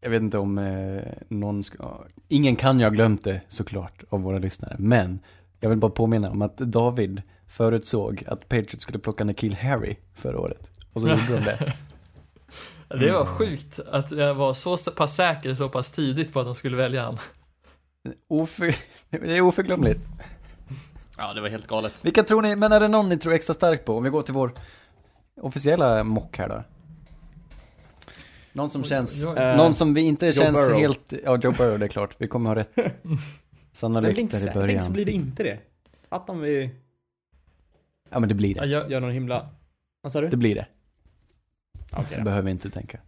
jag 0.00 0.10
vet 0.10 0.22
inte 0.22 0.38
om 0.38 0.58
eh, 0.58 1.02
någon 1.28 1.64
ska, 1.64 1.76
ja, 1.78 2.04
ingen 2.28 2.56
kan 2.56 2.78
ju 2.78 2.84
ha 2.84 2.90
glömt 2.90 3.24
det 3.24 3.40
såklart 3.48 4.02
av 4.08 4.22
våra 4.22 4.38
lyssnare, 4.38 4.76
men 4.78 5.20
jag 5.60 5.68
vill 5.70 5.78
bara 5.78 5.90
påminna 5.90 6.30
om 6.30 6.42
att 6.42 6.56
David 6.56 7.22
förutsåg 7.46 8.24
att 8.26 8.48
Patriots 8.48 8.82
skulle 8.82 8.98
plocka 8.98 9.24
Nikhil 9.24 9.54
Harry 9.54 9.96
förra 10.14 10.40
året. 10.40 10.70
Och 10.92 11.00
så 11.00 11.08
gjorde 11.08 11.26
de 11.28 11.44
det. 11.44 11.72
Det 12.88 13.12
var 13.12 13.20
Mm. 13.22 13.34
sjukt 13.34 13.78
att 13.80 14.10
jag 14.10 14.34
var 14.34 14.54
så 14.54 14.76
pass 14.90 15.14
säker 15.16 15.54
så 15.54 15.68
pass 15.68 15.90
tidigt 15.90 16.32
på 16.32 16.40
att 16.40 16.46
de 16.46 16.54
skulle 16.54 16.76
välja 16.76 17.02
han. 17.02 17.18
Oför, 18.28 18.74
det 19.10 19.36
är 19.36 19.40
oförglömligt. 19.40 20.00
Ja, 21.18 21.34
det 21.34 21.40
var 21.40 21.48
helt 21.48 21.66
galet. 21.66 22.04
Vilka 22.04 22.22
tror 22.22 22.42
ni, 22.42 22.56
men 22.56 22.72
är 22.72 22.80
det 22.80 22.88
någon 22.88 23.08
ni 23.08 23.18
tror 23.18 23.32
extra 23.32 23.54
starkt 23.54 23.84
på? 23.84 23.96
Om 23.96 24.04
vi 24.04 24.10
går 24.10 24.22
till 24.22 24.34
vår 24.34 24.52
officiella 25.40 26.04
mock 26.04 26.38
här 26.38 26.48
då. 26.48 26.62
Någon 28.52 28.70
som 28.70 28.84
känns, 28.84 29.22
jag- 29.22 29.38
Eh, 29.50 29.56
någon 29.56 29.74
som 29.74 29.94
vi 29.94 30.00
inte 30.00 30.26
Joe 30.26 30.32
känns 30.32 30.56
Burrow. 30.56 30.78
helt, 30.80 31.12
ja 31.24 31.38
Joe 31.42 31.52
Burrow 31.52 31.78
det 31.78 31.86
är 31.86 31.88
klart, 31.88 32.14
vi 32.18 32.26
kommer 32.26 32.50
ha 32.50 32.54
rätt. 32.56 32.72
Sannolikt 33.72 34.18
inte 34.18 34.36
i 34.36 34.38
så, 34.38 34.44
tänk 34.44 34.54
så 34.54 34.60
början. 34.60 34.92
blir 34.92 35.04
det 35.04 35.12
inte 35.12 35.42
det. 35.42 35.58
Att 36.08 36.30
om 36.30 36.40
vi 36.40 36.70
Ja 38.10 38.18
men 38.20 38.28
det 38.28 38.34
blir 38.34 38.56
Ja, 38.56 38.62
det. 38.62 38.68
jag, 38.68 38.90
gör 38.90 39.00
någon 39.00 39.10
himla... 39.10 39.48
Vad 40.02 40.12
sa 40.12 40.20
du? 40.20 40.28
Det 40.28 40.36
blir 40.36 40.54
det. 40.54 40.66
Då. 41.90 42.22
behöver 42.24 42.50
inte 42.50 42.70
tänka. 42.70 42.98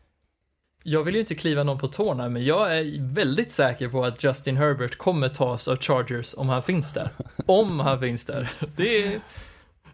jag 0.82 1.02
vill 1.02 1.14
ju 1.14 1.20
inte 1.20 1.34
kliva 1.34 1.64
någon 1.64 1.78
på 1.78 1.88
tårna, 1.88 2.28
men 2.28 2.44
jag 2.44 2.78
är 2.78 3.12
väldigt 3.14 3.52
säker 3.52 3.88
på 3.88 4.04
att 4.04 4.24
Justin 4.24 4.56
Herbert 4.56 4.98
kommer 4.98 5.28
tas 5.28 5.68
av 5.68 5.76
Chargers 5.76 6.34
om 6.36 6.48
han 6.48 6.62
finns 6.62 6.92
där. 6.92 7.10
Om 7.46 7.80
han 7.80 8.00
finns 8.00 8.24
där. 8.24 8.50
Det 8.76 9.06
är, 9.06 9.20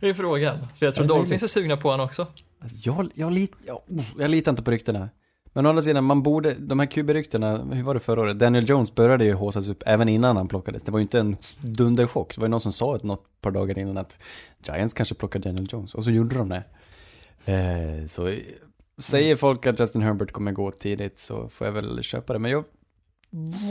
det 0.01 0.09
är 0.09 0.15
frågan. 0.15 0.59
För 0.79 0.87
jag 0.87 0.95
tror 0.95 1.07
Dolphins 1.07 1.43
är 1.43 1.47
sugna 1.47 1.77
på 1.77 1.91
honom 1.91 2.07
också. 2.07 2.27
Alltså, 2.61 2.77
jag, 2.83 3.11
jag, 3.15 3.33
lit, 3.33 3.53
jag, 3.67 3.81
oh, 3.89 4.05
jag 4.19 4.31
litar 4.31 4.53
inte 4.53 4.63
på 4.63 4.71
ryktena. 4.71 5.09
Men 5.57 5.67
å 5.67 5.69
andra 5.69 5.83
sidan, 5.83 6.05
man 6.05 6.23
borde, 6.23 6.55
de 6.55 6.79
här 6.79 6.87
QB-ryktena, 6.87 7.75
hur 7.75 7.83
var 7.83 7.95
det 7.95 8.01
förra 8.01 8.21
året? 8.21 8.39
Daniel 8.39 8.69
Jones 8.69 8.95
började 8.95 9.25
ju 9.25 9.33
håsas 9.33 9.69
upp 9.69 9.83
även 9.87 10.09
innan 10.09 10.37
han 10.37 10.49
plockades. 10.49 10.83
Det 10.83 10.93
var 10.93 10.99
ju 10.99 11.03
inte 11.03 11.21
en 11.21 11.37
dunderchock. 11.61 12.35
Det 12.35 12.41
var 12.41 12.47
ju 12.47 12.51
någon 12.51 12.61
som 12.61 12.73
sa 12.73 12.97
ett 12.97 13.03
något 13.03 13.41
par 13.41 13.51
dagar 13.51 13.79
innan 13.79 13.97
att 13.97 14.19
Giants 14.67 14.95
kanske 14.95 15.15
plockar 15.15 15.41
Daniel 15.41 15.67
Jones. 15.71 15.95
Och 15.95 16.05
så 16.05 16.11
gjorde 16.11 16.37
de 16.37 16.49
det. 16.49 16.65
Eh, 17.53 18.07
så 18.07 18.37
säger 18.99 19.37
folk 19.37 19.67
att 19.67 19.81
Justin 19.81 20.03
Herbert 20.03 20.33
kommer 20.33 20.53
gå 20.53 20.71
tidigt 20.71 21.19
så 21.19 21.49
får 21.49 21.67
jag 21.67 21.73
väl 21.73 22.03
köpa 22.03 22.33
det. 22.33 22.39
Men 22.39 22.51
jag 22.51 22.65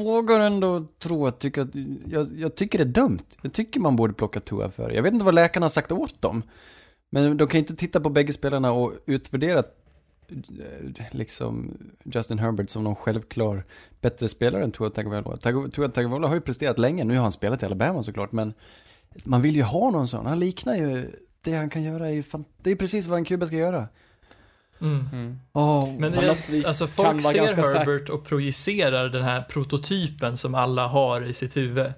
vågar 0.03 0.39
ändå 0.39 0.85
tro 0.99 1.27
att, 1.27 1.39
tycka 1.39 1.61
att 1.61 1.69
jag, 2.07 2.27
jag 2.37 2.55
tycker 2.55 2.77
det 2.77 2.83
är 2.83 2.85
dumt. 3.03 3.19
Jag 3.41 3.53
tycker 3.53 3.79
man 3.79 3.95
borde 3.95 4.13
plocka 4.13 4.39
Tua 4.39 4.69
för. 4.69 4.89
Jag 4.89 5.03
vet 5.03 5.13
inte 5.13 5.25
vad 5.25 5.35
läkarna 5.35 5.63
har 5.63 5.69
sagt 5.69 5.91
åt 5.91 6.21
dem. 6.21 6.43
Men 7.09 7.37
de 7.37 7.47
kan 7.47 7.59
inte 7.59 7.75
titta 7.75 7.99
på 7.99 8.09
bägge 8.09 8.33
spelarna 8.33 8.71
och 8.71 8.93
utvärdera 9.05 9.59
eh, 9.59 11.05
liksom 11.11 11.77
Justin 12.03 12.39
Herbert 12.39 12.69
som 12.69 12.83
någon 12.83 12.95
självklar 12.95 13.63
bättre 14.01 14.29
spelare 14.29 14.63
än 14.63 14.71
Tua 14.71 14.89
Tagovailoa. 14.89 15.35
Tago- 15.35 15.71
Tua 15.71 15.87
Tagovailoa 15.89 16.27
har 16.27 16.35
ju 16.35 16.41
presterat 16.41 16.79
länge, 16.79 17.03
nu 17.03 17.15
har 17.15 17.21
han 17.23 17.31
spelat 17.31 17.63
i 17.63 17.65
Alabama 17.65 18.03
såklart, 18.03 18.31
men 18.31 18.53
man 19.23 19.41
vill 19.41 19.55
ju 19.55 19.63
ha 19.63 19.91
någon 19.91 20.07
sån. 20.07 20.25
Han 20.25 20.39
liknar 20.39 20.75
ju, 20.75 21.11
det 21.41 21.53
han 21.53 21.69
kan 21.69 21.83
göra 21.83 22.07
är 22.07 22.11
ju 22.11 22.23
det 22.61 22.71
är 22.71 22.75
precis 22.75 23.07
vad 23.07 23.17
en 23.19 23.25
QB 23.25 23.45
ska 23.45 23.55
göra. 23.55 23.87
Mm. 24.81 25.09
Mm. 25.11 25.39
Åh, 25.53 25.85
Men 25.85 25.99
Men 25.99 26.11
det, 26.11 26.31
att 26.31 26.49
vi 26.49 26.65
alltså 26.65 26.87
kan 26.87 26.93
folk 26.93 27.23
vara 27.23 27.47
ser 27.47 27.77
Herbert 27.77 28.09
och 28.09 28.25
projicerar 28.25 29.09
den 29.09 29.23
här 29.23 29.41
prototypen 29.41 30.37
som 30.37 30.55
alla 30.55 30.87
har 30.87 31.21
i 31.21 31.33
sitt 31.33 31.57
huvud. 31.57 31.93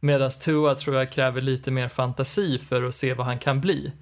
Medan 0.00 0.30
Tua 0.30 0.74
tror 0.74 0.96
jag 0.96 1.10
kräver 1.10 1.40
lite 1.40 1.70
mer 1.70 1.88
fantasi 1.88 2.58
för 2.58 2.82
att 2.82 2.94
se 2.94 3.14
vad 3.14 3.26
han 3.26 3.38
kan 3.38 3.60
bli. 3.60 3.92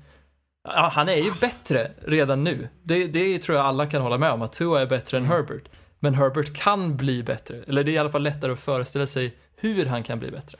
Ja, 0.68 0.90
han 0.92 1.08
är 1.08 1.16
ju 1.16 1.32
bättre 1.40 1.90
redan 2.06 2.44
nu. 2.44 2.68
Det, 2.82 3.06
det 3.06 3.38
tror 3.38 3.58
jag 3.58 3.66
alla 3.66 3.86
kan 3.86 4.02
hålla 4.02 4.18
med 4.18 4.30
om, 4.30 4.42
att 4.42 4.52
Tua 4.52 4.82
är 4.82 4.86
bättre 4.86 5.18
än 5.18 5.24
Herbert. 5.24 5.68
Men 5.98 6.14
Herbert 6.14 6.56
kan 6.56 6.96
bli 6.96 7.22
bättre. 7.22 7.62
Eller 7.66 7.84
det 7.84 7.90
är 7.90 7.94
i 7.94 7.98
alla 7.98 8.10
fall 8.10 8.22
lättare 8.22 8.52
att 8.52 8.60
föreställa 8.60 9.06
sig 9.06 9.34
hur 9.56 9.86
han 9.86 10.02
kan 10.02 10.18
bli 10.18 10.30
bättre. 10.30 10.58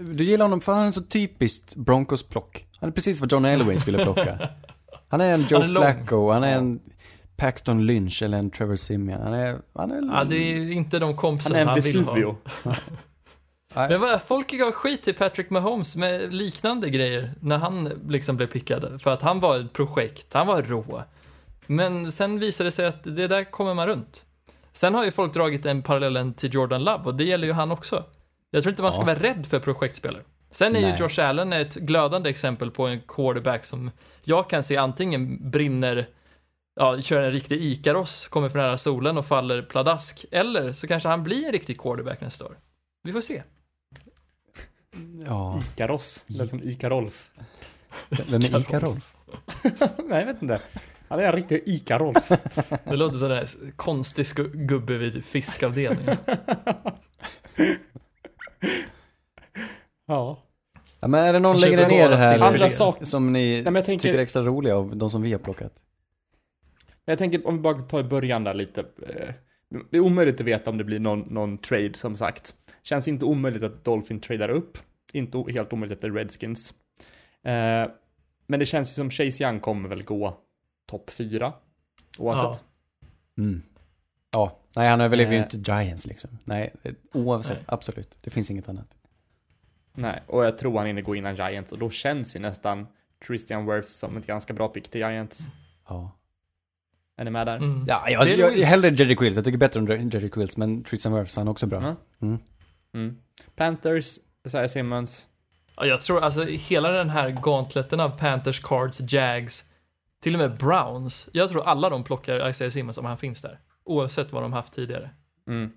Du 0.00 0.24
gillar 0.24 0.44
honom 0.44 0.60
för 0.60 0.72
han 0.72 0.86
är 0.86 0.90
så 0.90 1.02
typiskt 1.02 1.76
Broncos-plock. 1.76 2.66
Han 2.80 2.88
är 2.88 2.92
precis 2.92 3.20
vad 3.20 3.32
John 3.32 3.44
Elway 3.44 3.78
skulle 3.78 4.04
plocka. 4.04 4.48
Han 5.14 5.20
är 5.20 5.34
en 5.34 5.40
Joe 5.42 5.58
Han 5.60 5.68
är 5.68 5.72
lång. 5.72 5.82
Flacco, 5.82 6.30
han 6.30 6.44
är 6.44 6.56
en 6.56 6.80
Paxton 7.36 7.86
Lynch 7.86 8.22
eller 8.22 8.38
en 8.38 8.50
Trevor 8.50 8.76
Simeon. 8.76 9.22
Han 9.22 9.32
är, 9.32 9.58
han 9.74 9.90
är... 9.90 10.16
Ja, 10.16 10.24
det 10.24 10.36
är 10.36 10.72
inte 10.72 10.98
de 10.98 11.04
Han 11.04 11.16
kompisarna 11.16 11.58
är 11.58 11.66
han, 11.66 11.76
en 11.78 11.82
vill 11.82 12.04
ha. 12.04 12.36
Men 13.88 14.00
vad, 14.00 14.22
folk 14.22 14.50
gav 14.50 14.72
skit 14.72 15.02
till 15.02 15.14
Patrick 15.14 15.50
Mahomes 15.50 15.96
med 15.96 16.34
liknande 16.34 16.90
grejer 16.90 17.34
när 17.40 17.58
han 17.58 17.84
liksom 18.08 18.36
blev 18.36 18.46
pickad. 18.46 19.02
För 19.02 19.10
att 19.10 19.22
han 19.22 19.40
var 19.40 19.58
ett 19.58 19.72
projekt, 19.72 20.34
han 20.34 20.46
var 20.46 20.62
rå. 20.62 21.02
Men 21.66 22.12
sen 22.12 22.38
visade 22.38 22.66
det 22.66 22.72
sig 22.72 22.86
att 22.86 23.04
det 23.04 23.28
där 23.28 23.50
kommer 23.50 23.74
man 23.74 23.86
runt. 23.86 24.24
Sen 24.72 24.94
har 24.94 25.04
ju 25.04 25.12
folk 25.12 25.34
dragit 25.34 25.62
den 25.62 25.82
parallellen 25.82 26.34
till 26.34 26.54
Jordan 26.54 26.84
Love 26.84 27.04
och 27.04 27.14
det 27.14 27.24
gäller 27.24 27.46
ju 27.46 27.52
han 27.52 27.70
också. 27.70 28.04
Jag 28.50 28.62
tror 28.62 28.70
inte 28.70 28.82
man 28.82 28.92
ska 28.92 29.02
Ja. 29.02 29.06
vara 29.06 29.18
rädd 29.18 29.46
för 29.46 29.58
projektspelare. 29.58 30.22
Sen 30.54 30.76
är 30.76 30.80
Nej. 30.80 30.90
ju 30.90 31.04
Josh 31.04 31.20
Allen 31.20 31.52
ett 31.52 31.74
glödande 31.74 32.30
exempel 32.30 32.70
på 32.70 32.86
en 32.86 33.00
quarterback 33.00 33.64
som 33.64 33.90
jag 34.22 34.50
kan 34.50 34.62
se 34.62 34.76
antingen 34.76 35.50
brinner, 35.50 36.08
ja, 36.76 37.00
kör 37.00 37.20
en 37.20 37.32
riktig 37.32 37.62
Ikaros, 37.62 38.28
kommer 38.28 38.48
för 38.48 38.58
nära 38.58 38.78
solen 38.78 39.18
och 39.18 39.26
faller 39.26 39.62
pladask. 39.62 40.24
Eller 40.30 40.72
så 40.72 40.86
kanske 40.86 41.08
han 41.08 41.22
blir 41.22 41.46
en 41.46 41.52
riktig 41.52 41.80
quarterback 41.80 42.20
nästa 42.20 42.44
år. 42.44 42.58
Vi 43.02 43.12
får 43.12 43.20
se. 43.20 43.42
Ja, 45.26 45.62
Ikaros. 45.72 46.24
Lät 46.26 46.50
som 46.50 46.62
Ika-Rolf. 46.62 47.30
vem 48.08 48.40
är 48.40 48.60
Ica-Rolf? 48.60 49.16
Nej, 50.08 50.18
jag 50.20 50.26
vet 50.26 50.42
inte. 50.42 50.60
Han 51.08 51.18
är 51.20 51.24
en 51.24 51.32
riktig 51.32 51.62
Ika-Rolf. 51.66 52.28
Det 52.84 52.96
låter 52.96 53.18
som 53.18 53.30
en 53.30 53.72
konstig 53.76 54.26
gubbe 54.52 54.98
vid 54.98 55.24
fiskavdelningen. 55.24 56.16
ja. 60.06 60.42
Ja, 61.00 61.08
men 61.08 61.24
är 61.24 61.32
det 61.32 61.38
någon 61.38 61.52
Kanske 61.52 61.68
längre 61.70 61.88
ner 61.88 62.10
här 62.10 62.40
Andra 62.40 62.70
saker. 62.70 63.04
som 63.04 63.32
ni 63.32 63.62
Nej, 63.62 63.82
tänker, 63.84 64.02
tycker 64.02 64.18
är 64.18 64.22
extra 64.22 64.42
roliga 64.42 64.76
av 64.76 64.96
de 64.96 65.10
som 65.10 65.22
vi 65.22 65.32
har 65.32 65.38
plockat? 65.38 65.72
jag 67.04 67.18
tänker 67.18 67.46
om 67.46 67.54
vi 67.56 67.60
bara 67.60 67.82
tar 67.82 68.00
i 68.00 68.04
början 68.04 68.44
där 68.44 68.54
lite. 68.54 68.80
eh, 68.80 69.34
Det 69.90 69.96
är 69.96 70.00
omöjligt 70.00 70.40
att 70.40 70.46
veta 70.46 70.70
om 70.70 70.78
det 70.78 70.84
blir 70.84 70.98
någon, 71.00 71.20
någon 71.20 71.58
trade 71.58 71.94
som 71.94 72.16
sagt. 72.16 72.54
Känns 72.82 73.08
inte 73.08 73.24
omöjligt 73.24 73.62
att 73.62 73.84
Dolphin 73.84 74.20
tradar 74.20 74.48
upp. 74.48 74.78
Inte 75.12 75.44
helt 75.52 75.72
omöjligt 75.72 75.96
att 75.98 76.00
det 76.02 76.06
är 76.06 76.12
Redskins. 76.12 76.70
Eh, 77.42 77.90
men 78.46 78.58
det 78.60 78.66
känns 78.66 78.88
ju 78.88 78.92
som 78.92 79.10
Chase 79.10 79.44
Young 79.44 79.60
kommer 79.60 79.88
väl 79.88 80.02
gå 80.02 80.36
topp 80.86 81.10
fyra. 81.10 81.52
Oavsett. 82.18 82.44
Ja. 82.44 82.58
Mm. 83.42 83.62
Ja, 84.32 84.58
nej 84.76 84.88
han 84.90 85.00
överlever 85.00 85.32
ju 85.32 85.38
Eh. 85.38 85.44
inte 85.54 85.72
Giants 85.72 86.06
liksom. 86.06 86.38
Nej, 86.44 86.72
oavsett, 87.12 87.56
Nej. 87.56 87.64
absolut. 87.68 88.16
Det 88.20 88.30
finns 88.30 88.50
inget 88.50 88.68
annat. 88.68 88.88
Nej, 89.94 90.22
och 90.26 90.44
jag 90.44 90.58
tror 90.58 90.78
han 90.78 90.86
hinner 90.86 91.02
gå 91.02 91.16
innan 91.16 91.36
Giants 91.36 91.72
och 91.72 91.78
då 91.78 91.90
känns 91.90 92.36
ju 92.36 92.40
nästan 92.40 92.86
Christian 93.26 93.66
Wirfs 93.66 93.94
som 93.94 94.16
ett 94.16 94.26
ganska 94.26 94.52
bra 94.54 94.68
pick 94.68 94.88
till 94.88 95.00
Giants. 95.00 95.40
Ja. 95.88 96.10
Är 97.16 97.24
ni 97.24 97.30
med 97.30 97.46
där? 97.46 97.56
Mm. 97.56 97.84
Ja, 97.88 98.04
jag, 98.08 98.28
jag, 98.28 98.38
Louise. 98.38 98.64
hellre 98.64 98.88
Jerry 98.88 99.16
Quills. 99.16 99.36
Jag 99.36 99.44
tycker 99.44 99.58
bättre 99.58 99.80
om 99.80 99.86
Jerry 99.86 100.30
Quills, 100.30 100.56
men 100.56 100.84
Tristan 100.84 101.14
Wirfs 101.14 101.36
han 101.36 101.46
är 101.46 101.50
också 101.50 101.66
bra. 101.66 101.82
Ja. 101.82 102.26
Mm. 102.26 102.38
Mm. 102.94 103.18
Panthers, 103.56 104.18
Isaiah 104.46 104.68
Simmons. 104.68 105.26
Ja, 105.76 105.86
jag 105.86 106.02
tror 106.02 106.20
alltså 106.20 106.44
hela 106.44 106.90
den 106.90 107.10
här 107.10 107.30
gauntleten 107.30 108.00
av 108.00 108.18
Panthers, 108.18 108.60
Cards, 108.60 109.00
Jags, 109.12 109.64
till 110.22 110.34
och 110.34 110.38
med 110.38 110.58
Browns. 110.58 111.28
Jag 111.32 111.48
tror 111.48 111.64
alla 111.64 111.90
de 111.90 112.04
plockar 112.04 112.48
Isaiah 112.48 112.70
Simmons 112.70 112.98
om 112.98 113.04
han 113.04 113.18
finns 113.18 113.42
där. 113.42 113.60
Oavsett 113.84 114.32
vad 114.32 114.42
de 114.42 114.52
haft 114.52 114.72
tidigare. 114.72 115.10
Mm. 115.48 115.72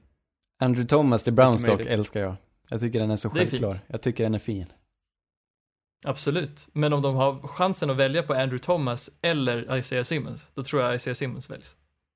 Andrew 0.59 0.87
Thomas 0.87 1.23
till 1.23 1.33
Brownstock 1.33 1.67
möjligt. 1.67 1.87
älskar 1.87 2.19
jag. 2.19 2.35
Jag 2.69 2.81
tycker 2.81 2.99
den 2.99 3.11
är 3.11 3.15
så 3.15 3.27
är 3.27 3.31
självklar. 3.31 3.73
fint. 3.73 3.83
jag 3.87 4.01
tycker 4.01 4.23
den 4.23 4.33
är 4.35 4.39
fin. 4.39 4.65
Absolut. 6.05 6.67
Men 6.73 6.93
om 6.93 7.01
de 7.01 7.15
har 7.15 7.39
chansen 7.47 7.89
att 7.89 7.97
välja 7.97 8.23
på 8.23 8.33
Andrew 8.33 8.59
Thomas 8.59 9.09
eller 9.21 9.77
Isaiah 9.77 10.03
Simmons, 10.03 10.47
då 10.53 10.63
tror 10.63 10.81
jag 10.81 10.95
Isaiah 10.95 11.15
Simmons 11.15 11.49
väljs. 11.49 11.75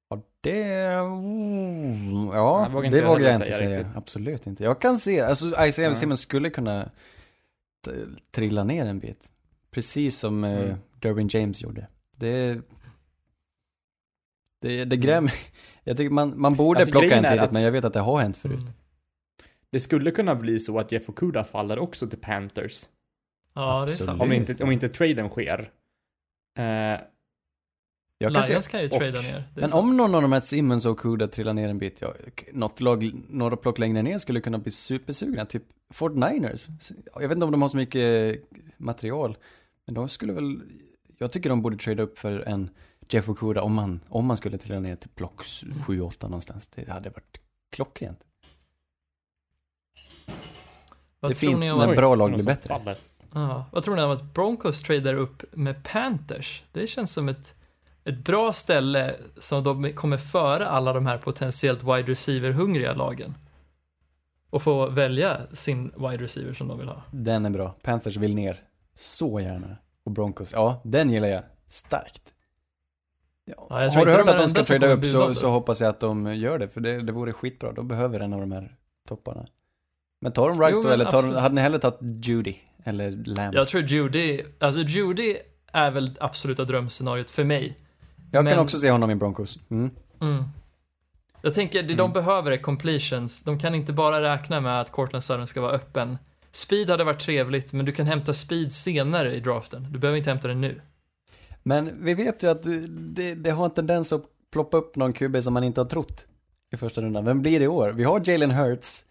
Ja, 0.09 0.21
det... 0.41 0.63
mm, 0.83 2.27
Ja, 2.27 2.61
Jag 2.63 2.69
vågar 2.71 2.85
inte 2.85 2.97
det 2.97 3.01
jag 3.03 3.09
vågar 3.09 3.25
jag 3.25 3.35
inte 3.35 3.45
säga 3.45 3.57
säga. 3.57 3.79
riktigt. 3.79 3.95
Absolut 3.95 4.47
inte. 4.47 4.63
Jag 4.63 4.81
kan 4.81 4.99
se, 4.99 5.21
alltså 5.21 5.45
Isaiah 5.45 5.91
Ja. 5.91 5.93
Simmons 5.93 6.19
skulle 6.21 6.49
kunna 6.49 6.89
trilla 8.31 8.63
ner 8.63 8.85
en 8.85 8.99
bit. 8.99 9.31
Precis 9.71 10.19
som 10.19 10.43
eh, 10.43 10.59
Mm. 10.59 10.77
Derwin 10.99 11.27
James 11.31 11.61
gjorde. 11.61 11.87
Det... 12.17 12.61
Det, 14.61 14.85
det 14.85 14.97
grämer 14.97 15.21
mig. 15.21 15.33
Jag 15.83 15.97
tycker 15.97 16.09
man, 16.13 16.41
man 16.41 16.55
borde 16.55 16.79
Alltså, 16.79 16.91
plocka 16.91 17.15
en 17.15 17.25
är 17.25 17.29
tidigt, 17.29 17.43
att- 17.43 17.51
men 17.51 17.61
jag 17.61 17.71
vet 17.71 17.85
att 17.85 17.93
det 17.93 17.99
har 17.99 18.19
hänt 18.19 18.37
förut. 18.37 18.59
Mm. 18.59 18.73
Det 19.71 19.79
skulle 19.79 20.11
kunna 20.11 20.35
bli 20.35 20.59
så 20.59 20.79
att 20.79 20.91
Jeff 20.91 21.09
Okuda 21.09 21.43
faller 21.43 21.79
också 21.79 22.07
till 22.07 22.19
Panthers. 22.19 22.83
Ja, 23.53 23.61
det 23.61 23.77
är 23.77 23.81
Absolut. 23.83 23.99
sant. 24.05 24.21
Om 24.21 24.31
inte, 24.33 24.63
om 24.63 24.71
inte 24.71 24.89
traden 24.89 25.29
sker. 25.29 25.71
Eh, 26.57 26.65
Jag 28.17 28.33
kan 28.33 28.43
se, 28.43 28.49
Lions 28.53 28.67
kan 28.67 28.79
ju 28.81 28.85
och- 28.85 28.91
trada 28.91 29.21
ner. 29.21 29.31
Det 29.53 29.59
är 29.59 29.61
men 29.61 29.69
sant. 29.69 29.83
om 29.83 29.97
någon 29.97 30.15
av 30.15 30.21
de 30.21 30.31
här 30.31 30.39
Simmons 30.39 30.85
och 30.85 30.99
Kuda 30.99 31.27
trillar 31.27 31.53
ner 31.53 31.69
en 31.69 31.77
bit, 31.77 32.01
ja, 32.01 32.13
något 32.53 32.81
lag, 32.81 33.11
några 33.29 33.57
plock 33.57 33.79
längre 33.79 34.01
ner 34.01 34.17
skulle 34.17 34.41
kunna 34.41 34.57
bli 34.57 34.71
supersugna, 34.71 35.45
typ 35.45 35.63
Fort 35.93 36.13
Niners. 36.15 36.67
Jag 37.13 37.21
vet 37.21 37.31
inte 37.31 37.45
om 37.45 37.51
de 37.51 37.61
har 37.61 37.69
så 37.69 37.77
mycket 37.77 38.41
material, 38.77 39.37
men 39.85 39.95
de 39.95 40.09
skulle 40.09 40.33
väl, 40.33 40.61
jag 41.17 41.31
tycker 41.31 41.49
de 41.49 41.61
borde 41.61 41.77
trada 41.77 42.03
upp 42.03 42.17
för 42.19 42.39
en 42.39 42.69
Jeff 43.09 43.29
Okuda 43.29 43.61
om 43.61 43.73
man, 43.73 43.99
om 44.09 44.25
man 44.25 44.37
skulle 44.37 44.57
trilla 44.57 44.79
ner 44.79 44.95
till 44.95 45.09
plock 45.09 45.43
7-8 45.43 46.23
någonstans. 46.23 46.67
Det 46.67 46.89
hade 46.89 47.09
varit 47.09 47.41
klockrent. 47.71 48.19
Vad 51.21 51.31
det 51.31 51.33
är 51.33 51.35
tror 51.35 51.49
fint 51.49 51.59
ni 51.59 51.71
om 51.71 51.79
när 51.79 51.87
att, 51.87 51.95
bra 51.95 52.15
lag 52.15 52.33
blir 52.33 52.43
bättre. 52.43 52.67
faller. 52.67 52.97
ja, 53.33 53.65
vad 53.71 53.83
tror 53.83 53.95
ni 53.95 54.01
om 54.01 54.11
att 54.11 54.23
Broncos 54.33 54.83
tradar 54.83 55.13
upp 55.13 55.43
med 55.51 55.83
Panthers? 55.83 56.63
Det 56.71 56.87
känns 56.87 57.13
som 57.13 57.29
ett, 57.29 57.55
ett 58.03 58.17
bra 58.17 58.53
ställe 58.53 59.15
som 59.39 59.63
de 59.63 59.93
kommer 59.93 60.17
före 60.17 60.67
alla 60.67 60.93
de 60.93 61.05
här 61.05 61.17
potentiellt 61.17 61.83
wide 61.83 62.11
receiver-hungriga 62.11 62.93
lagen. 62.93 63.35
Och 64.49 64.63
få 64.63 64.89
välja 64.89 65.41
sin 65.53 65.91
wide 65.95 66.23
receiver 66.23 66.53
som 66.53 66.67
de 66.67 66.79
vill 66.79 66.87
ha. 66.87 67.01
Den 67.11 67.45
är 67.45 67.49
bra. 67.49 67.75
Panthers 67.81 68.17
vill 68.17 68.35
ner 68.35 68.59
så 68.93 69.39
gärna. 69.39 69.77
Och 70.03 70.11
Broncos, 70.11 70.51
ja, 70.53 70.81
den 70.83 71.09
gillar 71.09 71.27
jag 71.27 71.43
starkt. 71.67 72.33
Ja, 73.45 73.67
har 73.69 74.05
du 74.05 74.11
hört 74.11 74.29
att 74.29 74.37
de 74.37 74.49
ska 74.49 74.63
trada 74.63 74.87
upp 74.87 75.05
så, 75.05 75.35
så 75.35 75.49
hoppas 75.49 75.81
jag 75.81 75.89
att 75.89 75.99
de 75.99 76.35
gör 76.35 76.59
det, 76.59 76.67
för 76.67 76.81
det, 76.81 76.99
det 76.99 77.11
vore 77.11 77.33
skitbra. 77.33 77.71
De 77.71 77.87
behöver 77.87 78.19
en 78.19 78.33
av 78.33 78.39
de 78.39 78.51
här 78.51 78.75
topparna. 79.07 79.47
Men 80.21 80.31
tar 80.31 80.49
de 80.49 80.61
Rice 80.61 80.73
Jo, 80.75 80.83
då, 80.83 80.89
eller 80.89 81.05
tar 81.05 81.21
de, 81.23 81.35
hade 81.35 81.55
ni 81.55 81.61
hellre 81.61 81.79
tagit 81.79 81.99
Judy? 82.25 82.55
Eller 82.83 83.11
Lamb? 83.11 83.55
Jag 83.55 83.67
tror 83.67 83.83
Judy, 83.83 84.41
alltså 84.59 84.81
Judy 84.81 85.35
är 85.71 85.91
väl 85.91 86.17
absoluta 86.19 86.65
drömscenariot 86.65 87.31
för 87.31 87.43
mig. 87.43 87.77
jag 88.31 88.43
men- 88.43 88.53
kan 88.53 88.63
också 88.63 88.79
se 88.79 88.91
honom 88.91 89.11
i 89.11 89.15
Broncos. 89.15 89.59
Mm. 89.69 89.91
Mm. 90.21 90.43
Jag 91.41 91.53
tänker, 91.53 91.83
det 91.83 91.95
de 91.95 92.13
behöver 92.13 92.51
är 92.51 92.57
completions. 92.57 93.43
De 93.43 93.59
kan 93.59 93.75
inte 93.75 93.93
bara 93.93 94.33
räkna 94.33 94.61
med 94.61 94.81
att 94.81 94.91
Cortland 94.91 95.23
Sutton 95.23 95.47
ska 95.47 95.61
vara 95.61 95.71
öppen. 95.71 96.17
Speed 96.51 96.89
hade 96.89 97.03
varit 97.03 97.19
trevligt, 97.19 97.73
men 97.73 97.85
du 97.85 97.91
kan 97.91 98.07
hämta 98.07 98.33
speed 98.33 98.71
senare 98.73 99.35
i 99.35 99.39
draften. 99.39 99.87
Du 99.91 99.99
behöver 99.99 100.17
inte 100.17 100.29
hämta 100.29 100.47
den 100.47 100.61
nu. 100.61 100.81
Men 101.63 102.03
vi 102.03 102.13
vet 102.13 102.43
ju 102.43 102.49
att 102.49 102.63
det, 102.63 102.87
det, 102.87 103.35
det 103.35 103.51
har 103.51 103.65
en 103.65 103.71
tendens 103.71 104.13
att 104.13 104.23
ploppa 104.51 104.77
upp 104.77 104.95
någon 104.95 105.13
QB 105.13 105.43
som 105.43 105.53
man 105.53 105.63
inte 105.63 105.81
har 105.81 105.85
trott 105.85 106.25
i 106.71 106.77
första 106.77 107.01
rundan. 107.01 107.25
Vem 107.25 107.41
blir 107.41 107.59
det 107.59 107.65
i 107.65 107.67
år? 107.67 107.89
Vi 107.89 108.03
har 108.03 108.21
Jalen 108.25 108.51
Hurts, 108.51 109.05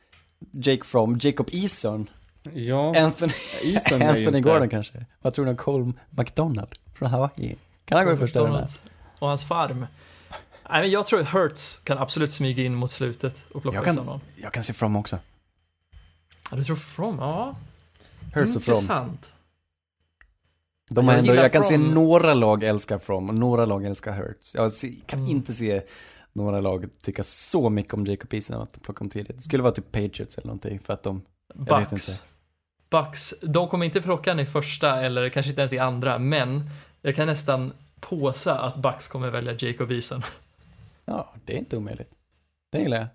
Jake 0.52 0.84
Fromm, 0.84 1.18
Jacob 1.22 1.48
Eason, 1.52 2.10
Ja, 2.54 2.98
Anthony, 3.04 3.32
Eason 3.64 4.02
Anthony 4.02 4.24
inte... 4.26 4.40
Gordon 4.40 4.68
kanske. 4.68 5.06
Vad 5.22 5.34
tror 5.34 5.44
du 5.44 5.50
om 5.50 5.56
Cole 5.56 5.92
McDonald 6.10 6.68
från 6.94 7.10
Hawaii? 7.10 7.56
Kan 7.84 7.98
han 7.98 8.06
gå 8.06 8.12
i 8.12 8.16
första 8.16 8.40
rundan? 8.40 8.68
Och 9.18 9.28
hans 9.28 9.44
farm. 9.44 9.86
Nej, 10.70 10.80
men 10.82 10.90
jag 10.90 11.06
tror 11.06 11.20
att 11.20 11.28
Hurts 11.28 11.78
kan 11.84 11.98
absolut 11.98 12.32
smyga 12.32 12.62
in 12.64 12.74
mot 12.74 12.90
slutet 12.90 13.36
och 13.54 13.62
plocka 13.62 13.76
Jag 13.78 13.84
kan, 13.84 13.94
någon. 13.94 14.20
jag 14.36 14.52
kan 14.52 14.62
se 14.64 14.72
Fromm 14.72 14.96
också. 14.96 15.18
Ja, 16.50 16.56
du 16.56 16.64
tror 16.64 16.76
From? 16.76 17.18
Ja, 17.18 17.56
Hurts 18.34 18.56
och 18.56 18.62
Fromm. 18.62 18.74
intressant. 18.76 19.32
De 20.94 21.06
har 21.08 21.14
Jag 21.14 21.18
ändå, 21.20 21.34
jag 21.34 21.52
kan 21.52 21.62
se 21.64 21.68
Fromm. 21.78 21.94
några 21.94 22.34
lag 22.34 22.64
älska 22.64 22.98
From 22.98 23.28
och 23.28 23.34
några 23.34 23.64
lag 23.64 23.84
älskar 23.84 24.12
Hurts. 24.12 24.54
Jag 24.54 24.72
se, 24.72 24.94
kan 25.06 25.18
Mm. 25.18 25.30
inte 25.30 25.54
se 25.54 25.82
några 26.32 26.60
lag 26.60 26.88
tycka 27.02 27.24
så 27.24 27.70
mycket 27.70 27.94
om 27.94 28.04
Jacob 28.06 28.34
Eason 28.34 28.62
att 28.62 28.72
de 28.72 28.80
plockar 28.80 29.02
om 29.02 29.10
tidigt. 29.10 29.36
Det 29.36 29.42
skulle 29.42 29.62
vara 29.62 29.72
typ 29.72 29.92
Patriots 29.92 30.38
eller 30.38 30.46
någonting 30.46 30.78
för 30.78 30.92
att 30.92 31.02
de, 31.02 31.22
Jag 31.54 31.78
vet 31.78 31.90
Bucks. 31.90 32.08
inte. 32.08 32.22
Bucks, 32.90 33.34
de 33.42 33.68
kommer 33.68 33.86
inte 33.86 34.02
plocka 34.02 34.30
den 34.30 34.40
i 34.40 34.46
första 34.46 35.00
eller 35.00 35.28
kanske 35.28 35.50
inte 35.50 35.60
ens 35.60 35.72
i 35.72 35.78
andra, 35.78 36.18
men 36.18 36.70
jag 37.02 37.16
kan 37.16 37.26
nästan 37.26 37.72
påsa 38.00 38.60
att 38.60 38.76
Bucks 38.76 39.08
kommer 39.08 39.30
välja 39.30 39.52
Jacob 39.58 39.90
Eason. 39.90 40.22
ja, 41.04 41.34
det 41.44 41.54
är 41.54 41.58
inte 41.58 41.76
omöjligt. 41.76 42.10
Det 42.70 42.78
gillar 42.78 42.96
jag. 42.96 43.06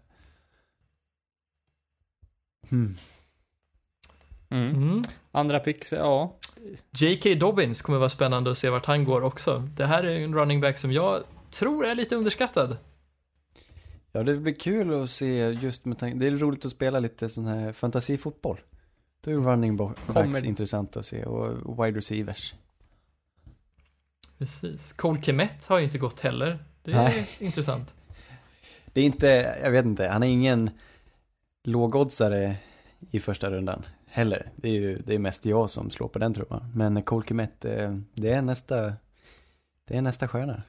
Hmm. 2.70 2.98
Mm. 4.50 4.76
Mm. 4.76 5.02
Andra 5.32 5.60
picks, 5.60 5.92
ja. 5.92 6.36
J.K. 6.92 7.30
Dobbins 7.36 7.82
kommer 7.82 8.00
vara 8.00 8.10
spännande 8.10 8.52
att 8.52 8.58
se 8.58 8.70
vart 8.70 8.86
han 8.86 9.04
går 9.06 9.22
också. 9.24 9.60
Det 9.76 9.86
här 9.86 10.04
är 10.04 10.20
en 10.20 10.34
running 10.36 10.62
back 10.62 10.78
som 10.78 10.92
jag 10.92 11.24
tror 11.52 11.86
är 11.86 11.96
lite 11.96 12.16
underskattad. 12.16 12.78
Ja, 14.16 14.24
det 14.24 14.36
blir 14.38 14.54
kul 14.54 15.04
att 15.04 15.10
se 15.10 15.50
just 15.50 15.86
med 15.86 16.00
tanke, 16.00 16.18
det 16.18 16.28
är 16.28 16.32
roligt 16.32 16.66
att 16.66 16.72
spela 16.72 17.00
lite 17.00 17.30
sån 17.30 17.46
här 17.46 17.72
fantasifotboll. 17.72 18.60
Då 19.22 19.32
är 19.32 19.36
running 19.36 19.78
backs 19.78 20.02
Kommer- 20.08 20.46
intressant 20.46 20.98
att 20.98 21.06
se 21.06 21.26
och 21.26 21.86
wide 21.86 21.98
receivers. 21.98 22.56
Precis. 24.38 24.94
Cole 24.94 25.22
Kemet 25.22 25.66
har 25.66 25.80
ju 25.80 25.86
inte 25.86 25.98
gått 25.98 26.20
heller. 26.20 26.66
Det 26.84 26.92
är 26.92 26.96
Nej. 27.04 27.30
intressant. 27.40 27.96
Det 28.86 29.02
är 29.02 29.06
inte, 29.06 29.28
jag 29.64 29.72
vet 29.72 29.86
inte, 29.86 30.08
han 30.08 30.24
är 30.24 30.28
ingen 30.28 30.70
lågoddsare 31.64 32.56
i 33.12 33.20
första 33.20 33.50
rundan 33.52 33.86
heller. 34.08 34.52
Det 34.56 34.70
är 34.70 34.74
ju 34.74 34.98
det 35.06 35.16
är 35.16 35.20
mest 35.20 35.46
jag 35.46 35.70
som 35.70 35.90
slår 35.90 36.08
på 36.08 36.20
den 36.20 36.34
tror 36.34 36.48
jag. 36.50 36.62
Men 36.76 37.04
Cole 37.04 37.26
Kmet, 37.26 37.66
eh, 37.66 37.98
det 38.14 38.30
är 38.30 38.42
nästa, 38.42 38.94
det 39.86 39.98
är 39.98 40.02
nästa 40.02 40.28
stjärna. 40.28 40.64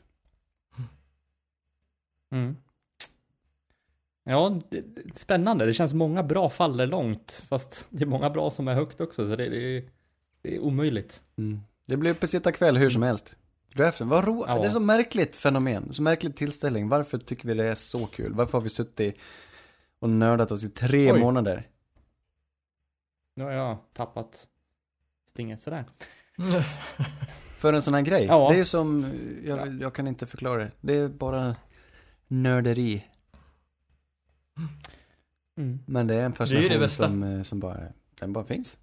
Mm. 2.31 2.57
Ja, 4.29 4.61
det, 4.71 4.81
det, 4.81 5.19
spännande. 5.19 5.67
Det 5.67 5.73
känns 5.73 5.95
många 5.95 6.23
bra 6.23 6.51
faller 6.51 6.87
långt. 6.87 7.45
Fast 7.49 7.87
det 7.91 8.03
är 8.03 8.07
många 8.07 8.31
bra 8.31 8.51
som 8.51 8.69
är 8.69 8.75
högt 8.75 9.01
också, 9.01 9.29
så 9.29 9.37
det, 9.37 9.49
det, 9.49 9.85
det 10.43 10.57
är 10.57 10.61
omöjligt. 10.61 11.23
Mm. 11.39 11.61
Det 11.87 11.97
blir 11.97 12.11
uppesittarkväll 12.11 12.77
hur 12.77 12.91
som 12.91 13.03
helst. 13.03 13.37
Draften, 13.75 14.09
vad 14.09 14.25
ro- 14.25 14.45
Ja. 14.49 14.59
det 14.59 14.67
är 14.67 14.71
så 14.71 14.81
märkligt 14.81 15.37
fenomen, 15.37 15.93
så 15.93 16.03
märklig 16.03 16.37
tillställning. 16.37 16.89
Varför 16.89 17.19
tycker 17.19 17.49
vi 17.49 17.55
det 17.55 17.65
är 17.65 17.75
så 17.75 18.07
kul? 18.07 18.35
Varför 18.35 18.53
har 18.53 18.63
vi 18.63 18.69
suttit 18.71 19.17
och 19.99 20.11
nördat 20.11 20.51
oss 20.53 20.65
i 20.65 20.69
tre 20.69 21.13
Oj. 21.13 21.21
månader? 21.21 21.67
Nu 23.37 23.45
har 23.45 23.51
jag 23.53 23.77
tappat 23.93 24.49
stinget 25.29 25.61
sådär. 25.61 25.85
För 27.59 27.73
en 27.73 27.83
sån 27.83 27.95
här 27.95 28.03
grej. 28.03 28.25
Ja. 28.25 28.51
Det 28.53 28.59
är 28.61 28.65
som, 28.65 29.07
jag, 29.45 29.83
jag 29.83 29.95
kan 29.95 30.07
inte 30.07 30.27
förklara 30.27 30.65
det. 30.65 30.71
Det 30.81 30.95
är 30.97 31.09
bara 31.09 31.57
nörderi. 32.29 33.05
Mm. 35.59 35.79
Men 35.87 36.07
det 36.07 36.15
är 36.15 36.19
en 36.19 36.23
Det 36.23 36.25
är 36.25 36.29
det 36.31 36.37
fascination 36.37 36.81
bästa. 36.81 37.07
som, 37.07 37.23
eh, 37.23 37.43
som 37.43 37.61
bara, 37.61 37.77
den 38.21 38.33
bara 38.33 38.45
finns. 38.45 38.79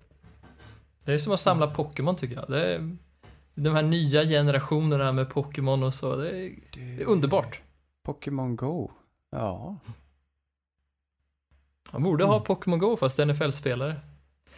Det 1.03 1.13
är 1.13 1.17
som 1.17 1.33
att 1.33 1.39
samla 1.39 1.67
Pokémon 1.67 2.15
tycker 2.15 2.35
jag. 2.35 2.49
Det 2.49 2.73
är, 2.75 2.97
de 3.55 3.75
här 3.75 3.83
nya 3.83 4.23
generationerna 4.23 5.11
med 5.11 5.29
Pokémon 5.29 5.83
och 5.83 5.93
så. 5.93 6.15
Det 6.15 6.29
är, 6.29 6.51
det 6.73 7.01
är 7.01 7.05
underbart. 7.05 7.61
Pokémon 8.03 8.55
Go. 8.55 8.91
Ja. 9.31 9.77
Man 11.91 12.03
borde 12.03 12.23
ha 12.23 12.39
Pokémon 12.39 12.79
Go 12.79 12.97
fast 12.97 13.19
NFL-spelare. 13.19 13.95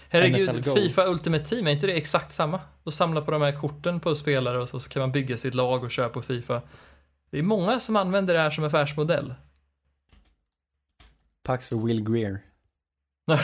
Herregud, 0.10 0.56
NFL. 0.56 0.70
Fifa 0.70 1.06
Ultimate 1.06 1.46
Team, 1.46 1.68
är 1.68 1.72
inte 1.72 1.88
det 1.88 1.94
exakt 1.94 2.34
samma? 2.34 2.62
Att 2.84 2.94
samla 2.94 3.22
på 3.22 3.32
de 3.32 3.42
här 3.42 3.60
korten 3.60 4.00
på 4.00 4.16
spelare 4.16 4.62
och 4.62 4.70
så, 4.70 4.80
så 4.80 4.90
kan 4.90 5.00
man 5.00 5.12
bygga 5.12 5.38
sitt 5.38 5.54
lag 5.54 5.84
och 5.84 5.92
köra 5.92 6.10
på 6.10 6.22
Fifa. 6.22 6.62
Det 7.30 7.40
är 7.40 7.44
många 7.44 7.80
som 7.80 7.96
använder 7.96 8.34
det 8.34 8.40
här 8.40 8.50
som 8.50 8.64
affärsmodell. 8.64 9.34
Pax 11.46 11.68
för 11.68 11.76
Will 11.76 12.04
Greer. 12.04 12.40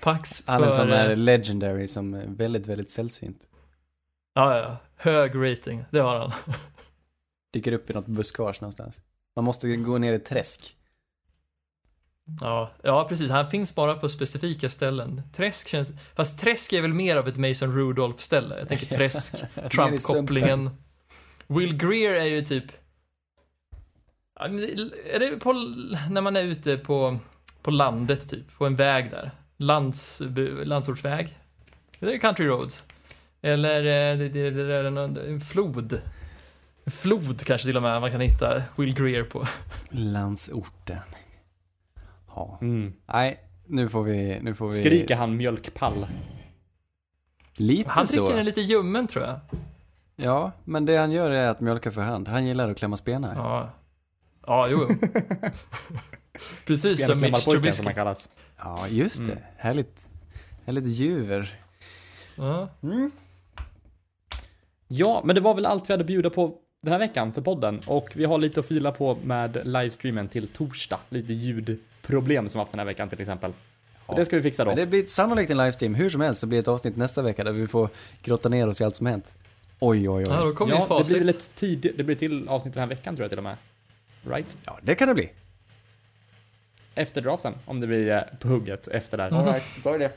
Pax 0.00 0.40
för... 0.40 0.52
Han 0.52 0.62
är 0.62 0.70
sån 0.70 0.88
där 0.88 1.10
eh, 1.10 1.16
legendary 1.16 1.88
som 1.88 2.14
är 2.14 2.26
väldigt, 2.26 2.66
väldigt 2.66 2.90
sällsynt. 2.90 3.46
Ja, 4.34 4.56
ja, 4.56 4.62
ja. 4.62 4.76
Hög 4.96 5.32
rating, 5.34 5.84
det 5.90 5.98
har 5.98 6.18
han. 6.18 6.32
Dyker 7.52 7.72
upp 7.72 7.90
i 7.90 7.92
något 7.92 8.06
buskage 8.06 8.62
någonstans. 8.62 9.00
Man 9.36 9.44
måste 9.44 9.76
gå 9.76 9.98
ner 9.98 10.12
i 10.12 10.18
träsk. 10.18 10.76
Ja, 12.40 12.70
ja, 12.82 13.08
precis. 13.08 13.30
Han 13.30 13.50
finns 13.50 13.74
bara 13.74 13.94
på 13.94 14.08
specifika 14.08 14.70
ställen. 14.70 15.22
Träsk 15.36 15.68
känns... 15.68 15.88
Fast 16.14 16.40
Träsk 16.40 16.72
är 16.72 16.82
väl 16.82 16.94
mer 16.94 17.16
av 17.16 17.28
ett 17.28 17.36
Mason 17.36 17.76
Rudolph-ställe. 17.76 18.58
Jag 18.58 18.68
tänker 18.68 18.86
Träsk, 18.86 19.34
Trump-kopplingen. 19.72 20.70
Will 21.46 21.76
Greer 21.76 22.14
är 22.14 22.24
ju 22.24 22.44
typ... 22.44 22.64
Är 24.40 25.18
det 25.18 25.36
på, 25.36 25.52
när 26.10 26.20
man 26.20 26.36
är 26.36 26.42
ute 26.42 26.76
på, 26.76 27.18
på 27.62 27.70
landet 27.70 28.30
typ, 28.30 28.58
på 28.58 28.66
en 28.66 28.76
väg 28.76 29.10
där? 29.10 29.30
Lands, 29.56 30.22
landsortsväg? 30.64 31.38
Det 31.98 32.14
är 32.14 32.18
country 32.18 32.46
roads. 32.46 32.84
Eller 33.42 33.78
eh, 33.78 34.18
det, 34.18 34.28
det, 34.28 34.50
det 34.50 34.74
är 34.74 34.84
en, 34.84 34.96
en 34.98 35.40
flod. 35.40 36.00
En 36.84 36.92
flod 36.92 37.40
kanske 37.44 37.66
till 37.66 37.76
och 37.76 37.82
med 37.82 38.00
man 38.00 38.10
kan 38.10 38.20
hitta 38.20 38.62
Will 38.76 38.94
Greer 38.94 39.22
på. 39.24 39.48
Landsorten. 39.90 40.98
Ja. 42.34 42.58
Mm. 42.60 42.92
Nej, 43.06 43.40
nu 43.66 43.88
får 43.88 44.02
vi, 44.02 44.38
nu 44.42 44.54
får 44.54 44.66
vi... 44.66 44.72
Skriker 44.72 45.16
han 45.16 45.36
mjölkpall? 45.36 46.06
Lite 47.54 47.90
Han 47.90 48.06
så. 48.06 48.12
dricker 48.12 48.36
den 48.36 48.44
lite 48.44 48.60
ljummen 48.60 49.06
tror 49.06 49.24
jag. 49.24 49.40
Ja, 50.16 50.52
men 50.64 50.84
det 50.84 50.96
han 50.96 51.10
gör 51.10 51.30
är 51.30 51.50
att 51.50 51.60
mjölka 51.60 51.90
för 51.90 52.00
hand. 52.00 52.28
Han 52.28 52.46
gillar 52.46 52.70
att 52.70 52.78
klämma 52.78 52.96
spenar. 52.96 53.34
Ja, 53.34 53.70
ja 54.48 54.68
jo. 54.70 54.88
Precis 56.66 57.06
som 57.06 57.20
Mitch 57.20 57.36
Spelklämmarpojken 57.36 57.42
som 57.42 57.52
Trubisky. 57.52 57.84
han 57.84 57.94
kallas. 57.94 58.30
Ja, 58.58 58.88
just 58.88 59.18
det. 59.18 59.32
Mm. 59.32 59.44
Härligt. 59.56 60.08
Härligt 60.66 60.86
djur. 60.86 61.58
Ja. 62.36 62.68
Ja, 64.88 65.22
men 65.24 65.34
det 65.34 65.40
var 65.40 65.54
väl 65.54 65.66
allt 65.66 65.90
vi 65.90 65.92
hade 65.92 66.02
att 66.02 66.06
bjuda 66.06 66.30
på 66.30 66.54
den 66.82 66.92
här 66.92 66.98
veckan 66.98 67.32
för 67.32 67.42
podden. 67.42 67.80
Och 67.86 68.08
vi 68.14 68.24
har 68.24 68.38
lite 68.38 68.60
att 68.60 68.66
fila 68.66 68.92
på 68.92 69.18
med 69.24 69.60
livestreamen 69.64 70.28
till 70.28 70.48
torsdag. 70.48 70.98
Lite 71.08 71.32
ljudproblem 71.32 72.48
som 72.48 72.58
vi 72.58 72.62
haft 72.62 72.72
den 72.72 72.78
här 72.78 72.86
veckan 72.86 73.08
till 73.08 73.20
exempel. 73.20 73.52
Och 74.06 74.16
det 74.16 74.24
ska 74.24 74.36
vi 74.36 74.42
fixa 74.42 74.64
då. 74.64 74.70
Men 74.70 74.76
det 74.76 74.86
blir 74.86 75.06
sannolikt 75.06 75.50
en 75.50 75.56
livestream. 75.56 75.94
Hur 75.94 76.10
som 76.10 76.20
helst 76.20 76.40
så 76.40 76.46
blir 76.46 76.56
det 76.56 76.60
ett 76.60 76.68
avsnitt 76.68 76.96
nästa 76.96 77.22
vecka 77.22 77.44
där 77.44 77.52
vi 77.52 77.66
får 77.66 77.88
grotta 78.22 78.48
ner 78.48 78.68
oss 78.68 78.80
i 78.80 78.84
allt 78.84 78.96
som 78.96 79.06
hänt. 79.06 79.26
Oj, 79.80 80.10
oj, 80.10 80.24
oj. 80.24 80.24
ja, 80.28 80.44
då 80.44 80.54
kommer 80.54 80.74
Ja, 80.74 80.98
det 80.98 81.08
blir 81.08 81.18
väl 81.18 81.28
ett 81.28 81.54
tid, 81.54 81.92
det 81.96 82.04
blir 82.04 82.16
till 82.16 82.48
avsnitt 82.48 82.74
den 82.74 82.80
här 82.80 82.88
veckan 82.88 83.16
tror 83.16 83.24
jag 83.24 83.30
till 83.30 83.38
och 83.38 83.44
med. 83.44 83.56
Right? 84.22 84.56
Ja, 84.64 84.78
det 84.82 84.94
kan 84.94 85.08
det 85.08 85.14
bli. 85.14 85.30
Efter 86.94 87.20
draften, 87.20 87.54
om 87.64 87.80
det 87.80 87.86
blir 87.86 88.10
eh, 88.10 88.22
på 88.40 88.48
hugget 88.48 88.88
efter 88.88 89.16
där. 89.16 89.28
Mm. 89.28 89.60
då 89.84 89.94
är 89.94 89.98
det. 89.98 90.12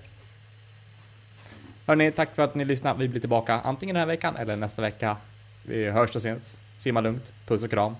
Hörni, 1.88 2.12
tack 2.12 2.36
för 2.36 2.44
att 2.44 2.56
ni 2.56 2.66
lyssnade. 2.66 3.00
Vi 3.00 3.08
blir 3.08 3.20
tillbaka 3.20 3.60
antingen 3.60 3.94
den 3.94 4.00
här 4.00 4.08
veckan 4.08 4.36
eller 4.36 4.56
nästa 4.56 4.82
vecka. 4.82 5.18
Vi 5.64 5.90
hörs 5.90 6.10
och 6.10 6.16
ses. 6.16 6.62
Simma 6.76 7.02
lugnt. 7.02 7.34
Puss 7.48 7.64
och 7.64 7.72
kram. 7.72 7.96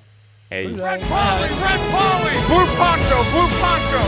Hej. 0.50 0.68
Red 0.68 0.78
Polly, 0.78 1.50
Red 1.64 1.82
Polly! 1.94 2.36
Blue 2.48 2.68
Poncho, 2.78 3.18
Blue 3.32 3.50
Poncho! 3.62 4.02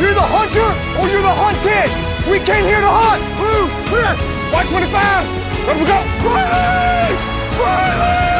You're 0.00 0.14
the 0.14 0.26
hunter 0.36 0.70
or 0.98 1.06
you're 1.08 1.22
the 1.22 1.36
hunted! 1.44 1.90
We 2.32 2.38
came 2.40 2.64
here 2.64 2.80
to 2.80 2.88
hunt! 2.88 3.22
Blue, 3.38 3.68
clear! 3.88 4.16
White 4.52 4.68
25! 4.68 5.42
Let 5.66 5.76
we 5.78 5.84
go! 8.26 8.31